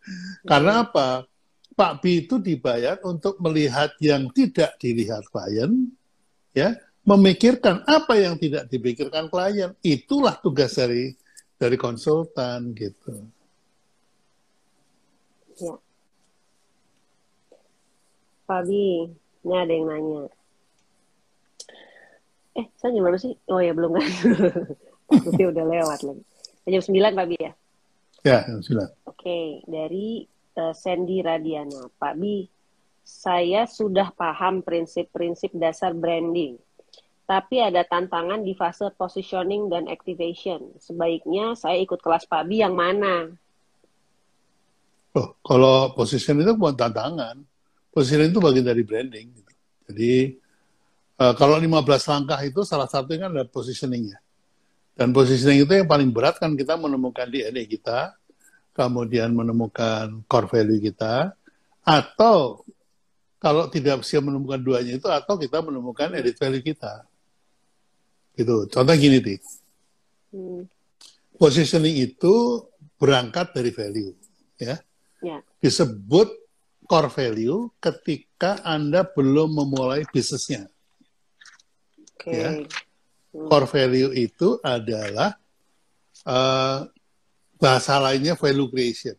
Karena 0.43 0.81
apa? 0.81 1.29
Pak 1.77 2.01
B 2.01 2.25
itu 2.25 2.41
dibayar 2.41 2.97
untuk 3.05 3.37
melihat 3.37 3.93
yang 4.01 4.33
tidak 4.33 4.81
dilihat 4.81 5.21
klien, 5.29 5.93
ya, 6.49 6.73
memikirkan 7.07 7.87
apa 7.87 8.19
yang 8.19 8.35
tidak 8.35 8.67
dipikirkan 8.67 9.31
klien. 9.31 9.71
Itulah 9.79 10.35
tugas 10.43 10.75
dari 10.75 11.15
dari 11.55 11.79
konsultan 11.79 12.75
gitu. 12.75 13.23
Ya. 15.57 15.73
Fabi, 18.43 19.07
ini 19.43 19.55
ada 19.55 19.71
yang 19.71 19.87
nanya. 19.87 20.21
Eh, 22.59 22.67
saya 22.75 22.91
jam 22.91 23.03
berapa 23.07 23.19
sih? 23.19 23.33
Oh 23.47 23.63
ya, 23.63 23.71
belum 23.71 23.97
kan. 23.97 24.07
Tapi 25.31 25.43
udah 25.47 25.65
lewat 25.65 25.99
lagi. 26.03 26.23
Jam 26.67 26.83
9, 26.83 27.17
Pak 27.17 27.27
Bi 27.31 27.37
ya? 27.39 27.51
Ya, 28.23 28.39
jam 28.47 28.59
9. 28.59 29.07
Oke, 29.07 29.63
dari 29.67 30.27
uh, 30.59 30.73
Sandy 30.75 31.23
Radiana. 31.23 31.91
Pak 31.99 32.13
Bi, 32.19 32.47
saya 33.03 33.67
sudah 33.67 34.11
paham 34.15 34.63
prinsip-prinsip 34.63 35.55
dasar 35.55 35.91
branding 35.95 36.59
tapi 37.27 37.59
ada 37.59 37.83
tantangan 37.83 38.39
di 38.39 38.55
fase 38.55 38.87
positioning 38.95 39.67
dan 39.67 39.91
activation. 39.91 40.71
Sebaiknya 40.79 41.59
saya 41.59 41.75
ikut 41.83 41.99
kelas 41.99 42.23
Pabi 42.23 42.63
yang 42.63 42.71
mana? 42.71 43.27
Oh, 45.11 45.35
kalau 45.43 45.91
positioning 45.91 46.47
itu 46.47 46.55
bukan 46.55 46.79
tantangan. 46.79 47.35
Positioning 47.91 48.31
itu 48.31 48.39
bagian 48.39 48.63
dari 48.63 48.79
branding. 48.87 49.27
Gitu. 49.35 49.51
Jadi 49.91 50.13
uh, 51.19 51.35
kalau 51.35 51.59
15 51.59 51.83
langkah 51.83 52.39
itu 52.47 52.63
salah 52.63 52.87
satunya 52.87 53.27
kan 53.27 53.35
adalah 53.35 53.51
positioningnya. 53.51 54.23
Dan 54.95 55.11
positioning 55.11 55.67
itu 55.67 55.73
yang 55.83 55.85
paling 55.91 56.07
berat 56.15 56.39
kan 56.39 56.55
kita 56.55 56.79
menemukan 56.79 57.27
DNA 57.27 57.67
kita, 57.67 58.15
kemudian 58.71 59.35
menemukan 59.35 60.23
core 60.31 60.47
value 60.47 60.79
kita, 60.79 61.35
atau 61.83 62.63
kalau 63.37 63.67
tidak 63.67 64.01
bisa 64.01 64.23
menemukan 64.23 64.57
duanya 64.57 64.95
itu, 64.95 65.05
atau 65.11 65.37
kita 65.37 65.59
menemukan 65.59 66.15
edit 66.15 66.39
value 66.39 66.63
kita. 66.63 67.05
Gitu. 68.37 68.69
Contoh 68.69 68.93
gini, 68.93 69.17
Ti. 69.17 69.35
Hmm. 70.31 70.69
Positioning 71.41 71.97
itu 71.97 72.61
berangkat 73.01 73.57
dari 73.57 73.73
value. 73.73 74.13
Ya. 74.61 74.77
ya. 75.25 75.41
Disebut 75.57 76.29
core 76.85 77.09
value 77.09 77.73
ketika 77.81 78.61
Anda 78.61 79.01
belum 79.05 79.57
memulai 79.57 80.05
bisnisnya. 80.13 80.69
Okay. 82.17 82.37
Ya. 82.37 82.49
Hmm. 83.33 83.49
Core 83.49 83.69
value 83.69 84.13
itu 84.13 84.61
adalah 84.61 85.33
uh, 86.25 86.85
bahasa 87.57 87.97
lainnya 87.97 88.37
value 88.37 88.69
creation. 88.69 89.17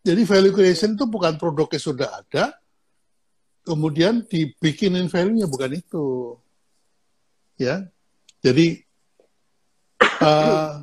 Jadi 0.00 0.22
value 0.24 0.54
creation 0.56 0.96
itu 0.96 1.04
bukan 1.04 1.36
produknya 1.36 1.76
sudah 1.76 2.08
ada, 2.08 2.56
kemudian 3.68 4.24
dibikinin 4.24 5.12
value-nya, 5.12 5.44
bukan 5.44 5.76
itu 5.76 6.39
ya. 7.60 7.84
Jadi 8.40 8.80
uh, 10.00 10.80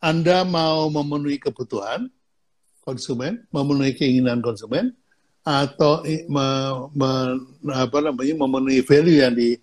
Anda 0.00 0.48
mau 0.48 0.88
memenuhi 0.88 1.36
kebutuhan 1.36 2.08
konsumen, 2.80 3.44
memenuhi 3.52 3.92
keinginan 3.92 4.40
konsumen, 4.40 4.94
atau 5.46 6.02
me, 6.06 6.46
me, 6.94 7.10
apa 7.70 7.98
namanya 8.02 8.34
memenuhi 8.34 8.82
value 8.82 9.22
yang 9.22 9.34
di, 9.34 9.58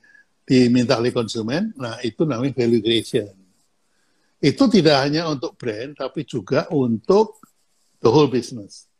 diminta 0.47 0.99
oleh 0.99 1.11
konsumen, 1.11 1.71
nah 1.75 1.99
itu 2.03 2.23
namanya 2.23 2.55
value 2.55 2.83
creation. 2.83 3.31
Itu 4.43 4.67
tidak 4.67 5.07
hanya 5.07 5.31
untuk 5.31 5.55
brand, 5.55 5.95
tapi 5.95 6.27
juga 6.27 6.67
untuk 6.71 7.39
the 8.03 8.11
whole 8.11 8.27
business. 8.27 8.91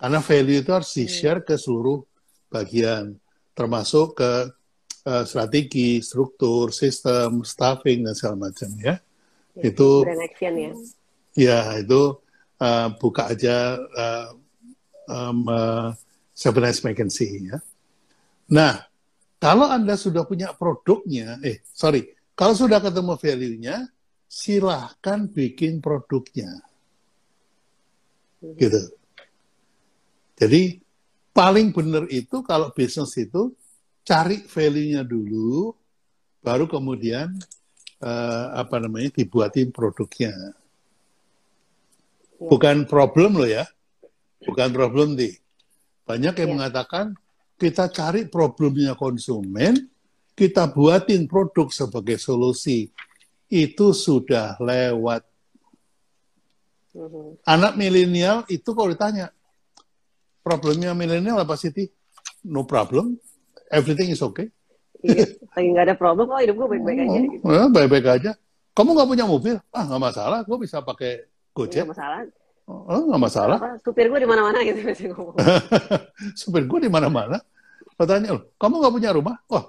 Karena 0.00 0.24
value 0.24 0.64
itu 0.64 0.70
harus 0.72 0.90
di-share 0.96 1.44
ke 1.44 1.60
seluruh 1.60 2.00
bagian, 2.48 3.20
termasuk 3.52 4.16
ke 4.16 4.48
uh, 5.08 5.24
strategi, 5.24 6.04
struktur, 6.04 6.68
sistem, 6.76 7.40
staffing 7.40 8.04
dan 8.04 8.12
segala 8.12 8.52
macam 8.52 8.68
ya. 8.76 9.00
ya 9.56 9.62
itu 9.64 9.88
action 10.04 10.54
ya. 10.54 10.70
Ya 11.38 11.60
itu 11.80 12.20
uh, 12.60 12.88
buka 13.00 13.32
aja 13.32 13.80
uh, 13.80 14.28
um, 15.08 15.48
uh, 15.48 15.96
Vacancy 16.84 17.48
ya. 17.48 17.58
Nah 18.52 18.84
kalau 19.40 19.70
anda 19.70 19.94
sudah 19.94 20.26
punya 20.26 20.52
produknya, 20.52 21.40
eh 21.40 21.62
sorry, 21.70 22.10
kalau 22.34 22.58
sudah 22.58 22.82
ketemu 22.82 23.14
value-nya, 23.14 23.76
silahkan 24.26 25.30
bikin 25.30 25.78
produknya. 25.78 26.58
Gitu. 28.42 28.82
Jadi 30.38 30.82
paling 31.34 31.70
benar 31.74 32.06
itu 32.10 32.42
kalau 32.42 32.70
bisnis 32.74 33.14
itu 33.18 33.54
cari 34.08 34.40
value-nya 34.40 35.04
dulu, 35.04 35.76
baru 36.40 36.64
kemudian 36.64 37.28
uh, 38.00 38.46
apa 38.56 38.80
namanya 38.80 39.12
dibuatin 39.12 39.68
produknya. 39.68 40.32
Ya. 40.32 40.52
Bukan 42.40 42.88
problem 42.88 43.36
loh 43.36 43.50
ya, 43.50 43.68
bukan 44.48 44.72
problem 44.72 45.12
di. 45.12 45.36
Banyak 46.08 46.40
yang 46.40 46.48
ya. 46.48 46.54
mengatakan 46.56 47.12
kita 47.60 47.92
cari 47.92 48.24
problemnya 48.32 48.96
konsumen, 48.96 49.76
kita 50.32 50.72
buatin 50.72 51.28
produk 51.28 51.68
sebagai 51.68 52.16
solusi. 52.16 52.88
Itu 53.48 53.92
sudah 53.92 54.56
lewat. 54.56 55.24
Mm-hmm. 56.96 57.44
Anak 57.44 57.76
milenial 57.76 58.48
itu 58.48 58.72
kalau 58.72 58.88
ditanya, 58.88 59.28
problemnya 60.40 60.96
milenial 60.96 61.44
apa 61.44 61.60
sih? 61.60 61.72
No 62.44 62.64
problem, 62.64 63.20
everything 63.72 64.12
is 64.12 64.20
okay. 64.20 64.48
Iya, 64.98 65.38
lagi 65.54 65.68
nggak 65.70 65.84
ada 65.88 65.94
problem, 65.94 66.26
oh 66.26 66.40
hidup 66.42 66.58
gue 66.58 66.68
baik-baik 66.74 66.98
aja. 67.06 67.18
Gitu. 67.22 67.44
Oh, 67.46 67.68
baik-baik 67.70 68.06
aja. 68.18 68.32
Kamu 68.74 68.98
nggak 68.98 69.08
punya 69.10 69.24
mobil? 69.30 69.56
Ah 69.70 69.86
nggak 69.86 70.02
masalah, 70.10 70.38
gue 70.42 70.58
bisa 70.58 70.82
pakai 70.82 71.26
Gojek. 71.54 71.86
Nggak 71.86 71.94
masalah. 71.94 72.18
Oh, 72.68 73.02
nggak 73.08 73.22
masalah. 73.22 73.58
Apa, 73.58 73.80
supir 73.80 74.06
gue 74.12 74.20
di 74.20 74.28
mana-mana 74.28 74.58
gitu 74.60 74.78
biasanya 74.84 75.10
ngomong. 75.16 75.36
supir 76.40 76.62
gue 76.68 76.78
di 76.84 76.90
mana-mana. 76.92 77.40
Pertanyaan, 77.96 78.38
loh, 78.38 78.44
kamu 78.60 78.74
nggak 78.78 78.94
punya 78.94 79.10
rumah? 79.10 79.36
Wah, 79.50 79.64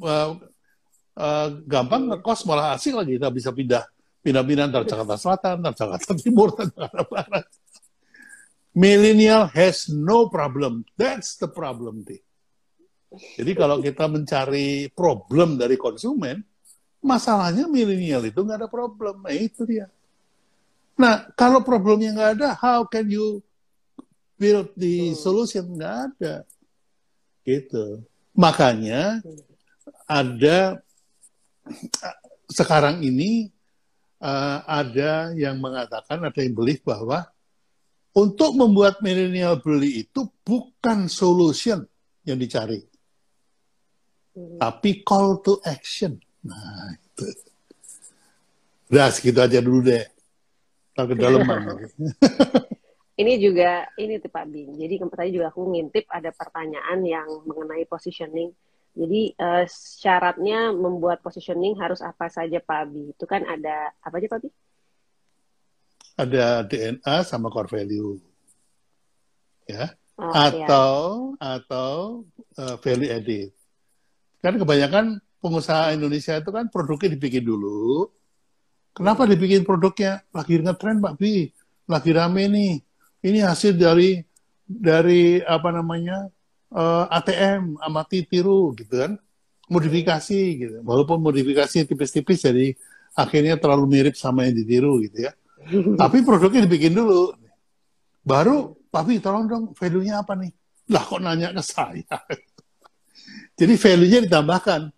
uh, 0.00 0.30
uh, 1.18 1.48
gampang 1.68 2.08
ngekos 2.14 2.48
malah 2.48 2.78
asik 2.78 2.94
lagi. 2.96 3.20
Kita 3.20 3.28
bisa 3.28 3.50
pindah 3.52 3.84
pindah-pindah 4.24 4.72
dari 4.72 4.86
Jakarta 4.88 5.20
Selatan, 5.20 5.60
dari 5.60 5.76
Jakarta 5.76 6.10
Timur, 6.16 6.48
dari 6.56 6.72
Jakarta 6.72 7.02
Barat. 7.04 7.44
Millennial 8.72 9.52
has 9.52 9.92
no 9.92 10.32
problem. 10.32 10.88
That's 10.96 11.36
the 11.36 11.52
problem, 11.52 12.02
deh. 12.08 12.23
Jadi 13.18 13.52
kalau 13.54 13.80
kita 13.80 14.06
mencari 14.06 14.88
problem 14.92 15.56
dari 15.60 15.74
konsumen, 15.78 16.42
masalahnya 17.04 17.68
milenial 17.68 18.24
itu 18.24 18.40
nggak 18.40 18.64
ada 18.64 18.70
problem. 18.70 19.20
Nah 19.20 19.34
itu 19.34 19.62
dia. 19.68 19.92
Nah 20.96 21.28
kalau 21.36 21.60
problemnya 21.60 22.14
nggak 22.14 22.32
ada, 22.40 22.48
how 22.56 22.86
can 22.88 23.10
you 23.10 23.44
build 24.40 24.72
the 24.78 25.12
solution? 25.18 25.68
Nggak 25.76 25.96
ada. 26.10 26.34
Gitu. 27.44 28.00
Makanya 28.32 29.20
ada 30.08 30.80
sekarang 32.48 33.04
ini 33.04 33.52
uh, 34.24 34.64
ada 34.64 35.36
yang 35.36 35.60
mengatakan, 35.60 36.24
ada 36.24 36.40
yang 36.40 36.56
beli 36.56 36.80
bahwa 36.80 37.28
untuk 38.14 38.54
membuat 38.54 39.02
milenial 39.02 39.58
beli 39.58 40.06
itu 40.06 40.30
bukan 40.46 41.10
solution 41.10 41.82
yang 42.24 42.38
dicari 42.40 42.93
Hmm. 44.34 44.58
tapi 44.58 45.06
call 45.06 45.38
to 45.46 45.62
action. 45.62 46.18
Nah, 46.42 46.90
itu. 46.98 47.24
Udah 48.90 49.08
segitu 49.14 49.38
aja 49.38 49.62
dulu 49.62 49.86
deh. 49.86 50.02
Ke 50.94 51.14
dalam 51.18 51.42
ini 53.20 53.32
juga 53.38 53.86
ini 53.98 54.18
tuh 54.18 54.30
Pak 54.30 54.46
Bin. 54.46 54.74
Jadi 54.78 54.94
tadi 55.10 55.30
juga 55.34 55.50
aku 55.50 55.66
ngintip 55.70 56.06
ada 56.10 56.30
pertanyaan 56.30 57.02
yang 57.02 57.26
mengenai 57.46 57.86
positioning. 57.86 58.54
Jadi 58.94 59.34
uh, 59.38 59.66
syaratnya 59.66 60.70
membuat 60.70 61.18
positioning 61.18 61.74
harus 61.78 61.98
apa 61.98 62.30
saja 62.30 62.62
Pak 62.62 62.82
Bi? 62.94 63.10
Itu 63.10 63.26
kan 63.26 63.42
ada 63.42 63.90
apa 64.02 64.22
aja 64.22 64.28
Pak 64.30 64.40
Bi? 64.46 64.50
Ada 66.14 66.62
DNA 66.62 67.16
sama 67.26 67.50
core 67.50 67.70
value. 67.70 68.22
Ya. 69.66 69.94
Oh, 70.14 70.30
atau 70.30 70.94
ya. 71.42 71.58
atau 71.58 72.22
uh, 72.54 72.78
value 72.78 73.10
edit. 73.10 73.50
Kan 74.44 74.60
kebanyakan 74.60 75.24
pengusaha 75.40 75.96
Indonesia 75.96 76.36
itu 76.36 76.52
kan 76.52 76.68
produknya 76.68 77.16
dibikin 77.16 77.48
dulu. 77.48 78.12
Kenapa 78.92 79.24
dibikin 79.24 79.64
produknya? 79.64 80.20
Lagi 80.36 80.60
ngetren 80.60 81.00
Pak 81.00 81.16
Bi, 81.16 81.48
lagi 81.88 82.10
rame 82.12 82.44
nih. 82.52 82.72
Ini 83.24 83.40
hasil 83.48 83.80
dari 83.80 84.20
dari 84.68 85.40
apa 85.40 85.72
namanya 85.72 86.28
uh, 86.76 87.08
eh, 87.08 87.16
ATM 87.24 87.80
amati 87.80 88.28
tiru 88.28 88.76
gitu 88.76 89.00
kan, 89.00 89.16
modifikasi 89.72 90.40
gitu. 90.60 90.76
Walaupun 90.84 91.24
modifikasi 91.24 91.88
tipis-tipis 91.88 92.44
jadi 92.44 92.76
akhirnya 93.16 93.56
terlalu 93.56 93.88
mirip 93.88 94.14
sama 94.20 94.44
yang 94.44 94.60
ditiru 94.60 95.00
gitu 95.08 95.24
ya. 95.24 95.32
Tapi 96.04 96.20
produknya 96.20 96.68
dibikin 96.68 96.92
dulu. 96.92 97.32
Baru, 98.20 98.76
Pak 98.92 99.08
Bi, 99.08 99.24
tolong 99.24 99.48
dong 99.48 99.64
value-nya 99.72 100.20
apa 100.20 100.36
nih? 100.36 100.52
Lah 100.92 101.00
kok 101.00 101.20
nanya 101.24 101.48
ke 101.56 101.64
saya? 101.64 102.04
Jadi 103.54 103.74
value-nya 103.78 104.20
ditambahkan. 104.26 104.90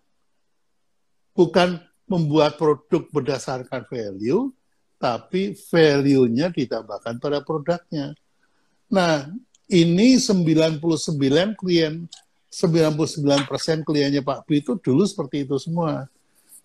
Bukan 1.37 1.77
membuat 2.09 2.57
produk 2.57 3.05
berdasarkan 3.13 3.85
value, 3.85 4.49
tapi 4.97 5.53
value-nya 5.53 6.49
ditambahkan 6.49 7.21
pada 7.21 7.45
produknya. 7.45 8.17
Nah, 8.89 9.29
ini 9.69 10.17
99 10.17 10.81
klien, 11.53 12.09
99% 12.49 13.85
kliennya 13.85 14.23
Pak 14.25 14.49
Pi 14.49 14.63
itu 14.63 14.79
dulu 14.79 15.03
seperti 15.05 15.45
itu 15.45 15.59
semua. 15.61 16.09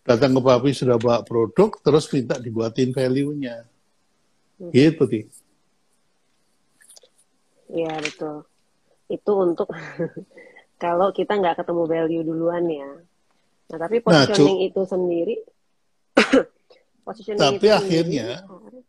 Datang 0.06 0.32
ke 0.32 0.40
Pak 0.40 0.58
Pi 0.64 0.70
sudah 0.72 0.96
bawa 0.96 1.20
produk, 1.26 1.76
terus 1.82 2.08
minta 2.08 2.40
dibuatin 2.40 2.94
value-nya. 2.94 3.66
Gitu, 4.72 5.02
Ti. 5.10 5.20
Iya, 7.72 7.98
betul. 7.98 8.46
Itu 9.10 9.32
untuk 9.42 9.68
kalau 10.82 11.14
kita 11.14 11.38
nggak 11.38 11.62
ketemu 11.62 11.82
value 11.86 12.24
duluan 12.26 12.66
ya. 12.66 12.90
Nah, 13.70 13.78
tapi 13.78 14.02
nah, 14.02 14.26
positioning 14.26 14.58
nah, 14.58 14.68
itu 14.68 14.80
sendiri 14.82 15.36
positioning 17.06 17.40
tapi 17.40 17.66
itu 17.70 17.72
akhirnya 17.72 18.28
sendiri, 18.42 18.80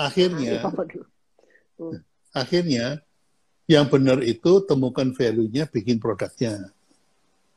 akhirnya 0.00 0.54
hmm. 1.78 1.98
akhirnya 2.32 2.86
yang 3.70 3.86
benar 3.86 4.18
itu 4.24 4.64
temukan 4.66 5.12
value-nya 5.14 5.68
bikin 5.70 6.02
produknya. 6.02 6.72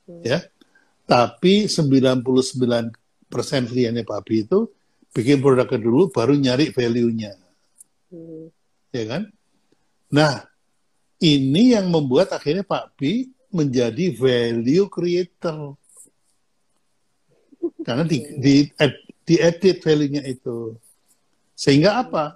Hmm. 0.05 0.21
Ya. 0.21 0.45
Tapi 1.05 1.69
99% 1.69 2.93
kliennya 3.69 4.01
Pak 4.05 4.21
Bi 4.25 4.45
itu 4.45 4.69
bikin 5.13 5.41
produknya 5.41 5.79
dulu 5.81 6.09
baru 6.09 6.33
nyari 6.37 6.69
value-nya. 6.73 7.33
Hmm. 8.13 8.49
Ya 8.93 9.03
kan? 9.09 9.21
Nah, 10.13 10.45
ini 11.19 11.75
yang 11.75 11.89
membuat 11.89 12.31
akhirnya 12.31 12.63
Pak 12.65 12.95
Bi 12.95 13.34
menjadi 13.55 14.11
value 14.11 14.91
creator. 14.91 15.79
Karena 17.81 18.03
di, 18.03 18.19
di, 18.35 18.67
di 19.23 19.35
edit 19.39 19.79
value-nya 19.79 20.27
itu. 20.27 20.75
Sehingga 21.55 22.03
apa? 22.03 22.35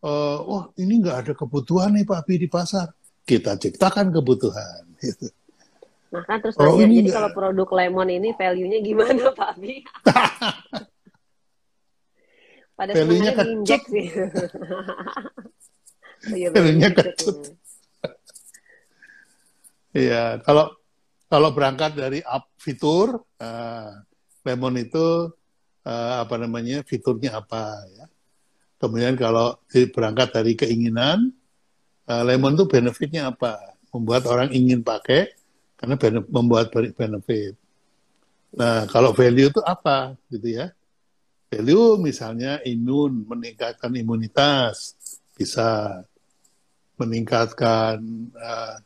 Uh, 0.00 0.38
oh 0.44 0.62
ini 0.80 1.02
nggak 1.02 1.16
ada 1.26 1.32
kebutuhan 1.36 1.92
nih 1.92 2.08
Pak 2.08 2.24
Bi 2.24 2.40
di 2.40 2.48
pasar. 2.48 2.88
Kita 3.26 3.60
ciptakan 3.60 4.08
kebutuhan. 4.08 4.88
Gitu. 4.96 5.28
Nah 6.14 6.22
kan 6.24 6.40
terus 6.40 6.56
oh, 6.56 6.78
nanya, 6.78 7.02
jadi 7.02 7.10
kalau 7.12 7.30
produk 7.34 7.68
lemon 7.76 8.08
ini 8.08 8.32
value-nya 8.32 8.78
gimana 8.80 9.32
Pak 9.40 9.52
Bi? 9.60 9.82
Pada 12.76 12.92
value-nya 12.92 13.32
kecut. 13.32 13.82
Sih. 13.88 14.06
oh, 16.30 16.36
iya, 16.36 16.48
value-nya 16.52 16.92
kecut. 16.92 17.56
Iya, 19.96 20.44
kalau 20.44 20.76
kalau 21.32 21.56
berangkat 21.56 21.96
dari 21.96 22.20
up 22.20 22.52
fitur, 22.60 23.24
uh, 23.40 23.90
Lemon 24.44 24.76
itu 24.76 25.32
uh, 25.88 26.14
apa 26.20 26.36
namanya 26.36 26.84
fiturnya 26.84 27.40
apa 27.40 27.80
ya. 27.96 28.04
Kemudian 28.76 29.16
kalau 29.16 29.56
berangkat 29.72 30.36
dari 30.36 30.52
keinginan, 30.52 31.32
uh, 32.12 32.22
Lemon 32.28 32.60
itu 32.60 32.68
benefitnya 32.68 33.32
apa? 33.32 33.56
Membuat 33.88 34.28
orang 34.28 34.52
ingin 34.52 34.84
pakai 34.84 35.32
karena 35.80 35.96
benefit, 35.96 36.28
membuat 36.28 36.66
benefit. 36.72 37.56
Nah, 38.52 38.84
kalau 38.92 39.16
value 39.16 39.48
itu 39.48 39.60
apa 39.64 40.12
gitu 40.28 40.60
ya? 40.60 40.68
Value 41.48 41.96
misalnya 42.04 42.60
imun, 42.68 43.24
meningkatkan 43.24 43.96
imunitas, 43.96 44.92
bisa 45.32 46.04
meningkatkan 47.00 47.96
uh, 48.36 48.76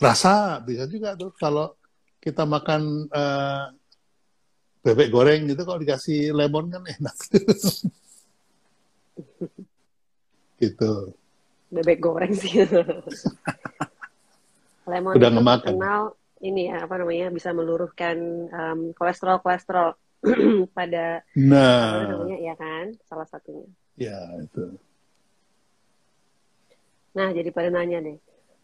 rasa 0.00 0.58
bisa 0.64 0.88
juga 0.88 1.12
tuh 1.14 1.30
kalau 1.36 1.76
kita 2.20 2.44
makan 2.44 3.08
uh, 3.12 3.68
bebek 4.80 5.12
goreng 5.12 5.44
gitu 5.44 5.60
kalau 5.62 5.76
dikasih 5.76 6.32
lemon 6.32 6.72
kan 6.72 6.82
enak. 6.84 7.16
gitu. 10.60 10.92
Bebek 11.70 11.98
goreng 12.00 12.32
sih. 12.34 12.60
lemon 14.90 15.14
Udah 15.14 15.30
ngemakan. 15.30 15.76
terkenal 15.76 16.02
ini 16.40 16.72
ya 16.72 16.88
apa 16.88 16.94
namanya 16.96 17.28
bisa 17.30 17.52
meluruhkan 17.52 18.16
um, 18.50 18.80
kolesterol 18.96 19.44
kolesterol 19.44 19.92
pada 20.76 21.20
Nah, 21.36 22.08
namanya 22.08 22.38
ya 22.40 22.54
kan 22.56 22.96
salah 23.04 23.28
satunya. 23.28 23.68
ya 23.96 24.16
itu. 24.40 24.64
Nah 27.12 27.28
jadi 27.32 27.48
pada 27.52 27.68
nanya 27.68 28.00
deh. 28.00 28.16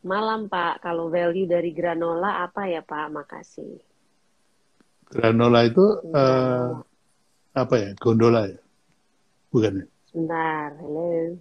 Malam 0.07 0.47
Pak, 0.47 0.87
kalau 0.87 1.11
value 1.11 1.51
dari 1.51 1.75
granola 1.75 2.47
apa 2.47 2.71
ya 2.71 2.79
Pak? 2.79 3.07
Makasih. 3.11 3.75
Granola 5.11 5.67
itu 5.67 5.83
eh, 6.07 6.15
Granola. 6.15 6.87
apa 7.59 7.75
ya? 7.75 7.91
Gondola 7.99 8.41
ya? 8.47 8.59
Bukan 9.51 9.83
ya? 9.83 9.87
Sebentar, 10.07 10.71
halo. 10.79 11.35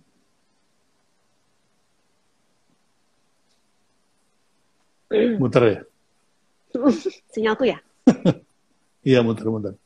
Muter 5.42 5.64
ya? 5.70 5.80
Sinyalku 7.34 7.70
ya? 7.70 7.78
Iya 9.06 9.22
muter-muter. 9.22 9.78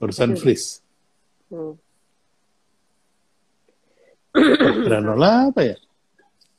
Barusan 0.00 0.32
Hmm. 0.32 0.40
freeze. 0.40 0.80
Hmm. 1.52 1.76
Granola 4.88 5.52
apa 5.52 5.60
ya? 5.68 5.76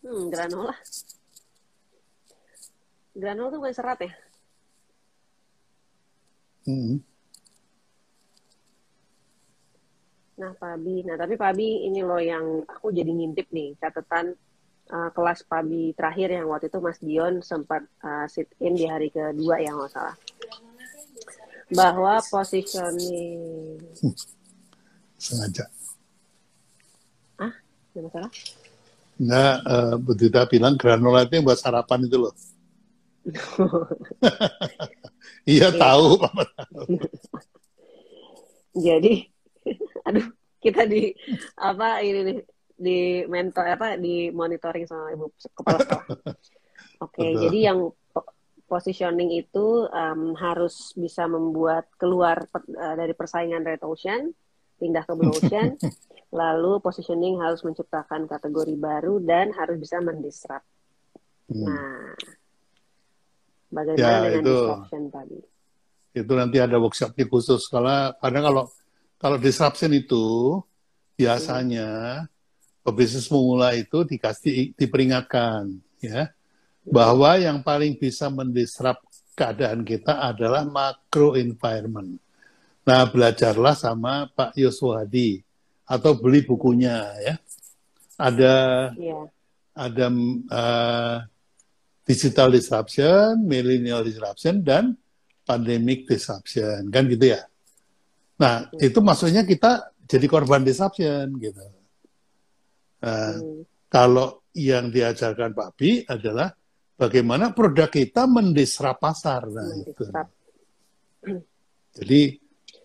Hmm, 0.05 0.29
granola. 0.29 0.77
Granola 3.15 3.49
tuh 3.51 3.59
bukan 3.61 3.75
serat 3.75 3.99
ya? 4.05 4.11
Hmm. 6.69 7.01
Nah, 10.39 10.55
Pak 10.55 10.71
Abi. 10.79 11.03
Nah, 11.03 11.19
tapi 11.19 11.35
Pak 11.35 11.49
Abi 11.51 11.89
ini 11.89 11.99
loh 11.99 12.21
yang 12.21 12.63
aku 12.63 12.95
jadi 12.95 13.11
ngintip 13.11 13.51
nih 13.51 13.75
catatan 13.75 14.37
uh, 14.93 15.09
kelas 15.11 15.43
Pak 15.43 15.59
Abi 15.65 15.91
terakhir 15.91 16.31
yang 16.31 16.47
waktu 16.47 16.71
itu 16.71 16.79
Mas 16.79 16.99
Dion 17.03 17.43
sempat 17.43 17.83
uh, 18.05 18.23
sit 18.31 18.47
in 18.63 18.79
di 18.79 18.87
hari 18.87 19.11
kedua 19.11 19.59
ya 19.59 19.75
nggak 19.75 19.91
salah. 19.91 20.15
Bahwa 21.69 22.17
positioning 22.23 23.77
Sengaja. 25.19 25.67
ah, 27.43 27.51
nggak 27.91 28.03
masalah. 28.07 28.31
Enggak, 29.19 29.55
eh, 29.67 29.95
Bu 29.99 30.11
Dita 30.15 30.47
bilang 30.47 30.79
granola 30.79 31.27
itu 31.27 31.35
yang 31.35 31.43
buat 31.43 31.59
sarapan 31.59 32.07
itu 32.07 32.15
loh. 32.15 32.31
Iya 35.49 35.73
Iya. 35.73 35.79
tahu, 35.81 36.21
Papa. 36.21 36.43
Jadi, 38.87 39.13
aduh, 40.07 40.27
kita 40.61 40.85
di 40.85 41.13
apa 41.57 42.05
ini 42.05 42.19
nih 42.25 42.37
di 42.79 42.99
mentor 43.27 43.75
apa 43.75 43.99
di 43.99 44.31
monitoring 44.31 44.87
sama 44.87 45.11
ibu 45.11 45.27
kepala 45.51 45.83
sekolah. 45.83 46.05
Oke, 47.03 47.23
Betul. 47.23 47.39
jadi 47.47 47.59
yang 47.71 47.79
po- 48.11 48.31
positioning 48.71 49.35
itu 49.35 49.83
um, 49.87 50.35
harus 50.39 50.95
bisa 50.95 51.27
membuat 51.27 51.91
keluar 51.99 52.47
uh, 52.55 52.95
dari 52.95 53.11
persaingan 53.11 53.67
red 53.67 53.83
ocean, 53.83 54.31
pindah 54.79 55.03
ke 55.03 55.13
blue 55.15 55.35
ocean, 55.35 55.75
lalu 56.31 56.79
positioning 56.79 57.35
harus 57.39 57.63
menciptakan 57.67 58.31
kategori 58.31 58.75
baru 58.79 59.19
dan 59.19 59.51
harus 59.55 59.75
bisa 59.75 59.99
mendisrupt. 59.99 60.63
Hmm. 61.51 61.67
Nah, 61.67 62.15
bagaimana 63.69 64.01
Ya, 64.01 64.17
dengan 64.29 64.41
itu. 64.43 64.57
disruption 64.57 65.03
tadi? 65.13 65.37
Itu 66.13 66.31
nanti 66.33 66.57
ada 66.57 66.77
workshopnya 66.81 67.25
khusus. 67.29 67.69
Karena, 67.69 68.11
karena 68.17 68.39
kalau 68.41 68.63
kalau 69.19 69.37
disruption 69.37 69.91
itu 69.93 70.57
biasanya 71.19 71.87
pebisnis 72.81 73.27
pemula 73.27 73.75
itu 73.75 74.07
dikasih 74.07 74.73
diperingatkan 74.79 75.67
ya 75.99 76.31
bahwa 76.87 77.35
yang 77.37 77.59
paling 77.61 77.99
bisa 77.99 78.31
mendisrupt 78.31 79.03
keadaan 79.35 79.83
kita 79.85 80.17
adalah 80.23 80.65
macro 80.65 81.35
environment. 81.37 82.17
Nah, 82.87 83.05
belajarlah 83.05 83.75
sama 83.77 84.25
Pak 84.33 84.57
Yoswadi 84.57 85.43
atau 85.85 86.17
beli 86.17 86.41
bukunya 86.41 87.05
ya. 87.21 87.35
Ada 88.17 88.55
Iya, 88.97 89.19
ada 89.77 90.05
eh, 90.49 91.17
digital 92.09 92.49
disruption, 92.49 93.45
millennial 93.45 94.01
disruption, 94.01 94.65
dan 94.65 94.97
pandemic 95.45 96.09
disruption, 96.09 96.89
kan 96.89 97.05
gitu 97.05 97.37
ya. 97.37 97.45
Nah, 98.41 98.65
itu 98.81 98.97
maksudnya 98.97 99.45
kita 99.45 99.93
jadi 100.09 100.25
korban 100.25 100.65
disruption 100.65 101.37
gitu. 101.37 101.61
Nah, 103.05 103.37
Hmm. 103.37 103.61
kalau 103.85 104.41
yang 104.57 104.89
diajarkan 104.89 105.53
Pak 105.53 105.69
Bi 105.77 106.01
adalah 106.01 106.49
bagaimana 106.97 107.53
produk 107.53 107.93
kita 107.93 108.25
mendisrupt 108.25 108.97
pasar. 108.97 109.45
Nah, 109.45 109.69
itu. 109.85 109.93
mendisrupt. 109.93 110.31
Jadi 112.01 112.21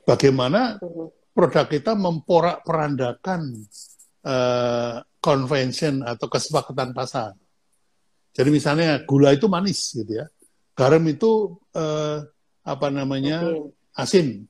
bagaimana 0.05 0.77
Hmm. 0.77 1.09
produk 1.33 1.65
kita 1.65 1.97
memporak-perandakan 1.97 3.41
eh, 4.25 4.97
convention 5.21 6.01
atau 6.01 6.33
kesepakatan 6.33 6.97
pasar. 6.97 7.37
Jadi 8.35 8.51
misalnya 8.51 8.99
gula 9.07 9.31
itu 9.31 9.47
manis 9.47 9.95
gitu 9.95 10.11
ya, 10.11 10.27
garam 10.75 11.07
itu 11.07 11.55
eh, 11.71 12.19
apa 12.67 12.87
namanya 12.91 13.47
Oke. 13.47 13.71
asin. 13.95 14.43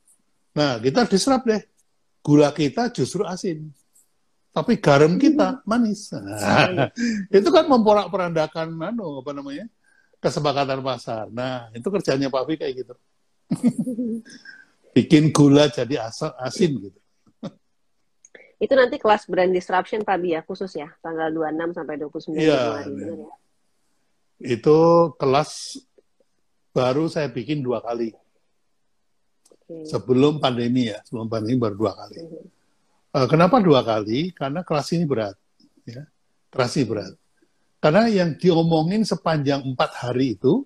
Nah 0.56 0.80
kita 0.80 1.04
disrupt 1.04 1.44
deh, 1.44 1.60
gula 2.24 2.48
kita 2.48 2.88
justru 2.88 3.28
asin, 3.28 3.68
tapi 4.50 4.80
garam 4.80 5.20
kita 5.20 5.60
manis. 5.68 6.08
Nah, 6.16 6.88
itu 7.36 7.48
kan 7.52 7.68
memporak-perandakan 7.68 8.72
anu 8.80 9.20
apa 9.20 9.36
namanya 9.36 9.68
kesepakatan 10.16 10.80
pasar. 10.80 11.28
Nah 11.28 11.68
itu 11.76 11.84
kerjanya 11.84 12.32
Pak 12.32 12.42
Fi 12.48 12.54
kayak 12.56 12.74
gitu, 12.80 12.94
bikin 14.96 15.28
gula 15.28 15.68
jadi 15.68 16.08
asa- 16.08 16.32
asin 16.40 16.80
gitu. 16.80 16.98
Itu 18.56 18.72
nanti 18.78 18.96
kelas 18.96 19.28
brand 19.28 19.52
disruption 19.52 20.06
Pak 20.06 20.16
Bi 20.24 20.32
ya, 20.32 20.40
khusus 20.40 20.72
ya, 20.72 20.88
tanggal 21.04 21.28
26 21.28 21.76
sampai 21.76 22.00
29 22.00 22.38
Iya, 22.38 22.54
Januari. 22.56 22.88
iya. 22.88 23.12
benar 23.12 23.18
ya? 23.20 23.32
Itu 24.44 24.76
kelas 25.16 25.80
baru 26.76 27.08
saya 27.08 27.32
bikin 27.32 27.64
dua 27.64 27.80
kali 27.80 28.12
Oke. 29.48 29.88
sebelum 29.88 30.36
pandemi 30.36 30.92
ya, 30.92 31.00
sebelum 31.00 31.32
pandemi 31.32 31.56
baru 31.56 31.74
dua 31.80 31.92
kali. 31.96 32.20
Mhm. 32.20 32.44
Eh, 33.14 33.26
kenapa 33.30 33.62
dua 33.62 33.80
kali? 33.80 34.34
Karena 34.36 34.60
kelas 34.60 34.90
ini 34.92 35.08
berat, 35.08 35.38
ya, 35.88 36.04
kelas 36.52 36.72
ini 36.76 36.84
berat. 36.84 37.14
Karena 37.78 38.08
yang 38.10 38.36
diomongin 38.36 39.04
sepanjang 39.06 39.64
empat 39.64 39.90
hari 40.04 40.36
itu 40.36 40.64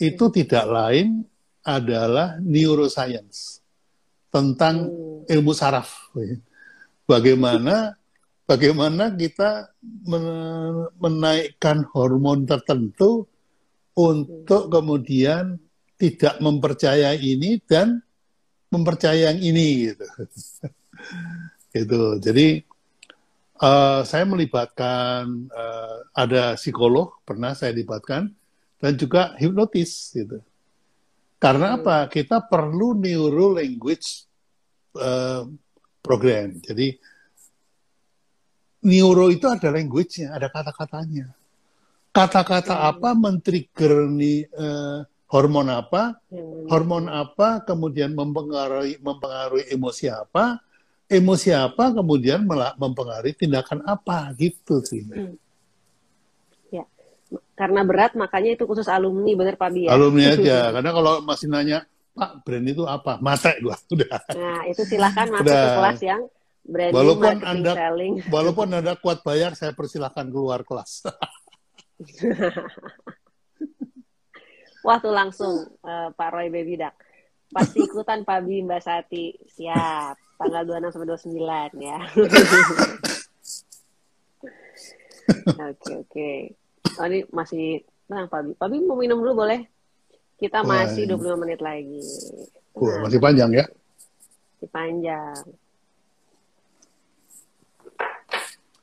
itu 0.00 0.24
tidak 0.32 0.64
lain 0.66 1.24
adalah 1.60 2.40
neuroscience 2.40 3.60
tentang 4.32 4.88
Hmm. 4.88 5.28
ilmu 5.28 5.52
saraf. 5.52 6.08
Bagaimana 7.04 7.99
bagaimana 8.50 9.14
kita 9.14 9.70
men- 10.10 10.90
menaikkan 10.98 11.86
hormon 11.94 12.42
tertentu 12.50 13.30
untuk 13.94 14.66
kemudian 14.66 15.54
tidak 15.94 16.42
mempercayai 16.42 17.14
ini 17.14 17.62
dan 17.62 18.02
mempercayai 18.74 19.30
yang 19.30 19.38
ini 19.38 19.94
gitu. 19.94 20.06
gitu. 21.78 22.02
Jadi 22.18 22.66
eh, 23.62 24.00
saya 24.02 24.24
melibatkan 24.26 25.46
eh, 25.46 25.96
ada 26.18 26.58
psikolog 26.58 27.22
pernah 27.22 27.54
saya 27.54 27.70
libatkan 27.70 28.34
dan 28.82 28.92
juga 28.98 29.38
hipnotis 29.38 30.10
gitu. 30.10 30.42
Karena 31.38 31.76
Hmm. 31.76 31.76
apa? 31.84 31.96
Kita 32.10 32.42
perlu 32.42 32.98
neuro 32.98 33.54
language 33.54 34.26
eh, 34.98 35.42
program. 36.02 36.58
Jadi 36.58 36.98
neuro 38.84 39.28
itu 39.28 39.46
ada 39.48 39.68
language-nya, 39.68 40.32
ada 40.32 40.48
kata-katanya. 40.48 41.32
Kata-kata 42.10 42.74
Hmm. 42.74 42.90
apa 42.90 43.08
men-trigger 43.14 44.10
nih 44.10 44.50
eh, 44.50 44.98
hormon 45.30 45.70
apa, 45.70 46.18
mana? 46.26 46.66
hormon 46.66 47.06
apa 47.06 47.62
kemudian 47.62 48.10
mempengaruhi 48.18 48.98
mempengaruhi 48.98 49.70
emosi 49.70 50.10
apa, 50.10 50.58
emosi 51.06 51.54
apa 51.54 51.94
kemudian 51.94 52.42
mempengaruhi 52.74 53.38
tindakan 53.38 53.86
apa 53.86 54.34
gitu 54.34 54.82
sih. 54.82 55.06
Karena 57.54 57.86
berat 57.86 58.18
makanya 58.18 58.58
itu 58.58 58.66
khusus 58.66 58.90
alumni, 58.90 59.30
bener 59.38 59.54
Pak 59.54 59.70
Bi 59.70 59.86
ya? 59.86 59.94
Alumni 59.94 60.24
aja, 60.34 60.74
karena 60.74 60.90
kalau 60.90 61.22
masih 61.22 61.46
nanya 61.46 61.86
Pak 62.10 62.42
brand 62.42 62.66
itu 62.66 62.82
apa, 62.90 63.22
mata 63.22 63.54
gua 63.62 63.78
udah. 63.94 64.18
Nah, 64.34 64.66
itu 64.66 64.82
silahkan 64.82 65.30
masuk 65.30 65.54
ke 65.54 65.68
kelas 65.78 66.00
yang 66.02 66.20
branding, 66.64 66.96
Walaupun 66.96 67.34
Anda- 67.42 67.76
selling. 67.76 68.14
Walaupun 68.34 68.68
anda 68.72 68.94
kuat 68.98 69.24
bayar, 69.24 69.54
saya 69.56 69.72
persilahkan 69.72 70.28
keluar 70.28 70.64
kelas. 70.64 71.04
Wah 74.80 74.96
tuh 74.96 75.12
langsung 75.12 75.68
eh, 75.84 76.08
Pak 76.16 76.30
Roy 76.32 76.48
Baby 76.48 76.80
Duck. 76.80 76.96
Pasti 77.50 77.84
ikutan 77.84 78.24
Pak 78.24 78.46
Bi, 78.46 78.62
Mbak 78.64 78.80
Sati. 78.80 79.34
Siap. 79.44 80.16
Tanggal 80.40 80.64
26 80.64 80.94
sampai 80.96 81.08
29 81.12 81.84
ya. 81.84 81.98
Oke, 85.60 85.92
oke. 85.94 86.30
Oh, 86.98 87.06
ini 87.06 87.22
masih 87.30 87.86
tenang 88.10 88.26
Pak 88.26 88.40
Bi. 88.42 88.50
Pak 88.58 88.66
Bi 88.66 88.82
mau 88.82 88.98
minum 88.98 89.22
dulu 89.22 89.46
boleh? 89.46 89.62
Kita 90.40 90.64
masih 90.64 91.06
25 91.06 91.38
menit 91.38 91.60
lagi. 91.62 92.00
Uh, 92.74 93.04
masih 93.04 93.20
panjang 93.20 93.50
ya? 93.52 93.64
Masih 94.56 94.70
panjang. 94.72 95.38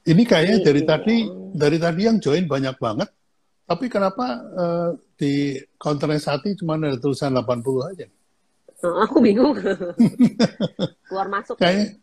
Ini 0.07 0.23
kayaknya 0.23 0.57
dari 0.63 0.81
iya. 0.81 0.87
tadi 0.87 1.17
dari 1.51 1.77
tadi 1.77 2.01
yang 2.07 2.17
join 2.23 2.47
banyak 2.47 2.79
banget. 2.79 3.11
Tapi 3.67 3.85
kenapa 3.91 4.25
uh, 4.55 4.89
di 5.19 5.59
hati 6.23 6.55
cuma 6.55 6.79
ada 6.79 6.95
tulisan 6.95 7.35
80 7.35 7.91
aja? 7.91 8.07
Oh, 8.87 9.03
aku 9.03 9.19
bingung. 9.19 9.51
Keluar 11.11 11.27
masuk. 11.27 11.59
Kayaknya 11.59 11.99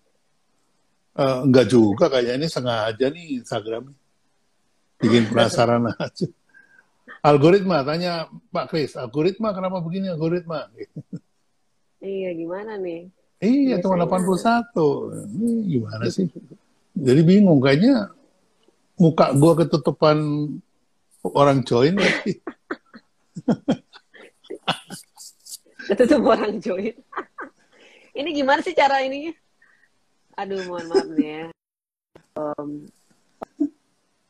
uh, 1.17 1.49
enggak 1.49 1.67
juga 1.73 2.13
kayaknya 2.13 2.45
ini 2.45 2.49
sengaja 2.53 3.07
nih 3.09 3.41
Instagram. 3.41 3.89
Bikin 5.01 5.33
penasaran 5.33 5.89
aja. 5.97 6.29
Algoritma, 7.25 7.81
tanya 7.89 8.29
Pak 8.53 8.69
Kris, 8.69 9.01
algoritma 9.01 9.57
kenapa 9.57 9.81
begini 9.81 10.13
algoritma? 10.13 10.69
iya, 12.05 12.37
gimana 12.37 12.77
nih? 12.77 13.09
Iya, 13.41 13.81
cuma 13.81 14.05
81. 14.05 15.33
Ini 15.33 15.53
gimana 15.73 16.05
sih? 16.13 16.29
Jadi 16.95 17.21
bingung, 17.27 17.59
kayaknya 17.59 18.15
muka 18.95 19.35
gua 19.35 19.59
ketutupan 19.59 20.19
orang 21.27 21.67
join 21.67 21.99
lagi. 21.99 22.39
Ketutup 25.85 26.23
orang 26.25 26.63
join. 26.63 26.95
ini 28.19 28.29
gimana 28.33 28.65
sih 28.65 28.73
cara 28.73 29.05
ininya? 29.05 29.35
Aduh, 30.41 30.65
mohon 30.67 30.87
maaf 30.91 31.09
nih 31.15 31.29
ya. 31.29 31.45
Um, 32.35 32.89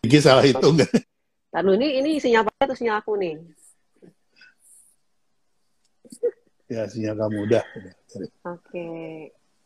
Gigi 0.05 0.21
salah 0.21 0.45
hitung. 0.45 0.77
Lalu 1.55 1.71
ini 1.81 1.89
ini 2.03 2.11
sinyal 2.19 2.45
apa 2.45 2.51
atau 2.67 2.77
sinyal 2.77 3.01
aku 3.01 3.17
nih? 3.17 3.41
Ya 6.69 6.85
sinyal 6.91 7.15
kamu 7.17 7.39
udah. 7.47 7.65
Oke, 8.51 8.89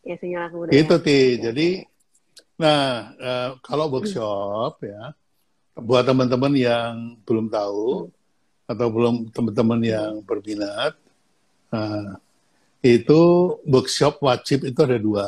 ya 0.04 0.14
sinyal 0.20 0.46
aku 0.46 0.56
udah. 0.68 0.72
Itu 0.76 0.94
ti. 1.00 1.40
Jadi, 1.40 1.82
nah 2.58 3.14
uh, 3.16 3.50
kalau 3.62 3.86
workshop 3.86 4.82
ya, 4.82 5.14
buat 5.78 6.02
teman-teman 6.02 6.52
yang 6.58 7.14
belum 7.22 7.46
tahu 7.46 8.10
atau 8.66 8.86
belum 8.90 9.30
teman-teman 9.30 9.80
yang 9.80 10.12
berminat, 10.26 10.98
nah, 11.70 12.18
itu 12.82 13.22
workshop 13.62 14.18
wajib 14.20 14.66
itu 14.66 14.80
ada 14.82 14.98
dua, 14.98 15.26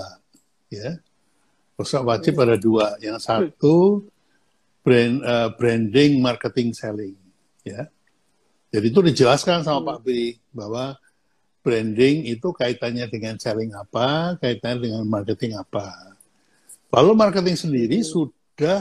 ya. 0.69 0.99
Workshop 1.79 2.03
wajib 2.05 2.35
ada 2.43 2.59
dua. 2.59 2.99
Yang 3.01 3.25
satu 3.25 4.05
brand 4.85 5.23
uh, 5.23 5.49
branding, 5.55 6.21
marketing, 6.21 6.75
selling, 6.75 7.17
ya. 7.63 7.87
Jadi 8.71 8.87
itu 8.91 9.01
dijelaskan 9.03 9.63
sama. 9.63 9.99
Pak 9.99 10.07
Bri 10.07 10.39
bahwa 10.51 10.99
branding 11.63 12.27
itu 12.27 12.51
kaitannya 12.55 13.07
dengan 13.07 13.39
selling 13.39 13.75
apa, 13.75 14.39
kaitannya 14.39 14.91
dengan 14.91 15.03
marketing 15.07 15.59
apa. 15.59 16.10
Lalu 16.91 17.11
marketing 17.15 17.57
sendiri 17.59 17.99
hmm. 18.03 18.09
sudah 18.09 18.81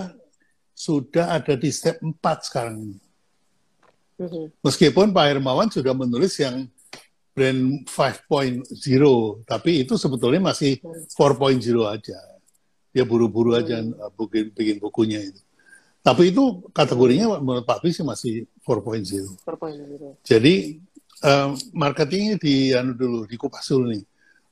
sudah 0.73 1.25
ada 1.35 1.53
di 1.59 1.69
step 1.69 2.01
4 2.01 2.47
sekarang 2.47 2.75
ini. 2.81 2.99
Hmm. 4.19 4.47
Meskipun 4.65 5.13
Pak 5.13 5.25
Hermawan 5.29 5.69
sudah 5.69 5.93
menulis 5.93 6.35
yang 6.41 6.67
brand 7.31 7.85
5.0, 7.85 8.65
tapi 9.45 9.85
itu 9.85 9.93
sebetulnya 9.95 10.51
masih 10.51 10.81
4.0 11.15 11.61
hmm. 11.61 11.95
aja. 11.95 12.19
Dia 12.89 13.05
buru-buru 13.05 13.53
aja 13.53 13.79
hmm. 13.79 14.17
bikin, 14.17 14.45
bikin 14.51 14.77
bukunya 14.81 15.21
itu. 15.21 15.39
Tapi 15.99 16.31
itu 16.31 16.63
kategorinya 16.71 17.37
menurut 17.37 17.67
Pak 17.67 17.83
Bisi 17.85 18.01
masih 18.01 18.49
4.0. 18.65 19.45
4.0. 19.45 20.25
Jadi 20.25 20.79
um, 21.21 21.49
marketingnya 21.75 22.39
di 22.39 22.71
anu 22.71 22.95
dulu, 22.95 23.27
dikupas 23.27 23.67
dulu 23.67 23.93
nih. 23.93 24.03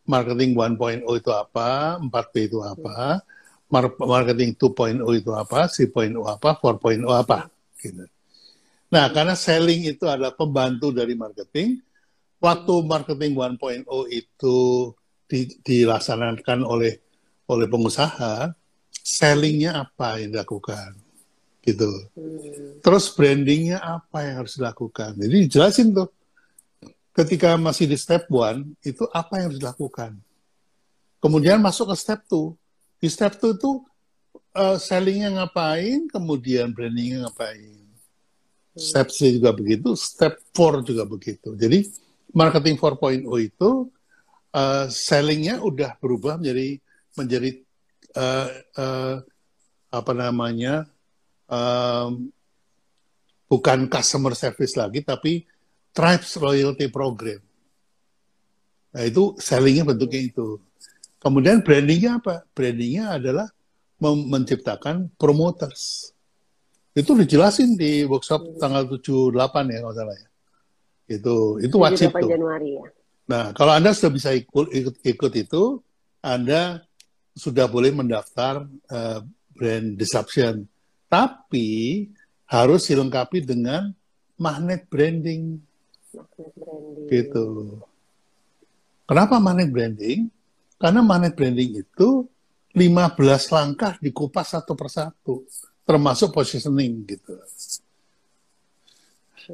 Marketing 0.07 0.55
1.0 0.55 1.03
itu 1.03 1.31
apa, 1.35 1.99
4P 1.99 2.33
itu 2.51 2.59
apa, 2.63 3.19
marketing 3.70 4.55
2.0 4.55 5.03
itu 5.20 5.32
apa, 5.36 5.68
3.0 5.68 6.15
apa, 6.24 6.49
4.0 6.59 7.03
apa. 7.11 7.51
Gitu. 7.80 8.03
Nah, 8.88 9.11
karena 9.11 9.36
selling 9.36 9.91
itu 9.91 10.07
adalah 10.07 10.32
pembantu 10.32 10.95
dari 10.95 11.13
marketing, 11.13 11.84
waktu 12.39 12.74
marketing 12.88 13.36
1.0 13.36 13.84
itu 14.07 14.57
di, 15.28 15.39
dilaksanakan 15.63 16.63
oleh 16.63 16.95
oleh 17.47 17.68
pengusaha, 17.68 18.55
sellingnya 19.03 19.84
apa 19.88 20.20
yang 20.20 20.36
dilakukan? 20.36 21.07
gitu. 21.68 21.91
Hmm. 22.15 22.80
Terus 22.80 23.11
brandingnya 23.11 23.84
apa 23.84 24.24
yang 24.24 24.36
harus 24.45 24.55
dilakukan? 24.55 25.20
Jadi 25.20 25.38
jelasin 25.51 25.91
tuh. 25.91 26.09
Ketika 27.11 27.57
masih 27.57 27.89
di 27.89 27.97
step 27.97 28.30
one, 28.30 28.78
itu 28.86 29.03
apa 29.09 29.41
yang 29.41 29.49
harus 29.51 29.59
dilakukan. 29.59 30.22
Kemudian 31.18 31.57
masuk 31.57 31.89
ke 31.91 31.95
step 31.97 32.22
two. 32.30 32.53
Di 32.97 33.07
step 33.07 33.37
two 33.37 33.53
itu 33.53 33.71
uh, 34.57 34.77
sellingnya 34.81 35.29
ngapain, 35.37 36.09
kemudian 36.09 36.73
brandingnya 36.73 37.29
ngapain. 37.29 37.77
Hmm. 38.73 38.81
Step 38.81 39.13
C 39.13 39.37
juga 39.37 39.53
begitu, 39.53 39.93
step 39.93 40.41
four 40.53 40.81
juga 40.81 41.05
begitu. 41.05 41.53
Jadi 41.53 41.85
marketing 42.33 42.75
4.0 42.77 43.25
itu 43.41 43.69
uh, 44.53 44.85
sellingnya 44.89 45.61
udah 45.61 45.97
berubah 46.01 46.41
menjadi 46.41 46.81
menjadi 47.17 47.49
uh, 48.17 48.49
uh, 48.77 49.15
apa 49.89 50.11
namanya 50.13 50.85
um, 51.49 52.29
bukan 53.47 53.87
customer 53.87 54.33
service 54.35 54.75
lagi, 54.75 55.01
tapi 55.01 55.45
Tribes 55.95 56.37
Loyalty 56.37 56.93
Program. 56.93 57.41
Nah 58.93 59.03
itu 59.05 59.33
sellingnya 59.41 59.87
bentuknya 59.87 60.21
itu. 60.21 60.61
Kemudian 61.18 61.65
brandingnya 61.65 62.22
apa? 62.22 62.45
Brandingnya 62.53 63.18
adalah 63.18 63.47
menciptakan 64.01 65.09
promoters. 65.18 66.13
Itu 66.93 67.13
dijelasin 67.13 67.78
di 67.78 68.05
workshop 68.05 68.57
hmm. 68.57 68.59
tanggal 68.61 68.84
7 68.89 69.34
8 69.34 69.74
ya 69.74 69.78
kalau 69.86 69.95
salah 69.97 70.18
ya. 70.18 70.30
Itu 71.07 71.36
itu 71.61 71.76
wajib 71.78 72.09
tuh. 72.13 72.30
Januari 72.30 72.78
ya. 72.78 72.86
Nah, 73.28 73.51
kalau 73.51 73.76
Anda 73.76 73.91
sudah 73.91 74.11
bisa 74.13 74.32
ikut 74.32 74.72
ikut, 74.72 74.95
ikut 75.03 75.34
itu, 75.36 75.63
Anda 76.24 76.82
sudah 77.38 77.70
boleh 77.70 77.93
mendaftar 77.93 78.65
uh, 78.89 79.20
brand 79.53 79.93
disruption 79.93 80.65
tapi 81.05 82.07
harus 82.47 82.88
dilengkapi 82.88 83.43
dengan 83.43 83.91
magnet 84.39 84.88
branding. 84.88 85.59
Magnet 86.13 86.51
branding. 86.55 87.07
Gitu. 87.11 87.47
Kenapa 89.07 89.39
magnet 89.39 89.72
branding? 89.72 90.32
Karena 90.78 91.01
magnet 91.01 91.34
branding 91.34 91.82
itu 91.82 92.30
15 92.78 93.49
langkah 93.49 93.97
dikupas 93.97 94.53
satu 94.53 94.78
persatu, 94.78 95.45
termasuk 95.82 96.30
positioning 96.30 97.01
gitu. 97.09 97.34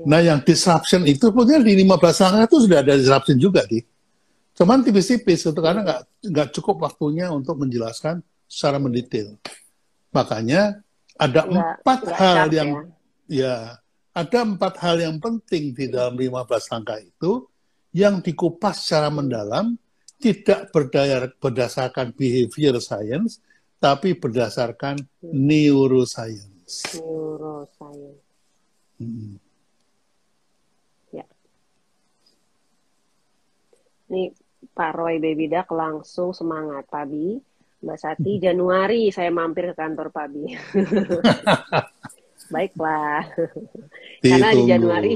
Nah, 0.04 0.20
yang 0.20 0.44
disruption 0.44 1.08
itu 1.08 1.32
sebenarnya 1.32 1.64
di 1.64 1.74
15 1.88 2.24
langkah 2.24 2.44
itu 2.44 2.58
sudah 2.68 2.78
ada 2.84 2.94
disruption 3.00 3.38
juga, 3.40 3.64
di. 3.64 3.80
Cuman 4.54 4.86
tipis-tipis 4.86 5.50
itu 5.50 5.62
karena 5.62 5.82
nggak 5.82 6.02
nggak 6.30 6.48
cukup 6.54 6.86
waktunya 6.86 7.32
untuk 7.34 7.58
menjelaskan 7.58 8.22
secara 8.46 8.78
mendetail. 8.78 9.38
Makanya 10.14 10.84
ada 11.18 11.42
empat 11.46 12.00
hal 12.14 12.50
yang 12.54 12.70
ya. 13.26 13.42
ya 13.42 13.56
ada 14.14 14.40
empat 14.46 14.78
hal 14.78 15.02
yang 15.02 15.18
penting 15.18 15.74
di 15.74 15.90
dalam 15.90 16.14
15 16.14 16.70
langkah 16.70 17.02
itu 17.02 17.50
yang 17.94 18.22
dikupas 18.22 18.86
secara 18.86 19.10
mendalam 19.10 19.74
tidak 20.24 20.72
berdaya, 20.72 21.28
berdasarkan 21.28 22.16
behavior 22.16 22.80
science 22.80 23.44
tapi 23.84 24.16
berdasarkan 24.16 25.04
neuroscience. 25.20 26.96
Neuroscience. 26.96 28.24
Hmm. 29.04 29.36
Ya. 31.12 31.28
Ini 34.08 34.32
Pak 34.72 34.92
Roy 34.96 35.20
Baby 35.20 35.52
Duck 35.52 35.68
langsung 35.76 36.32
semangat 36.32 36.88
tadi 36.88 37.36
Mbak 37.84 38.00
Sati, 38.00 38.40
Januari 38.40 39.12
saya 39.12 39.28
mampir 39.28 39.68
ke 39.68 39.76
kantor 39.76 40.08
Pabi. 40.16 40.56
Baiklah. 42.54 43.28
Karena 44.24 44.50
di 44.56 44.64
Januari 44.64 45.14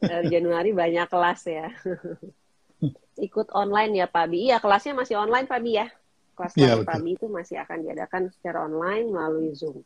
di 0.00 0.28
Januari 0.30 0.70
banyak 0.70 1.06
kelas 1.10 1.40
ya. 1.50 1.68
Ikut 3.20 3.52
online 3.52 4.00
ya 4.00 4.06
Pabi. 4.08 4.48
Iya, 4.48 4.58
kelasnya 4.58 4.96
masih 4.96 5.20
online 5.20 5.44
Pabi 5.44 5.76
ya. 5.76 5.86
Kelas 6.32 6.52
ya, 6.56 6.80
Pabi 6.80 7.20
itu 7.20 7.28
masih 7.28 7.60
akan 7.60 7.84
diadakan 7.84 8.22
secara 8.32 8.64
online 8.64 9.12
melalui 9.12 9.52
Zoom. 9.52 9.84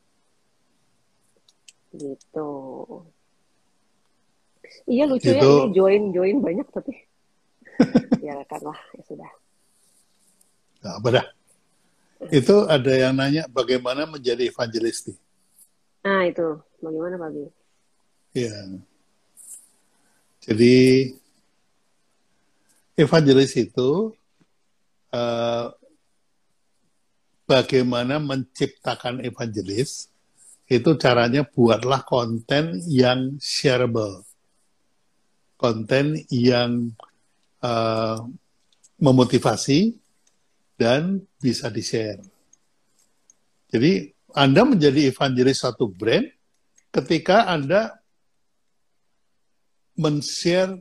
Gitu. 1.91 2.51
Iya 4.87 5.05
lucu 5.11 5.31
ya, 5.31 5.39
itu... 5.39 5.51
ya 5.51 5.61
ini 5.67 5.75
join 5.75 6.03
join 6.15 6.39
banyak 6.39 6.67
tapi. 6.71 6.95
biarkanlah 8.23 8.79
ya 8.95 9.03
sudah 9.07 9.33
nah, 10.83 10.95
apa 10.99 11.09
dah 11.21 11.27
itu 12.33 12.57
ada 12.71 12.93
yang 12.95 13.15
nanya 13.17 13.45
bagaimana 13.51 14.09
menjadi 14.09 14.49
evangelis 14.49 15.11
nih 15.11 15.19
nah 16.05 16.23
itu 16.29 16.49
bagaimana 16.81 17.15
Pak 17.21 17.31
Bi 17.33 17.45
ya 18.37 18.55
jadi 20.45 20.75
evangelis 22.95 23.55
itu 23.59 24.15
uh, 25.15 25.67
bagaimana 27.45 28.23
menciptakan 28.23 29.21
evangelis 29.23 30.09
itu 30.65 30.91
caranya 30.97 31.45
buatlah 31.45 32.01
konten 32.09 32.81
yang 32.89 33.37
shareable 33.37 34.25
konten 35.65 36.21
yang 36.29 36.93
uh, 37.65 38.21
memotivasi 39.01 39.97
dan 40.77 41.25
bisa 41.41 41.71
di-share. 41.71 42.21
Jadi 43.73 44.13
Anda 44.35 44.67
menjadi 44.67 45.09
evangelis 45.09 45.63
satu 45.63 45.89
brand 45.89 46.27
ketika 46.93 47.49
Anda 47.49 47.97
men-share 49.97 50.79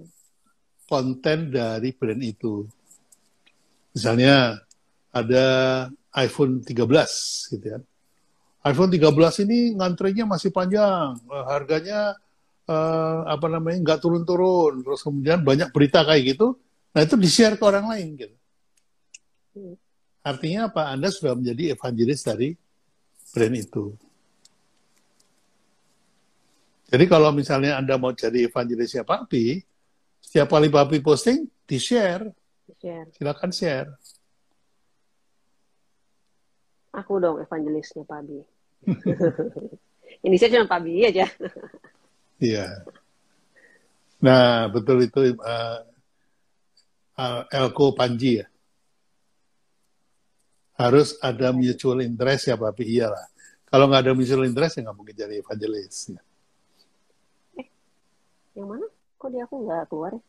konten 0.94 1.50
dari 1.50 1.90
brand 1.98 2.22
itu. 2.22 2.70
Misalnya 3.98 4.62
ada 5.10 5.46
iPhone 6.14 6.62
13 6.62 7.58
gitu 7.58 7.66
ya. 7.66 7.80
iPhone 8.64 8.94
13 8.94 9.44
ini 9.50 9.74
ngantrinya 9.74 10.38
masih 10.38 10.54
panjang, 10.54 11.18
harganya 11.50 12.16
uh, 12.70 13.26
apa 13.26 13.50
namanya 13.50 13.82
nggak 13.82 14.00
turun-turun. 14.06 14.86
Terus 14.86 15.02
kemudian 15.02 15.42
banyak 15.42 15.74
berita 15.74 16.06
kayak 16.06 16.38
gitu 16.38 16.62
nah 16.94 17.02
itu 17.02 17.18
di 17.18 17.26
share 17.26 17.58
ke 17.58 17.64
orang 17.66 17.90
lain 17.90 18.08
gitu. 18.14 18.36
Artinya 20.22 20.70
apa? 20.70 20.94
Anda 20.94 21.10
sudah 21.10 21.34
menjadi 21.34 21.74
evangelis 21.74 22.22
dari 22.22 22.54
brand 23.34 23.58
itu. 23.58 23.98
Jadi 26.94 27.10
kalau 27.10 27.34
misalnya 27.34 27.82
anda 27.82 27.98
mau 27.98 28.14
jadi 28.14 28.46
evangelisnya 28.46 29.02
Papi 29.02 29.66
setiap 30.34 30.50
kali 30.50 30.74
Papi 30.74 30.98
posting 31.06 31.46
di 31.46 31.78
share 31.78 32.26
share 32.82 33.06
silakan 33.14 33.54
share 33.54 33.94
aku 36.90 37.22
dong 37.22 37.38
evangelisnya 37.38 38.02
Papi 38.02 38.42
ini 40.26 40.36
saya 40.42 40.58
cuma 40.58 40.66
Papi 40.66 41.06
aja 41.06 41.30
Iya. 42.44 42.84
Nah, 44.20 44.68
betul 44.68 45.08
itu 45.08 45.32
uh, 45.40 45.80
Elko 47.48 47.96
Panji 47.96 48.44
ya. 48.44 48.48
Harus 50.76 51.16
ada 51.24 51.56
mutual 51.56 52.04
interest 52.04 52.52
ya, 52.52 52.60
Pak. 52.60 52.84
Iyalah. 52.84 53.32
Kalau 53.70 53.88
nggak 53.88 54.02
ada 54.10 54.14
mutual 54.18 54.44
interest 54.44 54.76
ya 54.76 54.90
nggak 54.90 54.98
mungkin 54.98 55.16
jadi 55.16 55.40
evangelis. 55.40 56.12
Ya. 56.12 56.22
Eh, 57.64 57.68
yang 58.60 58.68
mana? 58.68 58.88
Kok 59.24 59.32
dia 59.32 59.48
aku 59.48 59.56
nggak 59.64 59.88
keluar 59.88 60.12
ya? 60.12 60.22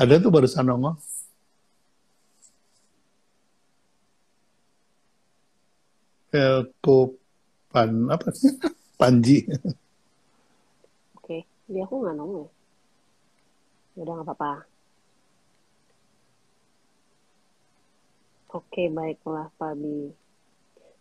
Ada 0.00 0.16
tuh 0.16 0.32
barusan 0.32 0.64
nongol. 0.64 0.96
Elko 6.32 7.20
Pan 7.68 8.08
apa? 8.08 8.32
Panji. 9.00 9.44
Dia 11.68 11.84
aku 11.84 12.00
nggak 12.00 12.16
nongol. 12.16 12.48
Ya 13.92 14.00
udah 14.08 14.14
nggak 14.16 14.28
apa-apa. 14.32 14.52
Oke, 18.56 18.88
baiklah 18.88 19.52
Fabi. 19.60 20.08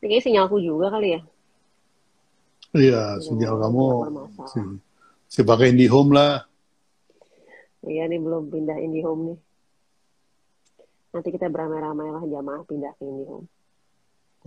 Ini 0.03 0.19
sinyalku 0.19 0.59
juga 0.59 0.91
kali 0.91 1.15
ya? 1.15 1.21
Iya, 2.75 3.01
sinyal, 3.23 3.55
sinyal 3.55 3.55
kamu 3.63 3.85
si, 4.51 4.59
si 5.27 5.43
pakai 5.43 5.75
IndiHome 5.75 6.11
lah. 6.15 6.47
Iya 7.83 8.09
nih 8.09 8.19
belum 8.19 8.51
pindah 8.51 8.77
IndiHome 8.79 9.21
nih. 9.31 9.39
Nanti 11.15 11.29
kita 11.31 11.47
beramai-ramai 11.47 12.07
lah 12.11 12.23
jamaah 12.23 12.63
pindah 12.67 12.91
ke 12.95 13.03
IndiHome. 13.03 13.47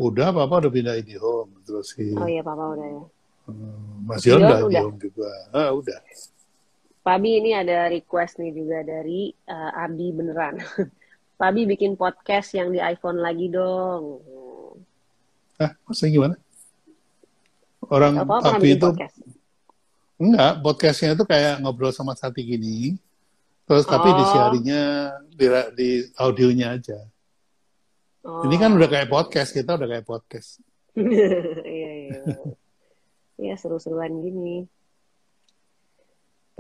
Udah, 0.01 0.33
Papa 0.33 0.65
udah 0.65 0.73
pindah 0.73 0.95
IndiHome. 0.97 1.61
Terus 1.65 1.93
si... 1.93 2.17
Oh 2.17 2.29
iya, 2.29 2.41
Papa 2.41 2.73
udah 2.73 2.89
ya. 2.89 3.05
Hmm, 3.49 4.09
masih 4.09 4.41
udah, 4.41 4.59
udah. 4.65 4.83
juga. 4.97 5.31
Ah, 5.53 5.71
udah. 5.77 6.01
Pabi 7.01 7.41
ini 7.41 7.57
ada 7.57 7.89
request 7.89 8.37
nih 8.41 8.53
juga 8.53 8.85
dari 8.85 9.33
uh, 9.49 9.73
Abi 9.73 10.13
beneran. 10.13 10.61
Pabi 11.41 11.65
bikin 11.65 11.97
podcast 11.97 12.53
yang 12.53 12.69
di 12.69 12.81
iPhone 12.81 13.25
lagi 13.25 13.49
dong. 13.49 14.21
Ah, 15.57 15.73
maksudnya 15.89 16.13
gimana? 16.13 16.37
Orang 17.89 18.21
apa, 18.21 18.57
Pabi 18.57 18.77
itu 18.77 18.89
podcast? 18.89 19.17
Enggak, 20.21 20.61
podcastnya 20.61 21.17
itu 21.17 21.25
kayak 21.25 21.65
ngobrol 21.65 21.91
sama 21.91 22.13
Sati 22.13 22.45
gini. 22.45 22.95
Terus 23.65 23.89
oh. 23.89 23.91
tapi 23.91 24.09
di 24.13 24.25
siarinya 24.29 24.83
di, 25.33 25.47
di 25.75 25.89
audionya 26.21 26.77
aja. 26.77 27.01
Oh. 28.21 28.45
Ini 28.45 28.57
kan 28.61 28.77
udah 28.77 28.89
kayak 28.91 29.09
podcast, 29.09 29.57
kita 29.57 29.81
udah 29.81 29.89
kayak 29.89 30.05
podcast. 30.05 30.61
iya, 31.65 31.91
iya. 32.05 32.23
Iya, 33.41 33.55
seru-seruan 33.57 34.21
gini. 34.21 34.69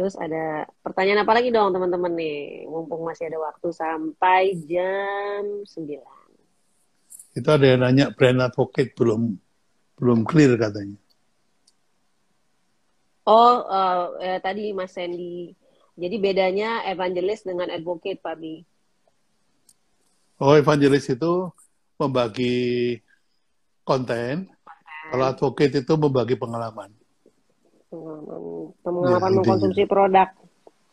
Terus 0.01 0.17
ada 0.17 0.65
pertanyaan 0.81 1.29
apa 1.29 1.37
lagi 1.37 1.53
dong 1.53 1.77
teman-teman 1.77 2.17
nih? 2.17 2.65
Mumpung 2.65 3.05
masih 3.05 3.29
ada 3.29 3.37
waktu 3.37 3.69
sampai 3.69 4.57
jam 4.65 5.61
9. 5.69 7.37
Itu 7.37 7.49
ada 7.53 7.67
yang 7.69 7.85
nanya 7.85 8.09
brand 8.17 8.41
advocate 8.41 8.97
belum 8.97 9.37
belum 10.01 10.25
clear 10.25 10.57
katanya. 10.57 10.97
Oh, 13.29 13.65
uh, 13.69 14.17
eh, 14.21 14.39
tadi 14.41 14.73
Mas 14.73 14.97
Sandy. 14.97 15.53
Jadi 16.01 16.17
bedanya 16.17 16.87
evangelis 16.89 17.45
dengan 17.45 17.69
advocate, 17.69 18.21
Pak 18.23 18.37
Bi. 18.41 18.65
Oh, 20.41 20.57
evangelis 20.57 21.05
itu 21.13 21.53
membagi 22.01 22.97
konten, 23.85 24.49
kalau 25.13 25.25
advocate 25.29 25.85
itu 25.85 25.93
membagi 26.01 26.41
pengalaman. 26.41 26.89
Pengalaman, 27.93 28.73
pengalaman 28.81 29.31
ya, 29.31 29.37
mengkonsumsi 29.37 29.83
produk. 29.85 30.29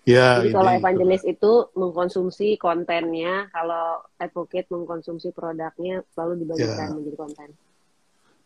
Ya, 0.08 0.40
Jadi 0.40 0.56
kalau 0.56 0.72
evangelis 0.72 1.24
itu 1.28 1.52
mengkonsumsi 1.76 2.60
kontennya, 2.60 3.52
kalau 3.52 4.04
advocate 4.20 4.68
mengkonsumsi 4.68 5.32
produknya, 5.32 6.04
selalu 6.12 6.44
dibagikan 6.44 6.92
ya. 6.92 6.96
menjadi 6.96 7.18
konten. 7.20 7.50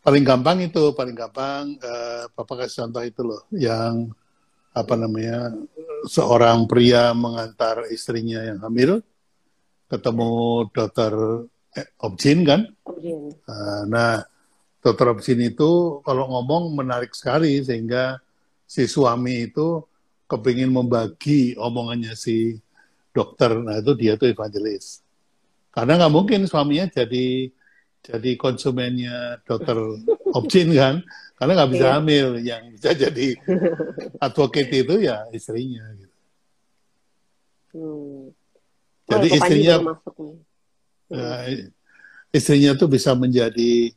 Paling 0.01 0.25
gampang 0.25 0.57
itu, 0.65 0.93
paling 0.97 1.13
gampang, 1.13 1.77
uh, 1.77 2.25
Papa 2.33 2.65
kasih 2.65 2.85
contoh 2.85 3.03
itu 3.05 3.21
loh, 3.21 3.45
yang 3.53 4.09
apa 4.73 4.97
namanya, 4.97 5.53
seorang 6.09 6.65
pria 6.65 7.13
mengantar 7.13 7.85
istrinya 7.93 8.41
yang 8.41 8.57
hamil, 8.65 9.05
ketemu 9.85 10.65
dokter 10.73 11.13
eh, 11.77 11.87
Objin 12.01 12.41
kan? 12.41 12.65
Objin. 12.81 13.29
Uh, 13.45 13.83
nah, 13.85 14.25
dokter 14.81 15.05
sini 15.21 15.53
itu 15.53 16.01
kalau 16.01 16.25
ngomong 16.33 16.73
menarik 16.73 17.13
sekali 17.13 17.61
sehingga 17.61 18.17
si 18.65 18.89
suami 18.89 19.53
itu 19.53 19.85
kepingin 20.25 20.73
membagi 20.73 21.53
omongannya 21.59 22.17
si 22.17 22.57
dokter. 23.13 23.53
Nah 23.61 23.77
itu 23.77 23.93
dia 23.93 24.17
tuh 24.17 24.33
evangelis. 24.33 25.05
Karena 25.69 26.01
nggak 26.01 26.13
mungkin 26.13 26.49
suaminya 26.49 26.89
jadi 26.89 27.53
jadi 28.01 28.31
konsumennya 28.37 29.41
dokter 29.45 29.77
Opsin 30.33 30.73
kan, 30.73 31.05
karena 31.37 31.51
nggak 31.57 31.71
bisa 31.71 31.87
iya. 31.87 31.95
hamil. 31.97 32.27
Yang 32.41 32.63
bisa 32.77 32.89
jadi 32.97 33.27
advocate 34.17 34.71
itu 34.73 34.95
ya 35.05 35.27
istrinya. 35.31 35.85
Gitu. 35.95 36.15
Hmm. 37.71 38.33
Jadi 39.11 39.27
oh, 39.27 39.35
istrinya, 39.35 39.75
uh, 41.11 41.41
istrinya 42.31 42.71
tuh 42.79 42.87
bisa 42.87 43.11
menjadi 43.11 43.91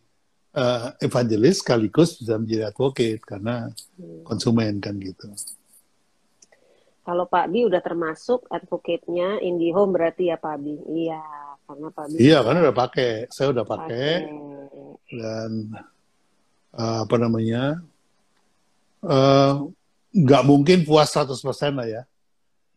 uh, 0.59 0.95
evangelis 0.99 1.63
sekaligus 1.63 2.19
bisa 2.19 2.35
menjadi 2.35 2.75
advocate 2.75 3.23
karena 3.23 3.71
hmm. 3.99 4.27
konsumen 4.27 4.83
kan 4.83 4.99
gitu. 4.99 5.31
Kalau 7.05 7.29
Pak 7.29 7.53
Bi 7.53 7.69
udah 7.69 7.85
termasuk 7.85 8.49
advocate-nya 8.49 9.37
IndiHome 9.45 9.93
berarti 9.93 10.33
ya 10.33 10.41
Pak 10.41 10.57
Bi. 10.57 10.73
Iya, 11.05 11.21
karena 11.65 11.89
Pak 11.91 12.05
Bi. 12.13 12.17
Iya, 12.21 12.39
karena 12.45 12.59
udah 12.69 12.77
pakai. 12.77 13.11
Saya 13.33 13.49
udah 13.51 13.65
pakai. 13.67 14.09
Dan 15.09 15.51
uh, 16.77 16.99
apa 17.05 17.17
namanya? 17.17 17.81
Uh, 19.05 19.73
nggak 20.15 20.43
mungkin 20.47 20.79
puas 20.87 21.11
100% 21.13 21.35
lah 21.75 21.89
ya. 21.89 22.03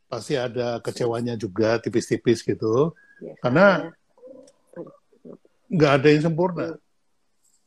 Pasti 0.07 0.39
ada 0.39 0.80
kecewanya 0.80 1.35
juga 1.35 1.80
tipis-tipis 1.84 2.41
gitu. 2.43 2.95
Ya, 3.19 3.34
karena 3.43 3.91
nggak 5.68 5.91
ada 5.99 6.07
yang 6.07 6.23
sempurna. 6.23 6.68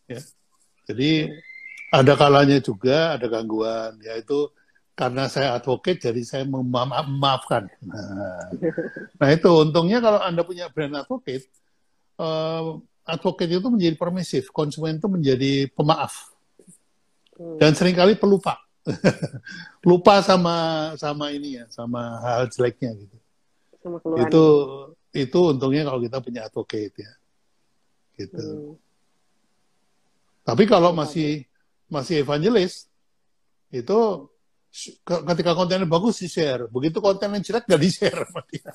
Ya. 0.08 0.20
Jadi 0.88 1.30
ada 1.92 2.12
kalanya 2.16 2.58
juga 2.58 3.14
ada 3.18 3.26
gangguan, 3.28 4.00
yaitu 4.00 4.48
karena 5.00 5.32
saya 5.32 5.56
advocate 5.56 6.12
jadi 6.12 6.20
saya 6.20 6.44
memaafkan. 6.44 7.72
Nah, 7.80 8.52
nah 9.16 9.28
itu 9.32 9.48
untungnya 9.48 9.96
kalau 10.04 10.20
Anda 10.20 10.44
punya 10.44 10.68
brand 10.68 10.92
advocate, 10.92 11.48
uh, 12.20 12.76
advocate 13.08 13.48
itu 13.48 13.64
menjadi 13.72 13.96
permisif, 13.96 14.52
konsumen 14.52 15.00
itu 15.00 15.08
menjadi 15.08 15.72
pemaaf. 15.72 16.36
Hmm. 17.32 17.56
Dan 17.56 17.72
sering 17.72 17.96
kali 17.96 18.12
pelupa. 18.20 18.60
Lupa 19.88 20.20
sama 20.20 20.92
sama 21.00 21.32
ini 21.32 21.56
ya, 21.56 21.64
sama 21.72 22.20
hal 22.20 22.52
jeleknya 22.52 22.92
gitu. 23.00 23.16
Sama 23.80 24.04
itu 24.20 24.44
itu 25.16 25.38
untungnya 25.40 25.88
kalau 25.88 26.04
kita 26.04 26.20
punya 26.20 26.40
advocate 26.44 26.92
ya. 27.00 27.12
Gitu. 28.20 28.36
Hmm. 28.36 28.76
Tapi 30.44 30.68
kalau 30.68 30.92
masih 30.92 31.48
masih 31.88 32.20
evangelis 32.20 32.84
itu 33.72 34.28
ketika 35.02 35.52
kontennya 35.58 35.86
bagus 35.86 36.22
di 36.22 36.28
share, 36.30 36.70
begitu 36.70 37.02
kontennya 37.02 37.42
jelek 37.42 37.66
nggak 37.66 37.82
di 37.82 37.90
share 37.90 38.20
sama 38.22 38.42
dia. 38.46 38.72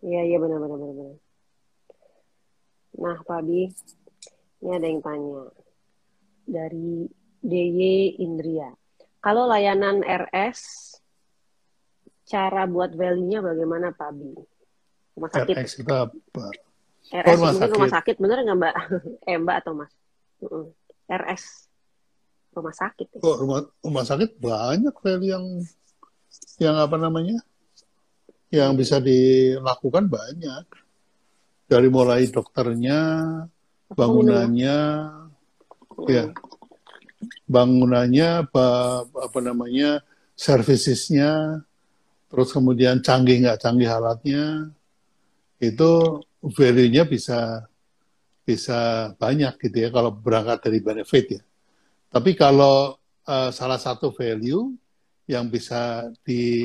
Iya 0.00 0.22
iya 0.32 0.36
benar 0.40 0.58
benar 0.60 0.78
benar. 0.80 1.16
Nah 3.00 3.18
Pak 3.24 3.40
ini 3.44 3.68
ada 4.64 4.86
yang 4.88 5.00
tanya 5.00 5.48
dari 6.44 7.08
DY 7.40 8.20
Indria. 8.20 8.68
Kalau 9.20 9.48
layanan 9.48 10.00
RS, 10.00 10.60
cara 12.28 12.64
buat 12.64 12.96
value-nya 12.96 13.44
bagaimana 13.44 13.92
Pak? 13.92 14.08
Rumah 15.16 15.30
sakit. 15.32 15.54
Itu 15.84 15.92
apa? 15.92 16.44
RS 17.12 17.28
oh, 17.28 17.36
rumah 17.36 17.52
sakit. 17.52 17.72
rumah 17.76 17.90
sakit, 17.92 18.16
bener 18.20 18.38
nggak 18.44 18.58
Mbak? 18.60 18.74
eh 19.28 19.36
Mbak 19.36 19.56
atau 19.64 19.72
Mas? 19.76 19.92
RS 21.08 21.69
rumah 22.60 22.76
sakit. 22.76 23.06
Ya? 23.16 23.20
Oh, 23.24 23.36
rumah 23.40 23.60
rumah 23.80 24.04
sakit 24.04 24.36
banyak 24.36 24.94
value 25.00 25.32
yang 25.32 25.44
yang 26.60 26.76
apa 26.76 26.96
namanya? 27.00 27.40
Yang 28.52 28.70
bisa 28.84 28.96
dilakukan 29.00 30.06
banyak. 30.06 30.64
Dari 31.70 31.86
mulai 31.86 32.26
dokternya, 32.26 32.98
bangunannya, 33.94 34.78
hmm. 35.86 36.10
ya, 36.10 36.34
bangunannya, 37.46 38.28
apa, 38.42 38.66
apa 39.06 39.38
namanya, 39.38 40.02
servicesnya, 40.34 41.62
terus 42.26 42.50
kemudian 42.50 42.98
canggih 42.98 43.46
nggak 43.46 43.62
canggih 43.62 43.86
alatnya, 43.86 44.74
itu 45.62 46.18
value-nya 46.42 47.06
bisa 47.06 47.70
bisa 48.42 49.12
banyak 49.14 49.54
gitu 49.62 49.76
ya 49.86 49.88
kalau 49.94 50.10
berangkat 50.10 50.58
dari 50.66 50.78
benefit 50.82 51.26
ya. 51.38 51.42
Tapi 52.10 52.34
kalau 52.34 52.98
uh, 53.30 53.50
salah 53.54 53.78
satu 53.78 54.10
value 54.10 54.74
yang 55.30 55.46
bisa 55.46 56.10
diangkat 56.26 56.60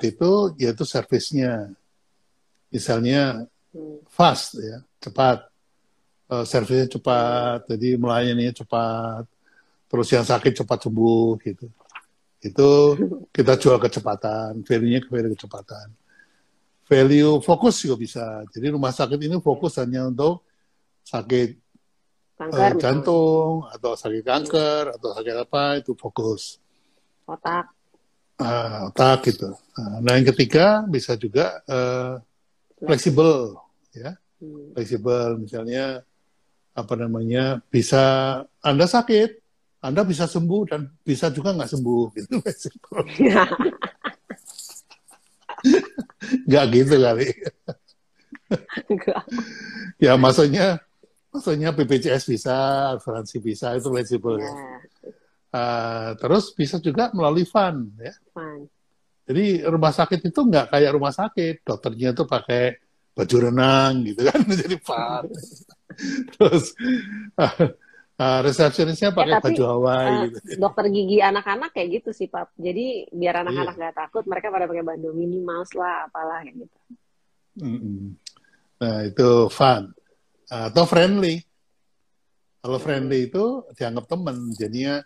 uh, 0.00 0.08
itu 0.08 0.56
yaitu 0.56 0.88
servisnya. 0.88 1.68
Misalnya 2.72 3.44
fast 4.08 4.56
ya, 4.56 4.80
cepat. 5.04 5.44
Uh, 6.26 6.42
servisnya 6.42 6.90
cepat, 6.90 7.70
jadi 7.70 7.94
melayaninya 8.00 8.50
cepat. 8.56 9.28
Terus 9.86 10.08
yang 10.10 10.26
sakit 10.26 10.64
cepat 10.64 10.88
sembuh 10.88 11.38
gitu. 11.44 11.70
Itu 12.40 12.68
kita 13.36 13.54
jual 13.60 13.78
kecepatan, 13.78 14.64
value-nya 14.64 15.04
ke 15.04 15.08
value 15.12 15.36
kecepatan. 15.36 15.92
Value 16.86 17.42
fokus 17.42 17.82
juga 17.84 18.00
bisa. 18.00 18.24
Jadi 18.50 18.72
rumah 18.72 18.94
sakit 18.94 19.18
ini 19.18 19.36
fokus 19.42 19.76
hanya 19.78 20.06
untuk 20.06 20.42
sakit 21.06 21.65
kanker, 22.36 22.76
uh, 22.76 22.80
jantung 22.80 23.64
atau 23.72 23.96
sakit 23.96 24.22
kanker 24.22 24.92
atau 25.00 25.08
sakit 25.16 25.36
apa 25.40 25.80
itu 25.80 25.96
fokus. 25.96 26.60
Otak. 27.24 27.72
Uh, 28.36 28.92
otak 28.92 29.32
gitu. 29.32 29.56
Nah 30.04 30.12
yang 30.12 30.28
ketiga 30.28 30.84
bisa 30.84 31.16
juga 31.16 31.64
uh, 31.64 32.20
fleksibel 32.84 33.56
ya. 33.96 34.12
Hmm. 34.36 34.76
fleksibel 34.76 35.40
misalnya 35.40 36.04
apa 36.76 36.92
namanya 36.92 37.64
bisa 37.72 38.44
anda 38.60 38.84
sakit 38.84 39.40
anda 39.80 40.04
bisa 40.04 40.28
sembuh 40.28 40.62
dan 40.68 40.92
bisa 41.00 41.32
juga 41.32 41.56
nggak 41.56 41.72
sembuh 41.72 42.04
gitu 42.20 42.36
nggak 46.46 46.64
gitu 46.68 46.94
kali. 47.00 47.28
Ya 49.96 50.14
maksudnya 50.20 50.84
Maksudnya 51.36 51.76
BPJS 51.76 52.24
bisa, 52.32 52.56
asuransi 52.96 53.36
bisa, 53.44 53.76
itu 53.76 53.92
fleksibel 53.92 54.40
ya. 54.40 54.52
Uh, 55.52 56.10
terus 56.16 56.56
bisa 56.56 56.80
juga 56.80 57.12
melalui 57.12 57.44
fund 57.44 57.92
ya. 58.00 58.16
Fund. 58.32 58.72
Jadi 59.28 59.68
rumah 59.68 59.92
sakit 59.92 60.32
itu 60.32 60.40
nggak 60.40 60.72
kayak 60.72 60.90
rumah 60.96 61.12
sakit, 61.12 61.60
dokternya 61.60 62.16
itu 62.16 62.24
pakai 62.24 62.80
baju 63.12 63.36
renang 63.48 63.92
gitu 64.08 64.20
kan, 64.24 64.40
jadi 64.64 64.76
fund. 64.80 65.28
terus 66.36 66.72
uh, 67.36 67.72
uh, 68.16 68.40
resepsionisnya 68.44 69.12
pakai 69.12 69.36
ya, 69.36 69.44
baju 69.44 69.62
Hawaii 69.76 70.08
uh, 70.08 70.20
gitu. 70.32 70.38
Dokter 70.56 70.88
gigi 70.88 71.18
anak-anak 71.20 71.76
kayak 71.76 72.00
gitu 72.00 72.16
sih, 72.16 72.32
Pak. 72.32 72.56
Jadi 72.56 73.12
biar 73.12 73.44
anak-anak 73.44 73.74
iya. 73.76 73.80
nggak 73.84 73.96
takut, 73.96 74.24
mereka 74.24 74.48
pada 74.48 74.64
pakai 74.64 74.84
baju 74.84 75.08
mini 75.12 75.44
mouse 75.44 75.76
lah, 75.76 76.08
apalah 76.08 76.40
kayak 76.40 76.64
gitu. 76.64 76.78
Mm 77.60 77.76
-hmm. 77.76 78.00
Nah, 78.76 78.98
itu 79.08 79.28
fun 79.48 79.95
atau 80.46 80.84
friendly. 80.86 81.42
Kalau 82.62 82.78
friendly 82.82 83.30
itu 83.30 83.62
dianggap 83.78 84.10
teman, 84.10 84.50
jadinya 84.54 85.02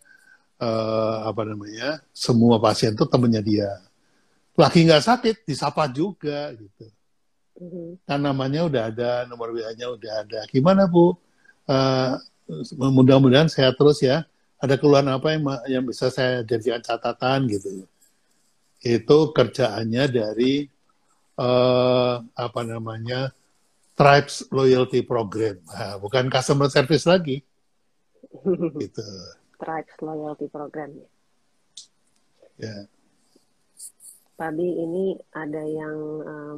uh, 0.61 1.29
apa 1.29 1.43
namanya 1.45 2.01
semua 2.13 2.57
pasien 2.61 2.97
itu 2.97 3.05
temannya 3.05 3.43
dia. 3.45 3.71
Lagi 4.57 4.85
nggak 4.85 5.05
sakit 5.05 5.37
disapa 5.45 5.89
juga 5.89 6.53
gitu. 6.57 6.87
Mm-hmm. 7.61 7.89
Kan 8.09 8.21
namanya 8.25 8.61
udah 8.65 8.83
ada, 8.89 9.11
nomor 9.29 9.53
WA-nya 9.53 9.93
udah 9.93 10.13
ada. 10.25 10.41
Gimana 10.49 10.89
bu? 10.89 11.13
Uh, 11.69 12.17
mudah-mudahan 12.77 13.49
sehat 13.49 13.77
terus 13.77 14.01
ya. 14.01 14.25
Ada 14.61 14.77
keluhan 14.77 15.09
apa 15.09 15.33
yang 15.33 15.43
yang 15.69 15.85
bisa 15.89 16.13
saya 16.13 16.45
jadikan 16.45 16.85
catatan 16.85 17.49
gitu. 17.49 17.89
Itu 18.81 19.33
kerjaannya 19.33 20.05
dari 20.09 20.69
uh, 21.41 22.21
apa 22.21 22.61
namanya 22.65 23.33
Tribes 24.01 24.49
Loyalty 24.49 25.05
Program, 25.05 25.61
nah, 25.69 26.01
bukan 26.01 26.33
customer 26.33 26.73
service 26.73 27.05
lagi. 27.05 27.45
gitu. 28.81 29.05
Tribes 29.61 29.97
Loyalty 30.01 30.49
Program. 30.49 30.89
Ya. 32.57 32.89
Tadi 34.41 34.69
ini 34.81 35.21
ada 35.37 35.61
yang 35.69 35.97
um, 36.25 36.57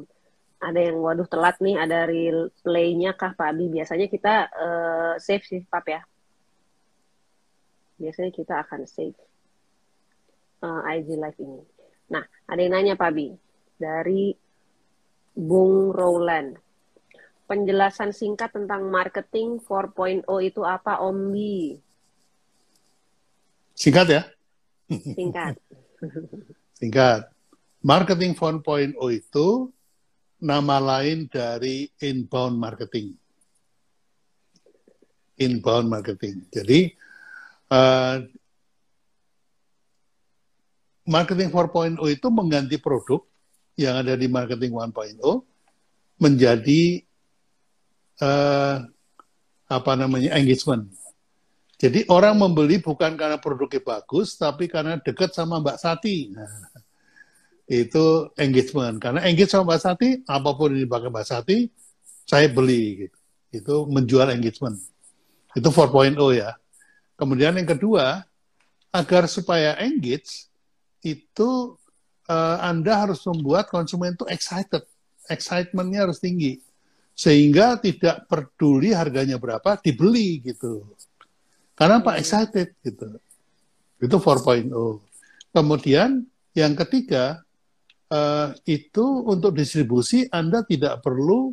ada 0.63 0.81
yang 0.87 1.03
waduh 1.03 1.27
telat 1.27 1.59
nih, 1.59 1.83
ada 1.83 2.07
replaynya 2.07 3.19
kah 3.19 3.35
Pak 3.35 3.59
Abi? 3.59 3.75
Biasanya 3.75 4.07
kita 4.07 4.47
uh, 4.55 5.15
save 5.19 5.43
sih 5.43 5.67
Pak 5.67 5.87
ya. 5.91 6.07
Biasanya 7.99 8.31
kita 8.31 8.63
akan 8.63 8.87
save 8.87 9.19
uh, 10.63 10.87
IG 10.95 11.19
Live 11.19 11.43
ini. 11.43 11.59
Nah, 12.07 12.23
ada 12.47 12.61
yang 12.63 12.79
nanya 12.79 12.95
Pak 12.95 13.11
Abi 13.11 13.35
dari 13.83 14.31
Bung 15.35 15.91
Rowland 15.91 16.62
penjelasan 17.47 18.15
singkat 18.15 18.55
tentang 18.55 18.89
marketing 18.89 19.61
4.0 19.61 20.25
itu 20.43 20.63
apa, 20.63 21.03
Ombi? 21.03 21.77
Singkat 23.77 24.07
ya? 24.09 24.23
Singkat. 24.89 25.55
Singkat. 26.79 27.21
Marketing 27.83 28.33
4.0 28.39 28.95
itu 29.11 29.49
nama 30.43 30.79
lain 30.79 31.27
dari 31.27 31.91
inbound 31.99 32.59
marketing. 32.59 33.15
Inbound 35.39 35.87
marketing. 35.91 36.47
Jadi, 36.51 36.95
uh, 37.75 38.23
marketing 41.07 41.51
4.0 41.51 41.99
itu 42.07 42.27
mengganti 42.31 42.79
produk 42.79 43.23
yang 43.75 44.05
ada 44.05 44.15
di 44.15 44.29
marketing 44.31 44.79
1.0 44.79 45.19
menjadi 46.23 47.03
uh, 48.23 48.77
apa 49.67 49.93
namanya 49.99 50.39
engagement. 50.39 50.87
Jadi 51.83 52.07
orang 52.07 52.39
membeli 52.39 52.79
bukan 52.79 53.19
karena 53.19 53.43
produknya 53.43 53.83
bagus, 53.83 54.39
tapi 54.39 54.71
karena 54.71 55.03
dekat 55.03 55.35
sama 55.35 55.59
Mbak 55.59 55.79
Sati. 55.83 56.31
Nah, 56.31 56.47
itu 57.67 58.31
engagement. 58.39 59.03
Karena 59.03 59.27
engage 59.27 59.51
sama 59.51 59.75
Mbak 59.75 59.81
Sati, 59.83 60.09
apa 60.23 60.51
pun 60.55 60.71
yang 60.71 60.87
dipakai 60.87 61.11
Mbak 61.11 61.27
Sati, 61.27 61.67
saya 62.23 62.47
beli. 62.47 63.07
Gitu. 63.07 63.19
Itu 63.51 63.75
menjual 63.91 64.31
engagement. 64.31 64.79
Itu 65.59 65.75
4.0 65.75 66.15
ya. 66.39 66.55
Kemudian 67.19 67.59
yang 67.59 67.67
kedua, 67.67 68.23
agar 68.95 69.27
supaya 69.27 69.75
engage, 69.83 70.47
itu 71.03 71.75
uh, 72.31 72.59
Anda 72.63 72.95
harus 72.95 73.27
membuat 73.27 73.75
konsumen 73.75 74.15
itu 74.15 74.23
excited. 74.31 74.87
Excitementnya 75.27 76.07
harus 76.07 76.23
tinggi 76.23 76.63
sehingga 77.13 77.77
tidak 77.79 78.25
peduli 78.27 78.97
harganya 78.97 79.37
berapa 79.37 79.79
dibeli 79.81 80.41
gitu. 80.43 80.97
Karena 81.77 82.01
Pak 82.01 82.17
excited 82.21 82.77
gitu. 82.81 83.21
Itu 84.03 84.17
4.0. 84.19 84.69
Kemudian 85.53 86.25
yang 86.53 86.73
ketiga 86.77 87.45
uh, 88.13 88.53
itu 88.69 89.05
untuk 89.25 89.57
distribusi 89.57 90.29
Anda 90.29 90.65
tidak 90.65 91.01
perlu 91.01 91.53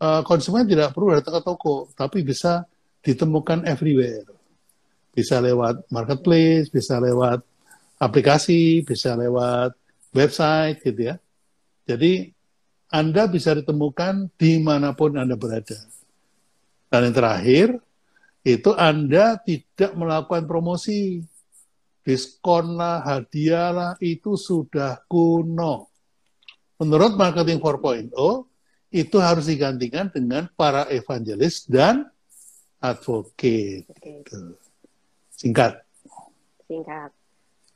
uh, 0.00 0.22
konsumen 0.24 0.68
tidak 0.68 0.92
perlu 0.92 1.16
datang 1.16 1.40
ke 1.40 1.42
toko, 1.44 1.88
tapi 1.96 2.20
bisa 2.24 2.64
ditemukan 3.00 3.64
everywhere. 3.64 4.28
Bisa 5.16 5.40
lewat 5.40 5.88
marketplace, 5.88 6.68
bisa 6.68 7.00
lewat 7.00 7.40
aplikasi, 7.96 8.84
bisa 8.84 9.16
lewat 9.16 9.72
website 10.12 10.84
gitu 10.84 11.12
ya. 11.12 11.16
Jadi 11.88 12.35
Anda 12.90 13.26
bisa 13.26 13.54
ditemukan 13.54 14.30
di 14.38 14.62
mana 14.62 14.94
pun 14.94 15.18
Anda 15.18 15.34
berada. 15.34 15.76
Dan 16.86 17.10
yang 17.10 17.16
terakhir, 17.16 17.66
itu 18.46 18.70
Anda 18.78 19.42
tidak 19.42 19.92
melakukan 19.98 20.46
promosi. 20.46 21.22
Diskon 22.06 22.78
lah, 22.78 23.02
hadiah 23.02 23.74
lah, 23.74 23.92
itu 23.98 24.38
sudah 24.38 25.02
kuno. 25.10 25.90
Menurut 26.78 27.18
Marketing 27.18 27.58
4.0, 27.58 28.14
itu 28.94 29.16
harus 29.18 29.50
digantikan 29.50 30.06
dengan 30.06 30.46
para 30.54 30.86
evangelis 30.86 31.66
dan 31.66 32.06
advocate. 32.78 33.90
Singkat. 35.34 35.82
Singkat. 36.70 37.10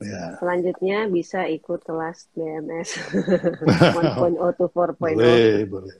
Ya. 0.00 0.40
Selanjutnya 0.40 1.12
bisa 1.12 1.44
ikut 1.44 1.84
kelas 1.84 2.32
BMS 2.32 2.96
1.0 3.12 4.40
to 4.58 4.64
4.0. 4.72 4.96
Boleh, 4.96 5.68
boleh. 5.68 5.96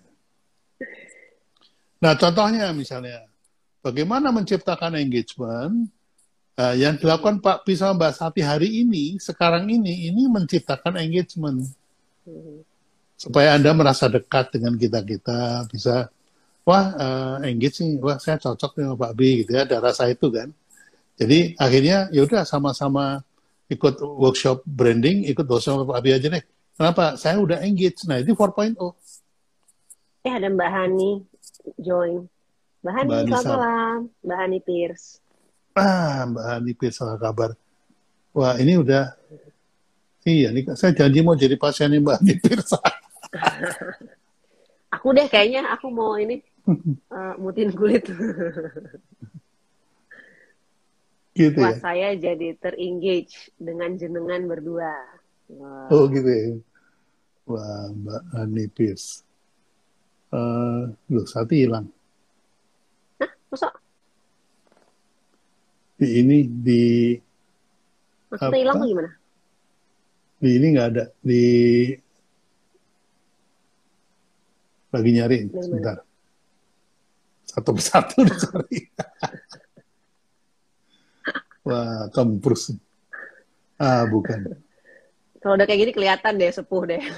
Nah, 2.00 2.16
contohnya 2.16 2.72
misalnya, 2.72 3.28
bagaimana 3.84 4.32
menciptakan 4.32 4.96
engagement 4.96 5.92
uh, 6.56 6.72
yang 6.72 6.96
dilakukan 6.96 7.44
Pak 7.44 7.68
Pisau 7.68 7.92
Mbak 7.92 8.12
Sati 8.16 8.40
hari 8.40 8.80
ini, 8.80 9.20
sekarang 9.20 9.68
ini, 9.68 10.08
ini 10.08 10.24
menciptakan 10.32 10.96
engagement. 10.96 11.68
Hmm. 12.24 12.64
Supaya 13.20 13.52
Anda 13.52 13.76
merasa 13.76 14.08
dekat 14.08 14.56
dengan 14.56 14.80
kita-kita, 14.80 15.68
bisa, 15.68 16.08
wah, 16.64 16.86
uh, 16.96 17.36
engage 17.44 17.84
nih, 17.84 18.00
wah, 18.00 18.16
saya 18.16 18.40
cocok 18.40 18.80
dengan 18.80 18.96
Pak 18.96 19.12
B, 19.12 19.44
gitu 19.44 19.60
ya, 19.60 19.68
ada 19.68 19.76
rasa 19.76 20.08
itu 20.08 20.32
kan. 20.32 20.48
Jadi, 21.20 21.52
akhirnya, 21.60 22.08
yaudah 22.16 22.48
sama-sama 22.48 23.20
ikut 23.70 24.02
workshop 24.02 24.66
branding, 24.66 25.30
ikut 25.30 25.46
workshop 25.46 25.86
Pak 25.86 26.02
Abi 26.02 26.10
aja 26.10 26.26
deh. 26.26 26.42
Kenapa? 26.74 27.14
Saya 27.14 27.38
udah 27.38 27.62
engage. 27.62 28.02
Nah, 28.10 28.18
itu 28.18 28.34
4.0. 28.34 28.74
Eh, 30.26 30.32
ada 30.32 30.48
Mbak 30.50 30.70
Hani 30.74 31.22
join. 31.78 32.26
Mbak 32.82 32.92
Hani, 32.92 33.08
Mbak 33.08 33.24
selamat 33.24 33.46
malam. 33.46 33.98
Mbak 34.26 34.38
Hani 34.42 34.58
Pierce. 34.64 35.06
Ah, 35.78 36.26
Mbak 36.26 36.44
Hani 36.44 36.72
Pierce, 36.74 36.98
apa 37.04 37.16
kabar? 37.20 37.50
Wah, 38.34 38.58
ini 38.58 38.74
udah... 38.80 39.14
Iya, 40.20 40.52
ini 40.52 40.68
saya 40.76 40.92
janji 40.92 41.24
mau 41.24 41.32
jadi 41.32 41.56
pasien 41.56 41.94
Mbak 41.94 42.16
Hani 42.20 42.34
Pierce. 42.42 42.76
aku 44.94 45.14
deh 45.14 45.26
kayaknya 45.30 45.70
aku 45.70 45.86
mau 45.88 46.18
ini 46.18 46.42
uh, 46.66 47.34
mutin 47.42 47.70
kulit. 47.72 48.04
gitu 51.34 51.62
Wah, 51.62 51.74
ya? 51.74 51.78
saya 51.78 52.08
jadi 52.18 52.58
terengage 52.58 53.54
dengan 53.56 53.94
jenengan 53.94 54.42
berdua. 54.50 54.94
Wah. 55.50 55.86
Oh 55.90 56.10
gitu 56.10 56.26
ya. 56.30 56.48
Wah, 57.50 57.90
Mbak 57.90 58.22
Hani 58.34 58.64
Pierce. 58.70 59.26
Uh, 60.30 60.94
loh, 61.10 61.26
Sati 61.26 61.66
hilang. 61.66 61.90
Hah? 63.18 63.30
Masa? 63.50 63.74
Di 65.98 66.22
ini, 66.22 66.46
di... 66.46 66.82
Maksudnya 68.30 68.58
hilang 68.62 68.78
gimana? 68.86 69.10
Di 70.38 70.48
ini 70.54 70.66
nggak 70.70 70.88
ada. 70.94 71.04
Di... 71.18 71.42
Lagi 74.90 75.10
nyari, 75.10 75.38
sebentar. 75.50 75.98
Satu 77.50 77.70
persatu 77.74 78.22
dicari. 78.22 78.78
Wah, 81.66 82.08
kemprus. 82.12 82.72
Ah, 83.80 84.04
bukan. 84.08 84.60
Kalau 85.40 85.56
udah 85.56 85.64
kayak 85.64 85.80
gini 85.88 85.92
kelihatan 85.96 86.36
deh, 86.36 86.52
sepuh 86.52 86.84
deh. 86.84 87.02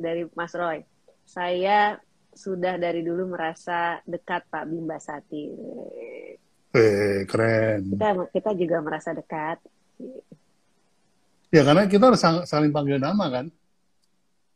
dari 0.00 0.24
Mas 0.32 0.56
Roy. 0.56 0.80
Saya 1.28 2.00
sudah 2.32 2.80
dari 2.80 3.04
dulu 3.04 3.36
merasa 3.36 4.00
dekat 4.08 4.48
Pak 4.48 4.64
Bimba 4.66 4.96
Sati. 4.96 5.52
Eh, 6.72 7.28
keren. 7.28 7.92
Kita, 7.94 8.08
kita 8.32 8.50
juga 8.56 8.80
merasa 8.80 9.12
dekat. 9.12 9.60
Ya, 11.50 11.66
karena 11.66 11.84
kita 11.90 12.08
harus 12.08 12.22
saling 12.48 12.72
panggil 12.72 12.96
nama 12.96 13.26
kan? 13.28 13.46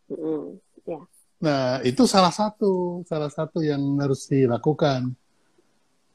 Mm. 0.09 0.64
Nah, 1.45 1.85
itu 1.85 2.09
salah 2.09 2.33
satu, 2.33 3.05
salah 3.05 3.29
satu 3.29 3.61
yang 3.61 4.01
harus 4.01 4.25
dilakukan. 4.25 5.13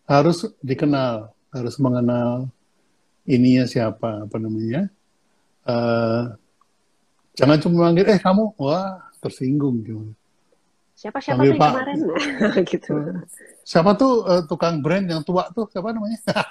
Harus 0.09 0.49
dikenal, 0.65 1.29
harus 1.53 1.77
mengenal 1.77 2.49
ininya 3.29 3.69
siapa, 3.69 4.25
apa 4.25 4.37
namanya. 4.41 4.89
Uh, 5.69 6.33
jangan 7.37 7.61
cuma 7.61 7.85
manggil, 7.85 8.09
eh 8.09 8.17
kamu, 8.17 8.57
wah 8.57 9.05
tersinggung 9.21 9.85
gitu. 9.85 10.17
Siapa 10.97 11.21
siapa 11.25 11.45
tuh 11.45 11.53
kemarin 11.61 12.01
gitu. 12.65 13.21
Siapa 13.61 13.93
tuh 13.93 14.25
uh, 14.25 14.41
tukang 14.49 14.81
brand 14.81 15.05
yang 15.05 15.21
tua 15.21 15.45
tuh 15.53 15.69
siapa 15.69 15.93
namanya? 15.93 16.17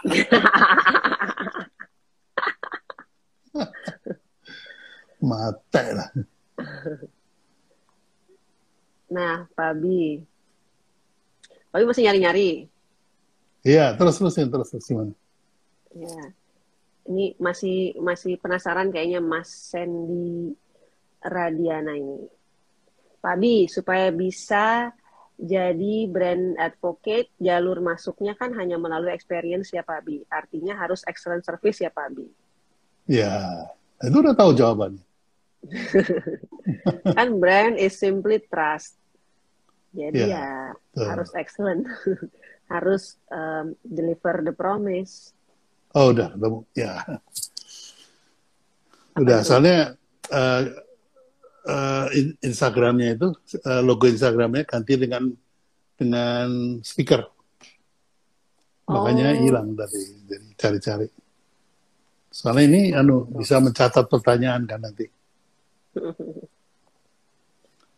Mate 5.19 5.85
lah. 5.99 6.15
Nah, 9.09 9.49
Pak 9.57 9.69
Abi. 9.73 10.23
Pak 11.73 11.77
Abi 11.81 11.85
masih 11.89 12.05
nyari-nyari. 12.05 12.51
Iya, 13.65 13.97
terus 13.97 14.21
terusin 14.21 14.49
terus 14.53 14.69
terus 14.71 14.87
gimana? 14.89 15.13
Ya. 15.97 16.33
Ini 17.09 17.41
masih 17.41 17.97
masih 18.05 18.37
penasaran 18.37 18.93
kayaknya 18.93 19.25
Mas 19.25 19.49
Sandy 19.49 20.53
Radiana 21.25 21.97
ini. 21.97 22.29
Pak 23.19 23.35
Abi, 23.35 23.67
supaya 23.67 24.13
bisa 24.13 24.93
jadi 25.39 26.07
brand 26.11 26.59
advocate, 26.61 27.33
jalur 27.41 27.81
masuknya 27.81 28.37
kan 28.37 28.53
hanya 28.59 28.77
melalui 28.77 29.17
experience 29.17 29.73
ya 29.73 29.81
Pak 29.81 30.05
Abi. 30.05 30.21
Artinya 30.29 30.77
harus 30.77 31.01
excellent 31.09 31.43
service 31.49 31.81
ya 31.81 31.89
Pak 31.89 32.13
Abi. 32.13 32.29
Ya, 33.09 33.65
itu 34.05 34.17
udah 34.21 34.37
tahu 34.37 34.53
jawabannya. 34.53 35.08
kan 37.17 37.29
brand 37.43 37.77
is 37.77 37.99
simply 37.99 38.39
trust. 38.47 38.99
Jadi 39.93 40.31
yeah, 40.31 40.75
ya 40.95 41.01
uh. 41.01 41.09
harus 41.11 41.31
excellent, 41.35 41.89
harus 42.73 43.17
um, 43.33 43.75
deliver 43.83 44.45
the 44.45 44.55
promise. 44.55 45.33
Oh 45.97 46.13
udah, 46.13 46.37
ya. 46.77 47.01
Udah, 49.17 49.41
itu? 49.41 49.49
soalnya 49.49 49.97
uh, 50.31 50.63
uh, 51.67 52.07
Instagramnya 52.45 53.17
itu 53.17 53.33
uh, 53.65 53.83
logo 53.83 54.05
Instagramnya 54.07 54.69
ganti 54.69 54.95
dengan 55.01 55.33
dengan 55.99 56.79
speaker, 56.85 57.27
makanya 58.87 59.35
oh. 59.35 59.41
hilang 59.43 59.69
dari 59.75 60.05
dari 60.29 60.49
cari-cari. 60.55 61.09
Soalnya 62.29 62.65
ini 62.71 62.81
anu 62.95 63.27
bisa 63.27 63.59
mencatat 63.59 64.07
pertanyaan 64.07 64.63
kan 64.69 64.79
nanti. 64.79 65.18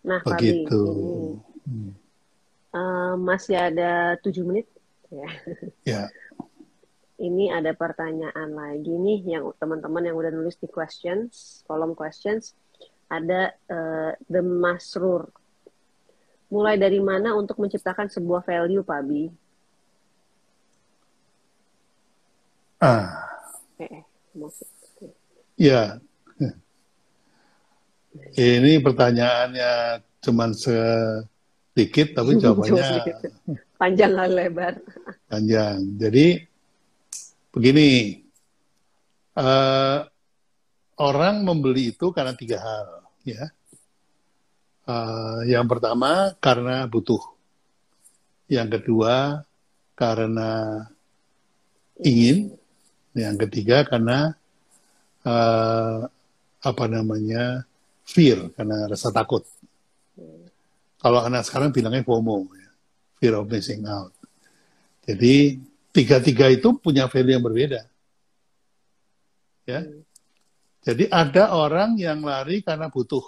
Nah, 0.00 0.20
Begitu. 0.24 0.82
Uh, 2.72 3.14
masih 3.20 3.56
ada 3.58 4.16
tujuh 4.24 4.46
menit. 4.48 4.66
Ya. 5.12 5.28
ya. 5.98 6.02
Ini 7.20 7.52
ada 7.52 7.76
pertanyaan 7.76 8.56
lagi 8.56 8.96
nih 8.96 9.20
yang 9.28 9.52
teman-teman 9.60 10.08
yang 10.08 10.16
udah 10.16 10.32
nulis 10.32 10.56
di 10.56 10.64
questions, 10.72 11.60
kolom 11.68 11.92
questions. 11.92 12.56
Ada 13.12 13.52
uh, 13.68 14.12
The 14.24 14.40
Masrur. 14.40 15.28
Mulai 16.48 16.80
dari 16.80 16.98
mana 16.98 17.36
untuk 17.36 17.60
menciptakan 17.60 18.08
sebuah 18.08 18.40
value, 18.40 18.80
Pak 18.80 19.00
Bi? 19.04 19.28
Ah. 22.80 23.28
Eh, 23.76 24.00
Ya. 25.60 26.00
Ini 28.34 28.82
pertanyaannya 28.82 29.72
cuman 30.20 30.50
se 30.52 30.76
sedikit 31.80 32.20
tapi 32.20 32.36
jawabannya 32.42 32.86
panjang 33.80 34.12
dan 34.12 34.30
lebar. 34.36 34.74
Panjang. 35.32 35.96
Jadi 35.96 36.26
begini, 37.48 38.20
uh, 39.40 40.04
orang 41.00 41.34
membeli 41.40 41.96
itu 41.96 42.12
karena 42.12 42.36
tiga 42.36 42.60
hal, 42.60 42.88
ya. 43.24 43.48
Uh, 44.84 45.46
yang 45.46 45.64
pertama 45.70 46.34
karena 46.42 46.84
butuh, 46.84 47.22
Yang 48.50 48.82
kedua 48.82 49.46
karena 49.96 50.84
ingin. 52.02 52.52
Yang 53.14 53.48
ketiga 53.48 53.82
karena 53.86 54.34
uh, 55.26 56.06
apa 56.60 56.84
namanya 56.86 57.69
fear 58.10 58.50
karena 58.58 58.90
rasa 58.90 59.14
takut. 59.14 59.46
Kalau 61.00 61.22
anak 61.22 61.46
sekarang 61.46 61.70
bilangnya 61.70 62.02
FOMO, 62.02 62.50
ya. 62.52 62.70
fear 63.16 63.34
of 63.38 63.46
missing 63.46 63.86
out. 63.86 64.12
Jadi 65.06 65.56
tiga-tiga 65.94 66.50
itu 66.50 66.76
punya 66.76 67.06
value 67.06 67.34
yang 67.38 67.44
berbeda. 67.46 67.80
Ya. 69.64 69.80
Jadi 70.80 71.06
ada 71.08 71.54
orang 71.54 71.96
yang 71.96 72.20
lari 72.26 72.60
karena 72.60 72.90
butuh. 72.90 73.22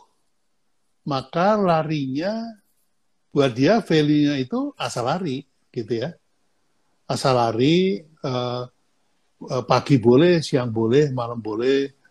Maka 1.07 1.57
larinya 1.57 2.59
buat 3.33 3.57
dia 3.57 3.81
value-nya 3.81 4.37
itu 4.37 4.75
asal 4.77 5.09
lari 5.09 5.43
gitu 5.73 6.03
ya. 6.05 6.13
Asal 7.09 7.37
lari 7.41 8.05
uh, 8.25 8.65
pagi 9.67 9.99
boleh, 9.99 10.39
siang 10.45 10.71
boleh, 10.71 11.11
malam 11.11 11.41
boleh, 11.41 12.02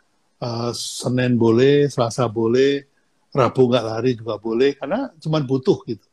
uh, 0.41 0.72
Senin 0.73 1.38
boleh, 1.38 1.88
Selasa 1.88 2.26
boleh, 2.27 2.84
Rabu 3.31 3.72
nggak 3.72 3.85
lari 3.85 4.11
juga 4.19 4.35
boleh 4.35 4.76
karena 4.76 5.07
cuma 5.22 5.39
butuh 5.39 5.80
gitu. 5.88 6.03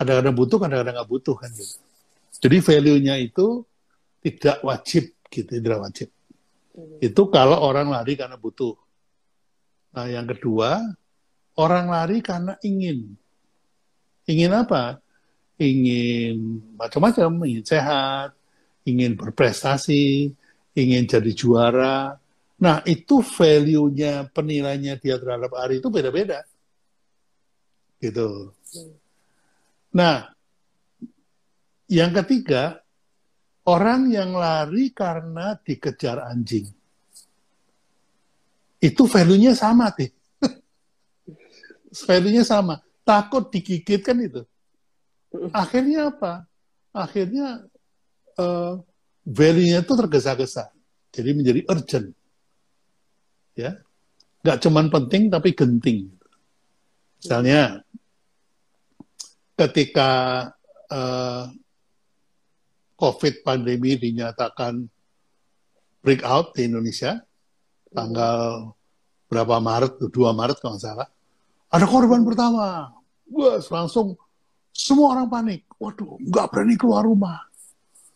Kadang-kadang 0.00 0.32
butuh, 0.32 0.56
kadang-kadang 0.56 0.94
nggak 0.96 1.10
butuh 1.12 1.36
kan 1.36 1.50
gitu. 1.52 1.76
Jadi 2.40 2.56
value-nya 2.64 3.20
itu 3.20 3.68
tidak 4.24 4.64
wajib 4.64 5.12
gitu, 5.28 5.50
tidak 5.60 5.84
wajib. 5.84 6.08
Hmm. 6.72 6.96
Itu 7.04 7.28
kalau 7.28 7.60
orang 7.60 7.92
lari 7.92 8.16
karena 8.16 8.40
butuh. 8.40 8.72
Nah, 9.92 10.08
yang 10.08 10.24
kedua, 10.24 10.80
orang 11.60 11.92
lari 11.92 12.24
karena 12.24 12.56
ingin. 12.64 13.12
Ingin 14.24 14.56
apa? 14.56 15.04
Ingin 15.60 16.64
macam-macam, 16.80 17.44
ingin 17.44 17.64
sehat, 17.68 18.32
ingin 18.88 19.20
berprestasi, 19.20 20.32
ingin 20.72 21.04
jadi 21.04 21.32
juara. 21.36 22.16
Nah, 22.60 22.84
itu 22.84 23.24
value-nya, 23.24 24.28
penilaiannya 24.36 25.00
dia 25.00 25.16
terhadap 25.16 25.48
hari 25.56 25.80
itu 25.80 25.88
beda-beda. 25.88 26.44
Gitu. 27.96 28.52
Nah, 29.96 30.28
yang 31.88 32.12
ketiga, 32.20 32.84
orang 33.64 34.12
yang 34.12 34.36
lari 34.36 34.92
karena 34.92 35.56
dikejar 35.56 36.20
anjing. 36.20 36.68
Itu 38.76 39.08
value-nya 39.08 39.56
sama, 39.56 39.88
sih. 39.96 40.12
value-nya 42.08 42.44
sama. 42.44 42.84
Takut 43.08 43.48
digigit 43.48 44.04
kan 44.04 44.20
itu. 44.20 44.44
Akhirnya 45.56 46.12
apa? 46.12 46.44
Akhirnya 46.92 47.64
uh, 48.36 48.84
value-nya 49.24 49.80
itu 49.80 49.92
tergesa-gesa. 49.96 50.68
Jadi 51.08 51.30
menjadi 51.32 51.60
urgent. 51.64 52.19
Ya. 53.60 53.72
Gak 54.40 54.64
cuman 54.64 54.88
penting 54.88 55.28
tapi 55.28 55.52
genting. 55.52 56.08
Misalnya 57.20 57.84
ketika 59.60 60.10
uh, 60.88 61.44
COVID 62.96 63.44
pandemi 63.44 64.00
dinyatakan 64.00 64.88
breakout 66.00 66.56
di 66.56 66.64
Indonesia, 66.68 67.20
tanggal 67.92 68.72
berapa 69.28 69.60
Maret, 69.60 70.00
2 70.00 70.08
Maret 70.10 70.56
kalau 70.60 70.76
nggak 70.76 70.84
salah, 70.84 71.08
ada 71.70 71.86
korban 71.86 72.24
pertama. 72.24 72.92
Wah, 73.30 73.60
langsung 73.60 74.16
semua 74.72 75.14
orang 75.16 75.28
panik. 75.28 75.68
Waduh, 75.76 76.18
nggak 76.18 76.46
berani 76.50 76.74
keluar 76.80 77.04
rumah. 77.04 77.44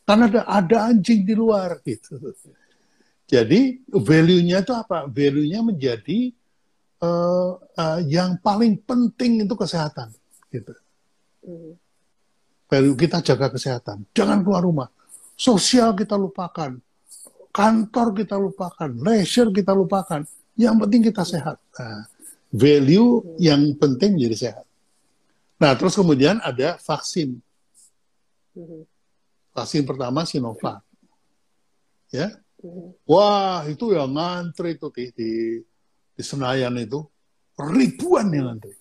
Karena 0.05 0.29
ada, 0.29 0.41
ada 0.45 0.77
anjing 0.93 1.25
di 1.25 1.33
luar. 1.33 1.81
gitu. 1.81 2.19
Jadi, 3.25 3.81
value-nya 3.89 4.61
itu 4.61 4.73
apa? 4.77 5.09
Value-nya 5.09 5.65
menjadi 5.65 6.31
uh, 7.01 7.57
uh, 7.57 8.01
yang 8.05 8.37
paling 8.39 8.77
penting 8.85 9.45
itu 9.45 9.55
kesehatan. 9.57 10.13
Gitu. 10.53 10.73
Hmm 11.45 11.81
value 12.75 12.97
kita 12.99 13.23
jaga 13.23 13.53
kesehatan. 13.53 14.03
Jangan 14.11 14.43
keluar 14.43 14.65
rumah. 14.65 14.89
Sosial 15.39 15.95
kita 15.95 16.19
lupakan. 16.19 16.75
Kantor 17.55 18.07
kita 18.19 18.35
lupakan. 18.35 18.91
Leisure 18.91 19.55
kita 19.55 19.71
lupakan. 19.71 20.27
Yang 20.59 20.75
penting 20.87 21.01
kita 21.07 21.23
sehat. 21.23 21.57
Nah, 21.79 22.03
value 22.51 23.39
yang 23.39 23.79
penting 23.79 24.19
jadi 24.19 24.37
sehat. 24.37 24.67
Nah, 25.59 25.79
terus 25.79 25.95
kemudian 25.95 26.43
ada 26.43 26.75
vaksin. 26.83 27.39
Vaksin 29.55 29.83
pertama 29.87 30.27
Sinovac. 30.27 30.83
Ya. 32.11 32.31
Wah, 33.05 33.69
itu 33.69 33.93
yang 33.93 34.17
ngantri 34.17 34.77
itu 34.77 34.89
di, 34.89 35.05
di, 35.13 35.31
di 36.17 36.23
Senayan 36.25 36.75
itu. 36.81 37.05
Ribuan 37.55 38.33
yang 38.33 38.57
ngantri. 38.57 38.75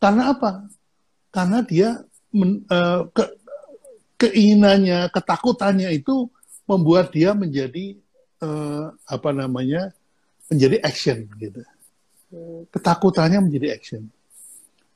Karena 0.00 0.32
apa? 0.32 0.66
Karena 1.30 1.60
dia 1.62 2.00
men, 2.32 2.64
uh, 2.68 3.06
ke, 3.12 3.24
keinginannya, 4.16 5.12
ketakutannya 5.12 5.92
itu 5.92 6.32
membuat 6.64 7.12
dia 7.12 7.36
menjadi 7.36 8.00
uh, 8.42 8.90
apa 9.06 9.30
namanya 9.30 9.92
menjadi 10.50 10.76
action 10.82 11.18
gitu. 11.38 11.60
Ketakutannya 12.74 13.38
menjadi 13.38 13.78
action. 13.78 14.02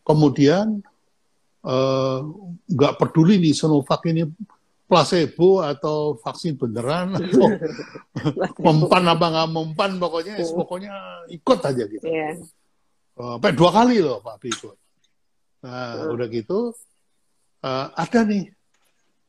Kemudian 0.03 0.83
eh, 1.63 2.19
nggak 2.67 2.95
uh, 2.95 2.99
peduli 2.99 3.39
nih 3.39 3.55
Sinovac 3.55 4.03
ini 4.11 4.27
placebo 4.91 5.63
atau 5.63 6.19
vaksin 6.19 6.59
beneran 6.59 7.15
atau 7.23 7.47
mempan 8.59 9.07
apa 9.07 9.27
nggak 9.31 9.51
mempan 9.55 9.91
pokoknya 10.03 10.43
hmm. 10.43 10.59
pokoknya 10.59 10.93
ikut 11.31 11.59
aja 11.63 11.83
gitu. 11.87 12.03
Yeah. 12.03 12.35
Uh, 13.15 13.39
sampai 13.39 13.55
dua 13.55 13.71
kali 13.71 14.03
loh 14.03 14.19
Pak 14.19 14.43
ikut. 14.43 14.77
Nah 15.63 15.87
hmm. 15.95 16.13
udah 16.19 16.27
gitu 16.27 16.75
uh, 17.63 17.87
ada 17.95 18.21
nih 18.27 18.51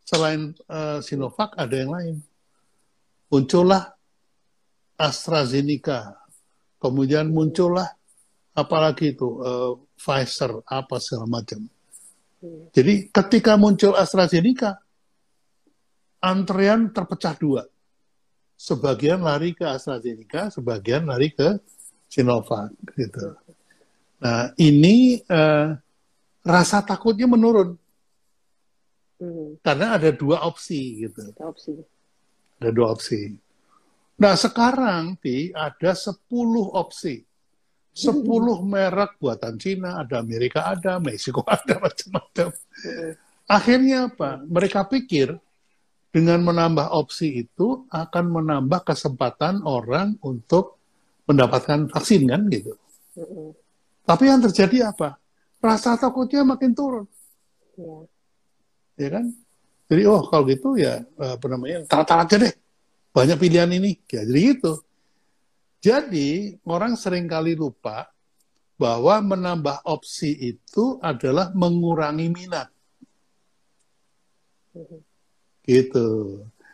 selain 0.02 0.58
uh, 0.66 0.98
Sinovac 1.06 1.54
ada 1.54 1.78
yang 1.78 1.94
lain. 1.94 2.18
Muncullah 3.32 3.96
AstraZeneca, 5.00 6.20
kemudian 6.82 7.32
muncullah 7.32 7.88
apalagi 8.52 9.16
itu 9.16 9.40
uh, 9.40 9.80
Pfizer 9.96 10.66
apa 10.68 11.00
segala 11.00 11.30
macam. 11.30 11.64
Jadi 12.74 13.14
ketika 13.14 13.54
muncul 13.56 13.94
AstraZeneca, 13.94 14.82
antrean 16.22 16.94
terpecah 16.94 17.36
dua. 17.36 17.64
Sebagian 18.56 19.26
lari 19.26 19.58
ke 19.58 19.66
AstraZeneca, 19.66 20.54
sebagian 20.54 21.10
lari 21.10 21.34
ke 21.34 21.58
Sinovac 22.06 22.70
gitu. 22.94 23.34
Nah 24.22 24.54
ini 24.62 25.18
uh, 25.26 25.74
rasa 26.46 26.86
takutnya 26.86 27.26
menurun. 27.26 27.74
Hmm. 29.18 29.58
Karena 29.66 29.98
ada 29.98 30.14
dua 30.14 30.46
opsi 30.46 31.10
gitu. 31.10 31.34
Opsi. 31.42 31.74
Ada 32.62 32.70
dua 32.70 32.94
opsi. 32.94 33.34
Nah 34.22 34.38
sekarang 34.38 35.18
di 35.18 35.50
ada 35.50 35.98
10 35.98 36.22
opsi. 36.78 37.26
10 37.92 38.24
hmm. 38.24 38.62
merek 38.64 39.18
buatan 39.18 39.58
Cina, 39.58 40.00
ada 40.00 40.22
Amerika 40.22 40.70
ada, 40.70 41.02
Meksiko 41.02 41.42
ada, 41.50 41.82
macam-macam. 41.82 42.54
Hmm. 42.54 43.12
Akhirnya 43.50 44.14
apa? 44.14 44.46
Mereka 44.46 44.86
pikir 44.88 45.36
dengan 46.12 46.44
menambah 46.44 46.92
opsi 46.92 47.48
itu 47.48 47.88
akan 47.88 48.26
menambah 48.30 48.84
kesempatan 48.84 49.64
orang 49.64 50.20
untuk 50.22 50.78
mendapatkan 51.26 51.88
vaksin 51.88 52.28
kan 52.28 52.52
gitu. 52.52 52.76
Hmm. 53.16 53.56
Tapi 54.04 54.24
yang 54.28 54.44
terjadi 54.44 54.92
apa? 54.92 55.16
Rasa 55.64 55.96
takutnya 55.96 56.44
makin 56.44 56.76
turun. 56.76 57.08
Ya 57.80 58.04
ya 59.02 59.10
kan? 59.18 59.26
Jadi 59.92 60.02
oh 60.08 60.24
kalau 60.28 60.44
gitu 60.48 60.80
ya 60.80 61.04
apa 61.20 61.46
namanya 61.52 61.84
tarat-tarat 61.88 62.28
aja 62.28 62.38
deh, 62.48 62.54
banyak 63.12 63.38
pilihan 63.40 63.72
ini, 63.76 64.00
ya 64.08 64.24
jadi 64.24 64.40
gitu. 64.56 64.74
Jadi 65.82 66.56
orang 66.64 66.96
sering 66.96 67.28
kali 67.28 67.58
lupa 67.58 68.08
bahwa 68.80 69.20
menambah 69.36 69.84
opsi 69.84 70.32
itu 70.32 70.96
adalah 71.04 71.52
mengurangi 71.52 72.28
minat. 72.32 72.70
Gitu. 75.66 76.08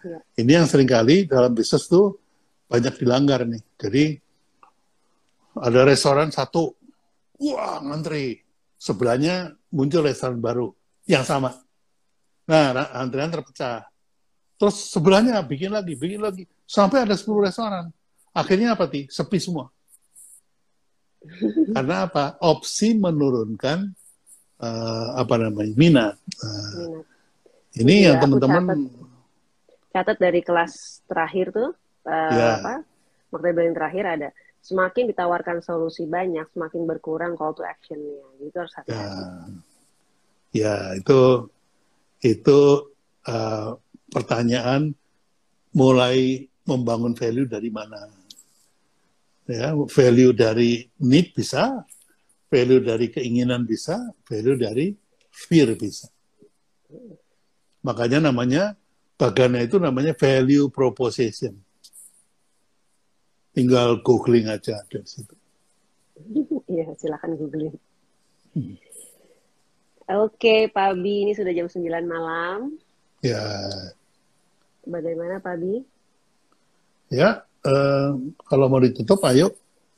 Ya. 0.06 0.20
Ini 0.40 0.52
yang 0.64 0.68
sering 0.70 0.88
kali 0.88 1.28
dalam 1.28 1.52
bisnis 1.52 1.90
tuh 1.90 2.16
banyak 2.68 3.00
dilanggar 3.00 3.44
nih. 3.48 3.64
Jadi 3.80 4.06
ada 5.58 5.82
restoran 5.88 6.30
satu, 6.30 6.76
wah 7.42 7.82
ngantri. 7.82 8.44
Sebelahnya 8.78 9.58
muncul 9.74 10.06
restoran 10.06 10.38
baru 10.38 10.70
yang 11.10 11.26
sama. 11.26 11.58
Nah, 12.48 12.94
antrian 12.94 13.34
terpecah. 13.34 13.90
Terus 14.58 14.90
sebelahnya 14.94 15.42
bikin 15.42 15.74
lagi, 15.74 15.94
bikin 15.98 16.22
lagi. 16.22 16.44
Sampai 16.64 17.04
ada 17.04 17.14
10 17.18 17.46
restoran. 17.46 17.90
Akhirnya 18.32 18.78
apa, 18.78 18.86
Ti? 18.86 19.10
Sepi 19.10 19.38
semua. 19.42 19.70
Karena 21.76 22.06
apa? 22.06 22.38
Opsi 22.42 22.94
menurunkan 22.96 23.92
uh, 24.62 25.08
apa 25.18 25.36
namanya 25.38 25.74
minat. 25.74 26.16
Uh, 26.42 27.02
minat. 27.02 27.17
Ini 27.78 27.96
ya, 28.02 28.06
yang 28.14 28.18
teman-teman 28.24 28.90
catat 29.94 30.18
dari 30.22 30.42
kelas 30.46 31.02
terakhir 31.10 31.50
tuh 31.50 31.70
uh, 32.06 32.32
ya. 32.34 32.62
apa 32.62 32.74
waktu 33.34 33.66
yang 33.66 33.76
terakhir 33.76 34.06
ada 34.06 34.30
semakin 34.62 35.10
ditawarkan 35.10 35.64
solusi 35.64 36.06
banyak 36.06 36.46
semakin 36.54 36.86
berkurang 36.86 37.34
call 37.34 37.56
to 37.58 37.64
actionnya 37.66 38.22
itu 38.44 38.58
harus 38.58 38.74
hati-hati. 38.78 39.18
Ya. 39.18 39.30
ya 40.54 40.76
itu 41.00 41.50
itu 42.22 42.60
uh, 43.26 43.78
pertanyaan 44.12 44.94
mulai 45.74 46.46
membangun 46.68 47.14
value 47.14 47.48
dari 47.48 47.70
mana 47.72 48.10
ya 49.48 49.72
value 49.88 50.36
dari 50.36 50.84
need 51.00 51.32
bisa 51.32 51.88
value 52.52 52.84
dari 52.84 53.08
keinginan 53.08 53.64
bisa 53.64 54.12
value 54.28 54.60
dari 54.60 54.92
fear 55.32 55.72
bisa 55.80 56.12
makanya 57.86 58.30
namanya 58.30 58.78
Bagana 59.18 59.66
itu 59.66 59.82
namanya 59.82 60.14
value 60.14 60.70
proposition. 60.70 61.58
Tinggal 63.50 64.06
googling 64.06 64.46
aja 64.46 64.86
dari 64.86 65.10
situ. 65.10 65.34
Iya, 66.70 66.94
silakan 66.94 67.34
googling. 67.34 67.74
Hmm. 68.54 68.78
Oke, 70.22 70.70
Pak 70.70 71.02
Bi, 71.02 71.26
ini 71.26 71.34
sudah 71.34 71.50
jam 71.50 71.66
9 71.66 72.06
malam. 72.06 72.78
Ya. 73.26 73.42
Bagaimana 74.86 75.42
Pak 75.42 75.66
Bi? 75.66 75.82
Ya, 77.10 77.42
eh, 77.66 78.10
kalau 78.46 78.70
mau 78.70 78.78
ditutup 78.78 79.18
ayo. 79.26 79.50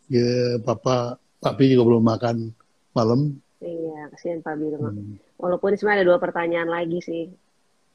Ya, 0.07 0.63
Papa, 0.63 1.19
Pak 1.43 1.59
Bi 1.59 1.75
juga 1.75 1.91
belum 1.91 2.07
makan 2.07 2.55
malam. 2.95 3.35
Iya, 3.59 4.07
kasihan 4.15 4.39
Pak 4.39 4.55
Bi. 4.55 4.71
Hmm. 4.79 5.19
Walaupun 5.35 5.75
sebenarnya 5.75 6.07
ada 6.07 6.07
dua 6.07 6.23
pertanyaan 6.23 6.71
lagi 6.71 7.03
sih 7.03 7.27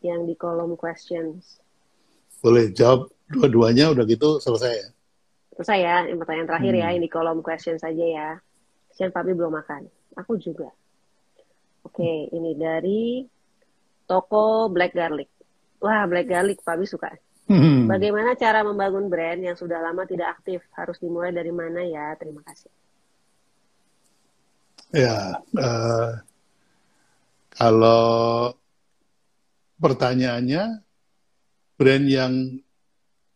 yang 0.05 0.29
di 0.29 0.37
kolom 0.37 0.77
questions. 0.77 1.59
Boleh 2.45 2.69
jawab 2.77 3.09
dua-duanya 3.33 3.89
udah 3.97 4.05
gitu 4.05 4.37
selesai 4.37 4.73
ya? 4.77 4.89
Selesai 5.57 5.79
ya, 5.81 5.97
yang 6.13 6.21
pertanyaan 6.21 6.49
terakhir 6.51 6.75
ya, 6.77 6.87
hmm. 6.87 6.95
ya, 6.95 6.99
ini 7.01 7.09
kolom 7.09 7.41
questions 7.41 7.81
saja 7.81 8.05
ya. 8.05 8.29
Sian 8.93 9.11
Papi 9.11 9.33
belum 9.33 9.57
makan. 9.57 9.89
Aku 10.21 10.37
juga. 10.37 10.69
Oke, 11.89 12.05
okay, 12.05 12.19
ini 12.37 12.53
dari 12.55 13.25
toko 14.05 14.69
Black 14.69 14.93
Garlic. 14.93 15.33
Wah, 15.81 16.05
Black 16.05 16.29
Garlic 16.29 16.61
Papi 16.61 16.85
suka. 16.85 17.11
Hmm. 17.45 17.85
Bagaimana 17.85 18.33
cara 18.41 18.65
membangun 18.65 19.13
brand 19.13 19.41
yang 19.41 19.57
sudah 19.57 19.81
lama 19.81 20.09
tidak 20.09 20.41
aktif? 20.41 20.65
Harus 20.73 20.97
dimulai 20.97 21.29
dari 21.29 21.53
mana 21.53 21.85
ya? 21.85 22.17
Terima 22.17 22.41
kasih. 22.41 22.73
Ya, 24.95 25.43
uh, 25.59 26.23
kalau 27.53 28.55
pertanyaannya 29.79 30.83
brand 31.75 32.07
yang 32.07 32.33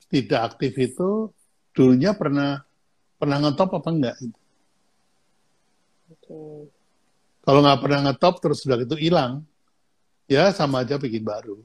tidak 0.09 0.55
aktif 0.55 0.73
itu 0.78 1.31
dulunya 1.74 2.15
pernah 2.16 2.62
pernah 3.19 3.39
ngetop 3.43 3.82
apa 3.82 3.89
enggak? 3.90 4.16
Okay. 6.09 6.70
Kalau 7.44 7.60
nggak 7.65 7.81
pernah 7.81 8.01
ngetop 8.09 8.35
terus 8.44 8.60
sudah 8.62 8.78
itu 8.81 8.97
hilang, 8.97 9.44
ya 10.28 10.52
sama 10.52 10.85
aja 10.85 11.01
bikin 11.01 11.24
baru. 11.24 11.60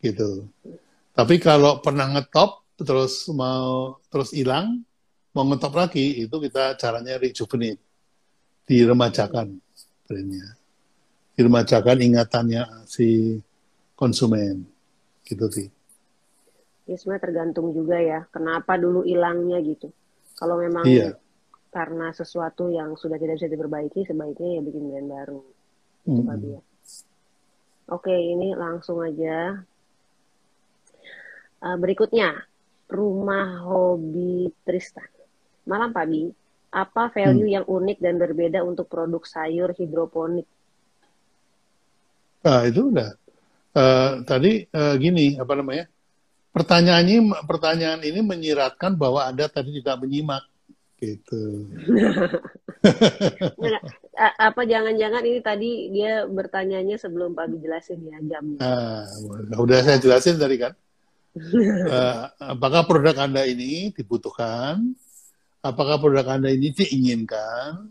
Gitu. 0.00 0.48
Tapi 1.12 1.36
kalau 1.42 1.80
pernah 1.84 2.08
ngetop 2.08 2.64
terus 2.80 3.28
mau 3.28 4.00
terus 4.08 4.32
hilang, 4.32 4.80
mau 5.36 5.44
ngetop 5.48 5.76
lagi 5.76 6.24
itu 6.24 6.36
kita 6.40 6.76
caranya 6.80 7.20
rejuvenate, 7.20 7.80
diremajakan 8.64 9.60
brandnya 10.08 10.59
diremajakan 11.40 12.04
ingatannya 12.04 12.84
si 12.84 13.40
konsumen 13.96 14.68
gitu 15.24 15.48
sih. 15.48 15.68
Ya 16.84 17.00
sebenarnya 17.00 17.24
tergantung 17.24 17.72
juga 17.72 17.96
ya 17.96 18.28
kenapa 18.28 18.76
dulu 18.76 19.00
hilangnya 19.08 19.56
gitu. 19.64 19.88
Kalau 20.36 20.60
memang 20.60 20.84
iya. 20.84 21.16
karena 21.72 22.12
sesuatu 22.12 22.68
yang 22.68 22.92
sudah 23.00 23.16
tidak 23.16 23.40
bisa 23.40 23.48
diperbaiki 23.48 24.04
sebaiknya 24.04 24.58
ya 24.58 24.60
bikin 24.60 24.84
brand 24.92 25.08
baru. 25.08 25.40
Mm 26.04 26.20
-hmm. 26.28 26.60
Oke 27.90 28.12
ini 28.12 28.52
langsung 28.52 29.00
aja. 29.00 29.64
Uh, 31.60 31.76
berikutnya 31.76 32.36
rumah 32.88 33.64
hobi 33.64 34.48
Tristan. 34.64 35.06
Malam 35.68 35.92
Pak 35.92 36.06
Bi, 36.08 36.24
apa 36.70 37.10
value 37.10 37.50
hmm. 37.50 37.56
yang 37.60 37.66
unik 37.66 37.98
dan 37.98 38.14
berbeda 38.16 38.62
untuk 38.62 38.86
produk 38.86 39.22
sayur 39.26 39.74
hidroponik 39.74 40.46
Nah, 42.40 42.60
itu 42.64 42.80
udah. 42.92 43.10
Uh, 43.70 44.10
tadi 44.26 44.66
uh, 44.72 44.94
gini, 44.98 45.38
apa 45.38 45.52
namanya? 45.54 45.86
Pertanyaan 46.50 47.06
ini, 47.06 47.18
pertanyaan 47.46 48.02
ini 48.02 48.20
menyiratkan 48.26 48.98
bahwa 48.98 49.22
ada 49.22 49.46
tadi 49.46 49.78
tidak 49.78 50.02
menyimak, 50.02 50.42
gitu. 50.98 51.70
apa 54.20 54.62
jangan-jangan 54.68 55.22
ini 55.24 55.40
tadi 55.40 55.70
dia 55.94 56.28
bertanyanya 56.28 57.00
sebelum 57.00 57.32
Pak 57.32 57.56
jelasin 57.62 58.02
ya 58.04 58.18
jam. 58.26 58.58
Nah, 58.58 59.06
udah 59.56 59.78
saya 59.80 60.02
jelasin 60.02 60.36
tadi 60.36 60.58
kan. 60.60 60.74
uh, 61.86 62.26
apakah 62.58 62.84
produk 62.90 63.14
Anda 63.22 63.46
ini 63.46 63.94
dibutuhkan? 63.94 64.82
Apakah 65.62 66.02
produk 66.02 66.26
Anda 66.26 66.50
ini 66.50 66.74
diinginkan? 66.74 67.86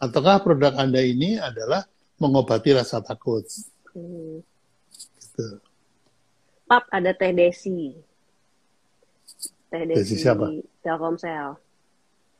Ataukah 0.00 0.40
produk 0.40 0.72
Anda 0.78 1.04
ini 1.04 1.36
adalah 1.36 1.84
mengobati 2.18 2.70
rasa 2.74 3.02
takut. 3.02 3.42
Hmm. 3.94 4.42
Gitu. 5.18 5.58
Pap 6.64 6.86
ada 6.90 7.12
Teh 7.14 7.32
Desi. 7.34 7.94
Teh 9.70 9.82
Desi, 9.86 10.14
Desi 10.14 10.16
siapa? 10.22 10.46
Telkomsel. 10.80 11.58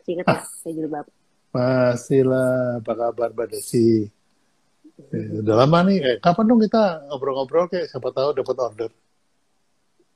Ingat 0.06 0.26
ah. 0.30 0.38
ya, 0.38 0.44
Teh 0.62 0.72
Jilbab. 0.72 1.06
Masih 1.54 2.26
lah, 2.26 2.82
apa 2.82 2.92
kabar 2.98 3.30
Mbak 3.30 3.46
Desi? 3.54 4.10
Eh, 4.94 5.42
udah 5.42 5.66
lama 5.66 5.82
nih, 5.90 5.98
eh, 6.02 6.16
kapan 6.22 6.46
dong 6.46 6.62
kita 6.62 7.10
ngobrol-ngobrol 7.10 7.66
kayak 7.66 7.90
siapa 7.90 8.14
tahu 8.14 8.30
dapat 8.34 8.56
order. 8.58 8.90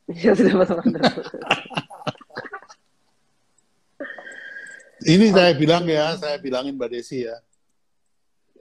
Ya, 0.09 0.35
dapat 0.35 0.71
order. 0.71 1.03
Ini 4.99 5.31
saya 5.31 5.55
bilang 5.55 5.87
ya, 5.87 6.19
saya 6.19 6.43
bilangin 6.43 6.75
Mbak 6.75 6.91
Desi 6.91 7.23
ya 7.23 7.39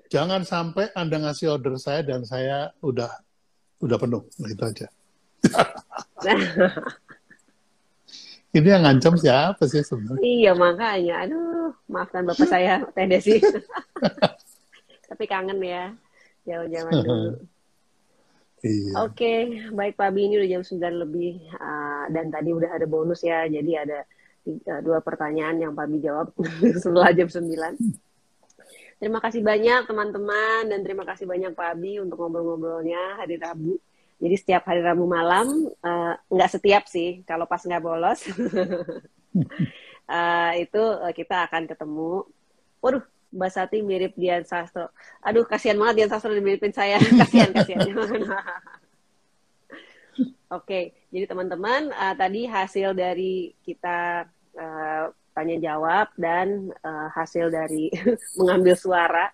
jangan 0.07 0.41
sampai 0.43 0.91
Anda 0.95 1.19
ngasih 1.23 1.59
order 1.59 1.75
saya 1.79 2.03
dan 2.03 2.23
saya 2.23 2.71
udah 2.83 3.11
udah 3.83 3.97
penuh. 3.99 4.23
Nah, 4.41 4.49
itu 4.49 4.63
aja. 4.63 4.87
Ini 8.57 8.73
yang 8.73 8.83
ngancam 8.87 9.19
siapa 9.19 9.69
sih 9.69 9.85
sebenarnya? 9.85 10.23
Iya 10.23 10.51
makanya, 10.57 11.15
aduh 11.27 11.75
maafkan 11.91 12.25
bapak 12.25 12.47
saya 12.47 12.81
Teh 12.95 13.05
Desi. 13.05 13.37
Tapi 15.11 15.23
kangen 15.29 15.61
ya, 15.61 15.93
jauh-jauh 16.47 16.89
dulu. 16.89 17.37
Iya. 18.65 18.91
Oke, 19.05 19.13
okay, 19.13 19.39
baik 19.69 19.93
Pak 19.93 20.09
Bi, 20.17 20.25
ini 20.25 20.41
udah 20.41 20.49
jam 20.57 20.63
9 20.65 21.03
lebih 21.05 21.45
uh, 21.61 22.09
dan 22.09 22.33
tadi 22.33 22.49
udah 22.49 22.73
ada 22.73 22.89
bonus 22.89 23.21
ya, 23.21 23.45
jadi 23.45 23.85
ada 23.85 23.99
tiga, 24.41 24.81
dua 24.81 24.97
pertanyaan 25.05 25.61
yang 25.61 25.71
Pak 25.77 25.85
Bi 25.93 26.01
jawab 26.01 26.33
setelah 26.81 27.13
jam 27.13 27.29
9. 27.29 27.53
Terima 28.97 29.21
kasih 29.21 29.45
banyak 29.45 29.85
teman-teman 29.85 30.73
dan 30.73 30.81
terima 30.81 31.05
kasih 31.05 31.29
banyak 31.29 31.53
Pak 31.53 31.77
Abi 31.77 32.01
untuk 32.01 32.17
ngobrol-ngobrolnya 32.17 33.21
hari 33.21 33.37
Rabu. 33.37 33.77
Jadi 34.17 34.35
setiap 34.41 34.65
hari 34.65 34.81
Rabu 34.81 35.05
malam, 35.05 35.69
uh, 35.85 36.17
nggak 36.33 36.57
setiap 36.57 36.89
sih, 36.89 37.21
kalau 37.21 37.45
pas 37.45 37.61
nggak 37.61 37.77
bolos, 37.77 38.25
uh, 40.09 40.51
itu 40.65 40.81
uh, 40.81 41.13
kita 41.13 41.45
akan 41.45 41.69
ketemu. 41.69 42.25
Waduh, 42.81 43.05
Mbak 43.29 43.51
Sati 43.53 43.85
mirip 43.85 44.17
Dian 44.17 44.41
Sastro. 44.49 44.89
Aduh, 45.21 45.45
kasihan 45.45 45.77
banget 45.77 46.01
Dian 46.01 46.09
Sastro 46.09 46.33
dimiripin 46.33 46.73
saya. 46.73 46.97
kasihan, 47.21 47.53
kasihan. 47.53 47.85
Oke, 50.47 50.49
okay, 50.49 50.83
jadi 51.13 51.29
teman-teman, 51.29 51.93
uh, 51.93 52.17
tadi 52.17 52.49
hasil 52.49 52.97
dari 52.97 53.53
kita 53.61 54.25
uh, 54.57 55.13
tanya 55.37 55.61
jawab 55.61 56.09
dan 56.17 56.73
uh, 56.81 57.13
hasil 57.13 57.53
dari 57.53 57.93
mengambil 58.41 58.73
suara 58.73 59.29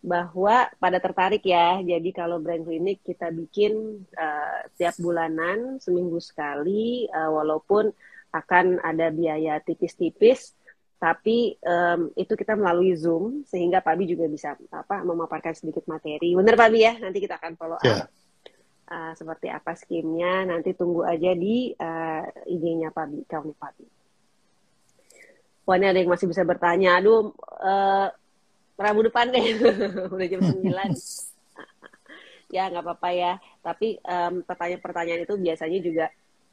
bahwa 0.00 0.70
pada 0.80 0.96
tertarik 0.96 1.44
ya. 1.44 1.84
Jadi 1.84 2.16
kalau 2.16 2.40
brand 2.40 2.64
klinik 2.64 3.04
kita 3.04 3.28
bikin 3.28 4.00
uh, 4.16 4.64
tiap 4.80 4.96
bulanan 4.96 5.76
seminggu 5.76 6.16
sekali 6.24 7.04
uh, 7.12 7.28
walaupun 7.28 7.92
akan 8.32 8.80
ada 8.80 9.12
biaya 9.12 9.60
tipis-tipis 9.60 10.56
tapi 10.96 11.60
um, 11.60 12.08
itu 12.16 12.32
kita 12.32 12.56
melalui 12.56 12.96
Zoom 12.96 13.44
sehingga 13.44 13.84
Pak 13.84 13.94
Bi 14.00 14.08
juga 14.08 14.24
bisa 14.32 14.56
apa 14.72 15.04
memaparkan 15.04 15.52
sedikit 15.52 15.84
materi. 15.84 16.32
Benar 16.32 16.56
Pak 16.56 16.68
Bi 16.72 16.80
ya? 16.88 16.96
Nanti 16.96 17.20
kita 17.20 17.36
akan 17.36 17.52
follow 17.60 17.76
up. 17.76 17.84
Yeah. 17.84 18.08
Uh, 18.86 19.12
seperti 19.18 19.50
apa 19.50 19.74
skimnya 19.74 20.46
nanti 20.46 20.70
tunggu 20.72 21.02
aja 21.02 21.34
di 21.34 21.74
uh, 21.74 22.22
IG-nya 22.48 22.94
Pak 22.94 23.06
Bi, 23.12 23.18
kamu 23.28 23.52
Pak 23.58 23.72
Bi. 23.76 23.86
Wah 25.66 25.74
ini 25.74 25.86
ada 25.90 25.98
yang 25.98 26.14
masih 26.14 26.30
bisa 26.30 26.46
bertanya. 26.46 27.02
Aduh, 27.02 27.34
uh, 27.42 28.06
Rabu 28.78 29.02
depan 29.02 29.34
deh, 29.34 29.42
udah 30.14 30.26
jam 30.30 30.40
9. 30.40 30.62
ya 32.54 32.70
nggak 32.70 32.84
apa-apa 32.86 33.10
ya. 33.10 33.32
Tapi 33.66 33.98
um, 34.06 34.46
pertanyaan-pertanyaan 34.46 35.26
itu 35.26 35.34
biasanya 35.34 35.78
juga 35.82 36.06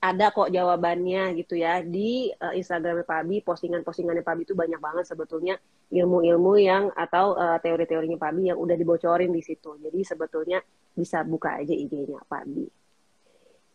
ada 0.03 0.35
kok 0.35 0.51
jawabannya 0.51 1.31
gitu 1.39 1.55
ya 1.55 1.79
di 1.79 2.27
uh, 2.27 2.51
Instagram 2.51 3.07
Pak 3.07 3.23
Abi, 3.23 3.39
postingan-postingannya 3.39 4.19
Pak 4.19 4.33
Abi 4.35 4.43
itu 4.43 4.51
banyak 4.51 4.81
banget 4.81 5.05
sebetulnya 5.07 5.55
ilmu-ilmu 5.93 6.59
yang 6.59 6.91
atau 6.91 7.39
uh, 7.39 7.55
teori-teorinya 7.63 8.19
Pak 8.19 8.29
Abi 8.35 8.51
yang 8.51 8.59
udah 8.59 8.75
dibocorin 8.75 9.31
di 9.31 9.39
situ. 9.39 9.79
Jadi 9.79 10.03
sebetulnya 10.03 10.59
bisa 10.91 11.23
buka 11.23 11.55
aja 11.61 11.71
IG-nya 11.71 12.19
Pak 12.25 12.41
Abi. 12.43 12.65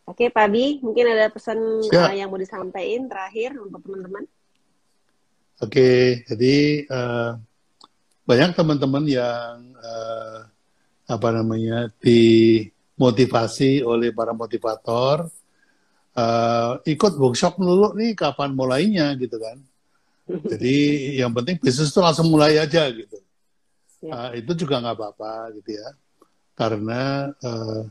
Oke 0.08 0.28
Pak 0.28 0.44
Abi, 0.52 0.80
mungkin 0.84 1.04
ada 1.08 1.32
pesan 1.32 1.60
uh, 1.84 2.12
yang 2.12 2.28
mau 2.28 2.40
disampaikan 2.40 3.08
terakhir 3.08 3.56
untuk 3.56 3.80
teman-teman. 3.88 4.24
Oke, 5.58 6.22
jadi 6.22 6.86
uh, 6.86 7.34
banyak 8.22 8.54
teman-teman 8.54 9.02
yang 9.10 9.74
uh, 9.74 10.46
apa 11.10 11.28
namanya 11.34 11.90
dimotivasi 11.98 13.82
oleh 13.82 14.14
para 14.14 14.30
motivator 14.30 15.26
uh, 16.14 16.72
ikut 16.86 17.12
workshop 17.18 17.58
dulu 17.58 17.90
nih 17.98 18.14
kapan 18.14 18.54
mulainya 18.54 19.18
gitu 19.18 19.34
kan. 19.34 19.58
Jadi 20.28 20.76
yang 21.18 21.34
penting 21.34 21.58
bisnis 21.58 21.90
itu 21.90 21.98
langsung 21.98 22.30
mulai 22.30 22.60
aja 22.60 22.86
gitu. 22.94 23.18
Uh, 24.04 24.30
itu 24.38 24.62
juga 24.62 24.78
nggak 24.78 24.94
apa-apa 24.94 25.58
gitu 25.58 25.74
ya. 25.74 25.88
Karena 26.54 27.34
uh, 27.42 27.82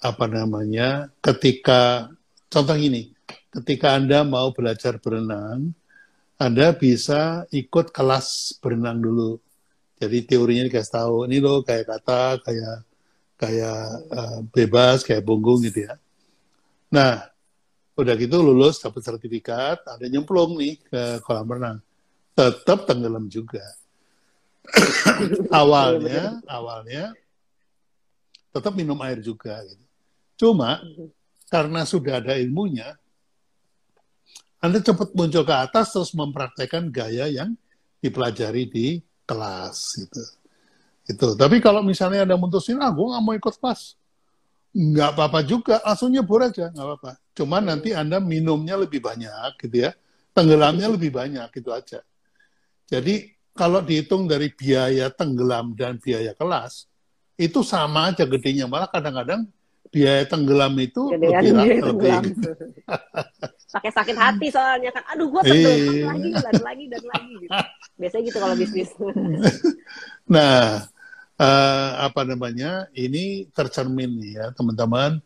apa 0.00 0.24
namanya 0.24 1.12
ketika 1.20 2.08
contoh 2.48 2.78
ini, 2.80 3.12
ketika 3.52 3.92
Anda 3.92 4.24
mau 4.24 4.54
belajar 4.56 4.96
berenang, 5.02 5.76
Anda 6.36 6.76
bisa 6.76 7.48
ikut 7.48 7.96
kelas 7.96 8.60
berenang 8.60 9.00
dulu. 9.00 9.40
Jadi 9.96 10.28
teorinya 10.28 10.68
dikasih 10.68 10.92
tahu, 10.92 11.16
ini 11.24 11.40
loh 11.40 11.64
kayak 11.64 11.88
kata, 11.88 12.44
kayak 12.44 12.76
kayak 13.40 13.80
uh, 14.12 14.40
bebas, 14.52 15.00
kayak 15.00 15.24
punggung 15.24 15.64
gitu 15.64 15.88
ya. 15.88 15.96
Nah, 16.92 17.24
udah 17.96 18.14
gitu 18.20 18.44
lulus 18.44 18.76
dapat 18.76 19.00
sertifikat, 19.00 19.80
ada 19.88 20.04
nyemplung 20.04 20.60
nih 20.60 20.76
ke 20.84 21.24
kolam 21.24 21.48
renang. 21.48 21.78
Tetap 22.36 22.84
tenggelam 22.84 23.32
juga. 23.32 23.64
awalnya, 25.48 26.44
awalnya 26.44 27.16
tetap 28.52 28.76
minum 28.76 29.00
air 29.00 29.24
juga. 29.24 29.64
Gitu. 29.64 29.84
Cuma 30.36 30.84
karena 31.48 31.88
sudah 31.88 32.20
ada 32.20 32.36
ilmunya, 32.36 32.96
Anda 34.66 34.82
cepat 34.82 35.14
muncul 35.14 35.46
ke 35.46 35.54
atas 35.54 35.94
terus 35.94 36.10
mempraktekkan 36.12 36.90
gaya 36.90 37.30
yang 37.30 37.54
dipelajari 38.02 38.66
di 38.66 38.86
kelas 39.22 39.78
gitu. 40.02 40.22
Itu. 41.06 41.28
Tapi 41.38 41.62
kalau 41.62 41.86
misalnya 41.86 42.26
ada 42.26 42.34
mutusin, 42.34 42.82
ah 42.82 42.90
gue 42.90 43.06
nggak 43.06 43.22
mau 43.22 43.34
ikut 43.38 43.54
kelas, 43.62 43.94
nggak 44.74 45.08
apa-apa 45.14 45.40
juga, 45.46 45.78
langsung 45.86 46.10
nyebur 46.10 46.42
aja, 46.42 46.68
nggak 46.74 46.82
apa-apa. 46.82 47.12
Cuman 47.32 47.62
nanti 47.62 47.94
Anda 47.94 48.18
minumnya 48.18 48.74
lebih 48.74 48.98
banyak, 48.98 49.54
gitu 49.62 49.86
ya. 49.86 49.94
Tenggelamnya 50.34 50.90
lebih 50.90 51.14
banyak, 51.14 51.46
gitu 51.54 51.70
aja. 51.70 52.02
Jadi, 52.90 53.32
kalau 53.54 53.80
dihitung 53.80 54.26
dari 54.26 54.50
biaya 54.52 55.08
tenggelam 55.08 55.72
dan 55.78 55.96
biaya 55.96 56.34
kelas, 56.34 56.90
itu 57.38 57.62
sama 57.62 58.10
aja 58.10 58.26
gedenya. 58.26 58.66
Malah 58.66 58.90
kadang-kadang 58.90 59.46
biaya 59.90 60.22
tenggelam 60.26 60.74
itu 60.78 61.12
Gedean 61.14 61.42
lebih, 61.42 61.78
lebih. 61.82 62.12
Pakai 63.76 63.92
sakit 63.92 64.16
hati 64.16 64.46
soalnya 64.48 64.90
kan. 64.94 65.04
Aduh 65.14 65.28
gue 65.28 65.42
tenggelam. 65.44 65.76
E... 65.76 66.04
lagi 66.06 66.30
dan 66.32 66.56
lagi 66.62 66.84
dan 66.88 67.04
lagi 67.04 67.32
gitu. 67.44 67.58
biasanya 67.96 68.22
gitu 68.28 68.38
kalau 68.40 68.54
bisnis. 68.56 68.90
Nah 70.34 70.82
uh, 71.38 71.90
apa 72.02 72.26
namanya 72.26 72.90
ini 72.96 73.46
tercermin 73.52 74.18
ya 74.22 74.50
teman-teman. 74.56 75.22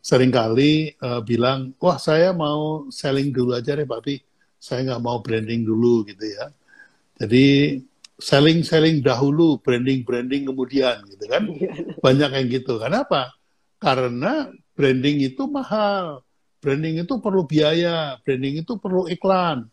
Seringkali 0.00 0.96
uh, 0.96 1.20
bilang 1.20 1.76
wah 1.76 2.00
saya 2.00 2.32
mau 2.32 2.88
selling 2.88 3.36
dulu 3.36 3.52
aja 3.52 3.76
deh 3.76 3.84
tapi 3.84 4.16
saya 4.56 4.84
nggak 4.84 5.02
mau 5.04 5.20
branding 5.20 5.62
dulu 5.62 6.08
gitu 6.08 6.24
ya. 6.24 6.48
Jadi 7.20 7.76
selling 8.20 8.64
selling 8.64 9.04
dahulu 9.04 9.60
branding 9.60 10.04
branding 10.04 10.48
kemudian 10.48 11.04
gitu 11.04 11.24
kan. 11.28 11.44
Iya. 11.48 11.72
banyak 12.00 12.30
yang 12.32 12.46
gitu. 12.48 12.80
Kenapa 12.80 13.39
karena 13.80 14.52
branding 14.76 15.24
itu 15.24 15.48
mahal. 15.48 16.20
Branding 16.60 17.00
itu 17.00 17.16
perlu 17.16 17.48
biaya. 17.48 18.20
Branding 18.20 18.60
itu 18.60 18.76
perlu 18.76 19.08
iklan. 19.08 19.64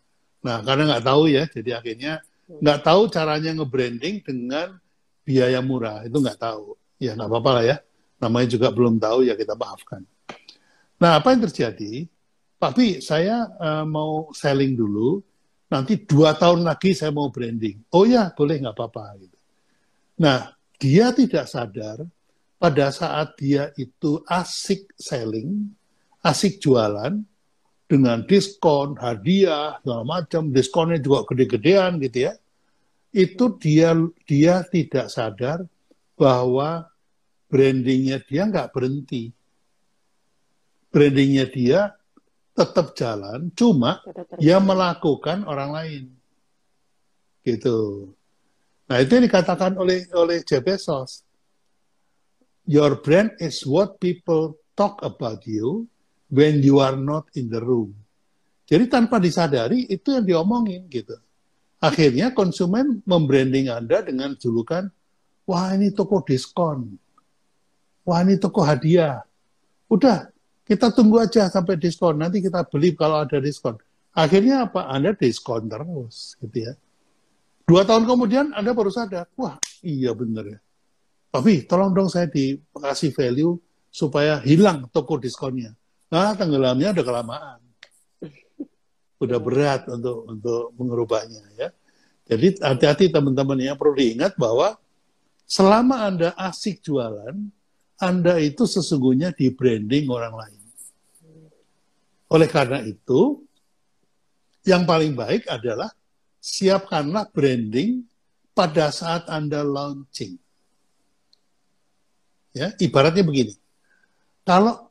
Nah 0.41 0.57
karena 0.63 0.95
nggak 0.95 1.03
tahu 1.03 1.27
ya 1.27 1.43
jadi 1.51 1.83
akhirnya 1.83 2.23
nggak 2.47 2.79
tahu 2.87 3.11
caranya 3.11 3.51
nge-branding 3.59 4.23
dengan 4.23 4.79
biaya 5.27 5.59
murah. 5.59 6.07
Itu 6.07 6.23
nggak 6.23 6.39
tahu. 6.39 6.79
Ya 7.03 7.13
nggak 7.19 7.27
apa-apa 7.27 7.51
lah 7.59 7.63
ya. 7.67 7.77
Namanya 8.23 8.47
juga 8.47 8.71
belum 8.71 8.97
tahu 8.97 9.27
ya 9.27 9.35
kita 9.35 9.53
maafkan. 9.59 10.01
Nah 10.97 11.19
apa 11.19 11.35
yang 11.35 11.43
terjadi? 11.45 12.07
Pak 12.57 12.73
saya 13.05 13.45
uh, 13.59 13.85
mau 13.85 14.31
selling 14.33 14.73
dulu. 14.73 15.21
Nanti 15.67 15.99
dua 15.99 16.31
tahun 16.31 16.63
lagi 16.63 16.95
saya 16.95 17.11
mau 17.11 17.27
branding. 17.27 17.83
Oh 17.91 18.07
ya 18.07 18.31
boleh 18.31 18.63
nggak 18.63 18.71
apa-apa 18.71 19.19
gitu. 19.19 19.37
Nah 20.23 20.55
dia 20.79 21.11
tidak 21.11 21.51
sadar 21.51 22.07
pada 22.57 22.89
saat 22.89 23.37
dia 23.37 23.69
itu 23.77 24.21
asik 24.25 24.89
selling 24.97 25.69
asik 26.25 26.57
jualan 26.57 27.21
dengan 27.87 28.19
diskon 28.27 28.99
hadiah 28.99 29.79
segala 29.79 30.03
macam 30.03 30.51
diskonnya 30.51 30.99
juga 30.99 31.23
gede-gedean 31.29 32.01
gitu 32.03 32.27
ya 32.27 32.33
itu 33.15 33.45
dia 33.57 33.95
dia 34.27 34.61
tidak 34.67 35.07
sadar 35.07 35.63
bahwa 36.17 36.89
brandingnya 37.47 38.19
dia 38.23 38.49
nggak 38.49 38.71
berhenti. 38.73 39.31
Brandingnya 40.91 41.45
dia 41.47 41.79
tetap 42.57 42.97
jalan, 42.97 43.53
cuma 43.53 44.01
dia 44.41 44.57
melakukan 44.57 45.45
orang 45.45 45.71
lain. 45.71 46.03
Gitu. 47.45 48.11
Nah 48.87 48.97
itu 49.03 49.11
yang 49.19 49.25
dikatakan 49.29 49.77
oleh 49.77 50.07
oleh 50.15 50.41
Jeff 50.43 50.63
Bezos. 50.63 51.26
Your 52.67 52.99
brand 52.99 53.39
is 53.39 53.63
what 53.63 54.03
people 54.03 54.59
talk 54.75 54.99
about 54.99 55.47
you 55.47 55.87
when 56.27 56.59
you 56.59 56.83
are 56.83 56.99
not 56.99 57.31
in 57.39 57.47
the 57.47 57.63
room. 57.63 57.95
Jadi 58.67 58.91
tanpa 58.91 59.23
disadari 59.23 59.87
itu 59.87 60.11
yang 60.11 60.27
diomongin 60.27 60.83
gitu. 60.91 61.15
Akhirnya 61.79 62.35
konsumen 62.35 62.99
membranding 63.07 63.71
Anda 63.71 64.03
dengan 64.03 64.35
julukan, 64.35 64.91
wah 65.47 65.71
ini 65.71 65.95
toko 65.95 66.19
diskon, 66.27 66.99
wah 68.03 68.19
ini 68.19 68.35
toko 68.35 68.67
hadiah. 68.67 69.23
Udah, 69.87 70.27
kita 70.67 70.91
tunggu 70.91 71.23
aja 71.23 71.47
sampai 71.47 71.79
diskon, 71.79 72.19
nanti 72.19 72.43
kita 72.43 72.67
beli 72.67 72.91
kalau 72.91 73.23
ada 73.23 73.39
diskon. 73.39 73.79
Akhirnya 74.11 74.67
apa? 74.67 74.91
Anda 74.91 75.15
diskon 75.15 75.71
terus, 75.71 76.35
gitu 76.43 76.67
ya. 76.67 76.75
Dua 77.63 77.87
tahun 77.87 78.03
kemudian 78.03 78.51
Anda 78.51 78.75
baru 78.75 78.91
sadar, 78.91 79.31
wah 79.39 79.55
iya 79.79 80.11
bener 80.11 80.57
ya. 80.57 80.59
Tapi 81.27 81.67
tolong 81.67 81.91
dong 81.93 82.09
saya 82.09 82.25
dikasih 82.31 83.11
value 83.13 83.59
supaya 83.91 84.39
hilang 84.41 84.87
toko 84.89 85.19
diskonnya. 85.19 85.75
Nah, 86.07 86.33
tenggelamnya 86.33 86.95
udah 86.95 87.05
kelamaan 87.05 87.59
udah 89.17 89.39
berat 89.41 89.89
untuk 89.89 90.29
untuk 90.29 90.63
mengubahnya 90.77 91.41
ya. 91.57 91.69
Jadi 92.27 92.59
hati-hati 92.59 93.05
teman-teman 93.09 93.57
ya 93.57 93.73
perlu 93.73 93.95
diingat 93.95 94.35
bahwa 94.35 94.75
selama 95.47 96.05
Anda 96.05 96.29
asik 96.35 96.83
jualan, 96.83 97.33
Anda 97.97 98.37
itu 98.43 98.67
sesungguhnya 98.67 99.31
di 99.33 99.49
branding 99.49 100.11
orang 100.11 100.35
lain. 100.35 100.61
Oleh 102.27 102.49
karena 102.51 102.83
itu, 102.83 103.47
yang 104.67 104.83
paling 104.83 105.15
baik 105.15 105.47
adalah 105.47 105.87
siapkanlah 106.43 107.31
branding 107.31 108.03
pada 108.51 108.91
saat 108.91 109.23
Anda 109.31 109.63
launching. 109.63 110.35
Ya, 112.57 112.73
ibaratnya 112.81 113.21
begini. 113.21 113.53
Kalau 114.41 114.89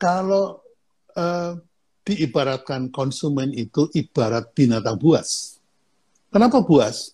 kalau 0.00 0.64
uh, 1.12 1.60
diibaratkan 2.06 2.88
konsumen 2.88 3.52
itu 3.52 3.92
ibarat 3.92 4.50
binatang 4.56 4.96
buas. 4.96 5.60
Kenapa 6.32 6.64
buas? 6.64 7.12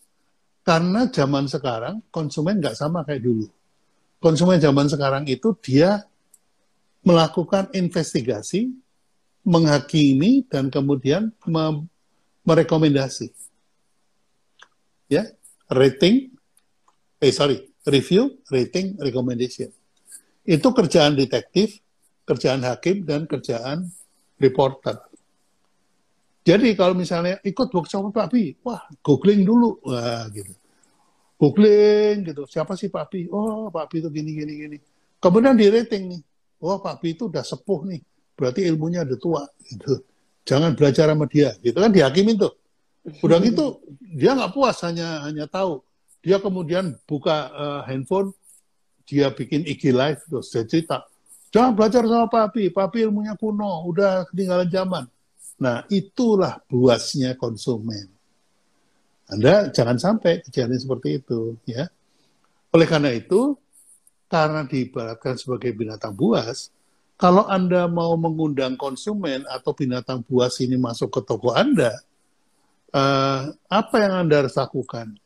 Karena 0.63 1.11
zaman 1.11 1.51
sekarang 1.51 2.03
konsumen 2.15 2.63
nggak 2.63 2.79
sama 2.79 3.03
kayak 3.03 3.27
dulu. 3.27 3.47
Konsumen 4.23 4.63
zaman 4.63 4.87
sekarang 4.87 5.25
itu 5.27 5.55
dia 5.63 6.07
melakukan 7.07 7.71
investigasi, 7.71 8.75
menghakimi, 9.47 10.43
dan 10.51 10.73
kemudian 10.73 11.31
me 11.47 11.87
merekomendasi. 12.47 13.31
Ya, 15.07 15.27
rating, 15.71 16.35
eh 17.23 17.31
sorry, 17.35 17.63
review, 17.87 18.43
rating, 18.51 18.99
recommendation. 18.99 19.71
Itu 20.43 20.75
kerjaan 20.75 21.15
detektif, 21.15 21.79
kerjaan 22.27 22.67
hakim, 22.67 23.07
dan 23.07 23.27
kerjaan 23.27 23.87
reporter. 24.39 24.99
Jadi 26.47 26.79
kalau 26.79 26.95
misalnya 26.95 27.43
ikut 27.43 27.75
workshop 27.75 28.15
Pak 28.15 28.31
Bi, 28.31 28.55
wah 28.63 28.87
googling 29.03 29.43
dulu, 29.43 29.83
wah 29.83 30.31
gitu. 30.31 30.55
Googling 31.37 32.23
gitu, 32.23 32.47
siapa 32.47 32.79
sih 32.79 32.87
Pak 32.87 33.07
Bi? 33.11 33.27
Oh 33.27 33.67
Pak 33.67 33.91
Bi 33.91 33.99
itu 33.99 34.11
gini 34.15 34.31
gini 34.31 34.53
gini. 34.55 34.79
Kemudian 35.19 35.59
di 35.59 35.67
rating 35.67 36.15
nih, 36.15 36.23
oh 36.63 36.79
Pak 36.79 37.03
itu 37.03 37.27
udah 37.27 37.43
sepuh 37.43 37.91
nih, 37.91 38.01
berarti 38.39 38.63
ilmunya 38.63 39.03
udah 39.03 39.19
tua 39.19 39.43
gitu. 39.67 40.07
Jangan 40.47 40.79
belajar 40.79 41.11
sama 41.11 41.27
dia, 41.27 41.59
gitu 41.59 41.75
kan 41.75 41.91
dihakimin 41.91 42.39
tuh. 42.39 42.55
Udah 43.23 43.39
gitu 43.43 43.83
dia 44.15 44.35
nggak 44.35 44.55
puas 44.55 44.79
hanya 44.87 45.27
hanya 45.27 45.51
tahu. 45.51 45.83
Dia 46.27 46.43
kemudian 46.43 46.99
buka 47.07 47.55
uh, 47.55 47.81
handphone, 47.87 48.35
dia 49.07 49.31
bikin 49.31 49.63
IG 49.63 49.95
live 49.95 50.19
terus 50.27 50.51
dia 50.51 50.67
cerita. 50.67 51.07
Jangan 51.55 51.79
belajar 51.79 52.03
sama 52.03 52.27
Papi, 52.27 52.75
Papi 52.75 53.07
ilmunya 53.07 53.39
kuno, 53.39 53.87
udah 53.87 54.27
ketinggalan 54.27 54.67
zaman 54.67 55.07
Nah, 55.57 55.89
itulah 55.89 56.61
buasnya 56.69 57.33
konsumen. 57.37 58.13
Anda 59.27 59.73
jangan 59.73 59.99
sampai 59.99 60.45
kejadian 60.45 60.79
seperti 60.79 61.19
itu, 61.19 61.57
ya. 61.67 61.89
Oleh 62.71 62.87
karena 62.87 63.11
itu, 63.11 63.57
karena 64.29 64.69
diibaratkan 64.69 65.41
sebagai 65.41 65.73
binatang 65.73 66.13
buas, 66.13 66.69
kalau 67.17 67.49
Anda 67.49 67.89
mau 67.89 68.13
mengundang 68.21 68.77
konsumen 68.77 69.49
atau 69.49 69.73
binatang 69.73 70.21
buas 70.29 70.61
ini 70.61 70.77
masuk 70.77 71.09
ke 71.09 71.21
toko 71.25 71.57
Anda, 71.57 71.97
uh, 72.93 73.57
apa 73.67 73.97
yang 73.97 74.29
Anda 74.29 74.45
harus 74.45 74.55
lakukan? 74.55 75.17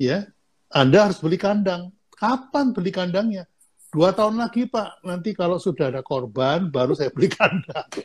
Ya, 0.00 0.24
Anda 0.72 1.04
harus 1.12 1.20
beli 1.20 1.36
kandang. 1.36 1.92
Kapan 2.16 2.72
beli 2.72 2.88
kandangnya? 2.88 3.44
Dua 3.92 4.16
tahun 4.16 4.40
lagi, 4.40 4.64
Pak. 4.64 5.04
Nanti 5.04 5.36
kalau 5.36 5.60
sudah 5.60 5.92
ada 5.92 6.00
korban, 6.00 6.72
baru 6.72 6.96
saya 6.96 7.12
beli 7.12 7.28
kandang. 7.28 7.84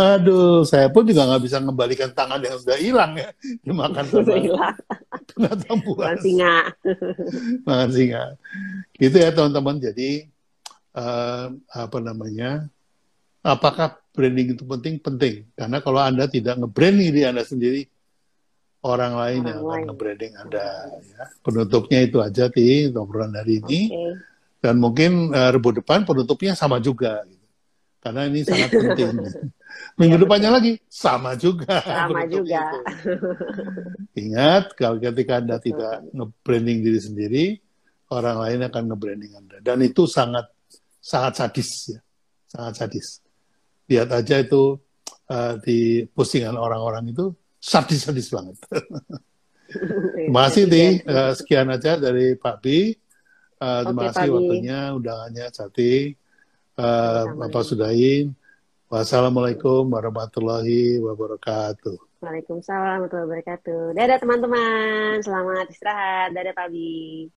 Aduh, 0.00 0.64
saya 0.64 0.88
pun 0.88 1.04
juga 1.04 1.28
nggak 1.28 1.42
bisa 1.44 1.60
mengembalikan 1.60 2.08
tangan 2.16 2.40
yang 2.40 2.56
sudah 2.56 2.80
hilang 2.80 3.12
ya. 3.20 3.28
Dimakan 3.60 4.08
sama 4.08 4.32
hilang. 4.40 4.72
binatang 5.36 5.78
buas. 5.84 6.00
Makan 6.00 6.18
singa. 6.24 6.56
Makan 7.68 7.90
singa. 7.92 8.24
Gitu 8.96 9.16
ya 9.20 9.28
teman-teman. 9.36 9.76
Jadi, 9.84 10.30
uh, 10.96 11.52
apa 11.76 11.98
namanya, 12.00 12.72
apakah 13.44 14.00
branding 14.16 14.56
itu 14.56 14.64
penting? 14.64 14.96
Penting. 14.96 15.44
Karena 15.52 15.84
kalau 15.84 16.00
Anda 16.00 16.24
tidak 16.24 16.56
nge-branding 16.56 17.10
diri 17.12 17.28
Anda 17.28 17.44
sendiri, 17.44 17.84
orang 18.80 19.12
lain 19.12 19.40
orang 19.44 19.48
yang 19.48 19.60
akan 19.60 19.80
nge-branding 19.92 20.34
Anda. 20.40 20.66
Ya. 21.04 21.24
Penutupnya 21.44 21.98
itu 22.04 22.18
aja, 22.24 22.48
di 22.48 22.88
obrolan 22.92 23.36
hari 23.36 23.60
ini. 23.60 23.80
Okay. 23.92 24.12
Dan 24.60 24.76
mungkin 24.76 25.32
uh, 25.32 25.50
rebu 25.52 25.72
depan 25.80 26.04
penutupnya 26.04 26.52
sama 26.52 26.80
juga. 26.80 27.24
Gitu. 27.24 27.46
Karena 28.00 28.28
ini 28.28 28.40
sangat 28.44 28.72
penting. 28.72 29.16
Minggu 30.00 30.16
ya, 30.16 30.22
depannya 30.24 30.48
betul. 30.50 30.58
lagi 30.60 30.72
sama 30.88 31.30
juga. 31.36 31.76
Sama 31.88 32.22
juga. 32.26 32.62
Ingat 34.16 34.74
kalau 34.76 34.96
ketika 34.98 35.40
Anda 35.40 35.56
betul. 35.60 35.66
tidak 35.72 35.94
nge-branding 36.12 36.78
diri 36.84 37.00
sendiri, 37.00 37.44
orang 38.12 38.36
lain 38.40 38.60
akan 38.68 38.82
nge-branding 38.92 39.32
Anda. 39.36 39.56
Dan 39.60 39.84
itu 39.84 40.04
sangat 40.08 40.48
sangat 41.00 41.32
sadis 41.40 41.70
ya. 41.96 42.00
Sangat 42.50 42.74
sadis. 42.76 43.08
Lihat 43.88 44.08
aja 44.10 44.36
itu 44.42 44.78
uh, 45.30 45.54
di 45.62 46.04
postingan 46.10 46.56
orang-orang 46.58 47.10
itu 47.10 47.34
sadis-sadis 47.60 48.32
banget. 48.32 48.56
terima 50.16 50.48
kasih 50.48 50.64
nih. 50.66 50.90
Uh, 51.04 51.32
sekian 51.36 51.68
aja 51.70 52.00
dari 52.00 52.34
Pak 52.34 52.56
Bi. 52.64 52.96
Uh, 53.60 53.84
terima 53.84 54.08
kasih 54.10 54.28
waktunya, 54.32 54.80
undangannya 54.96 55.46
Jati. 55.52 56.16
Uh, 56.80 57.36
Bapak 57.36 57.62
Sudain. 57.68 58.32
Wassalamualaikum 58.90 59.86
warahmatullahi 59.86 60.98
wabarakatuh. 60.98 61.94
Waalaikumsalam 62.24 63.06
warahmatullahi 63.06 63.28
wabarakatuh. 63.28 63.94
Dadah 63.94 64.18
teman-teman, 64.18 65.22
selamat 65.22 65.70
istirahat. 65.70 66.34
Dadah 66.34 66.52
Pak 66.56 66.68
Bi. 66.74 67.30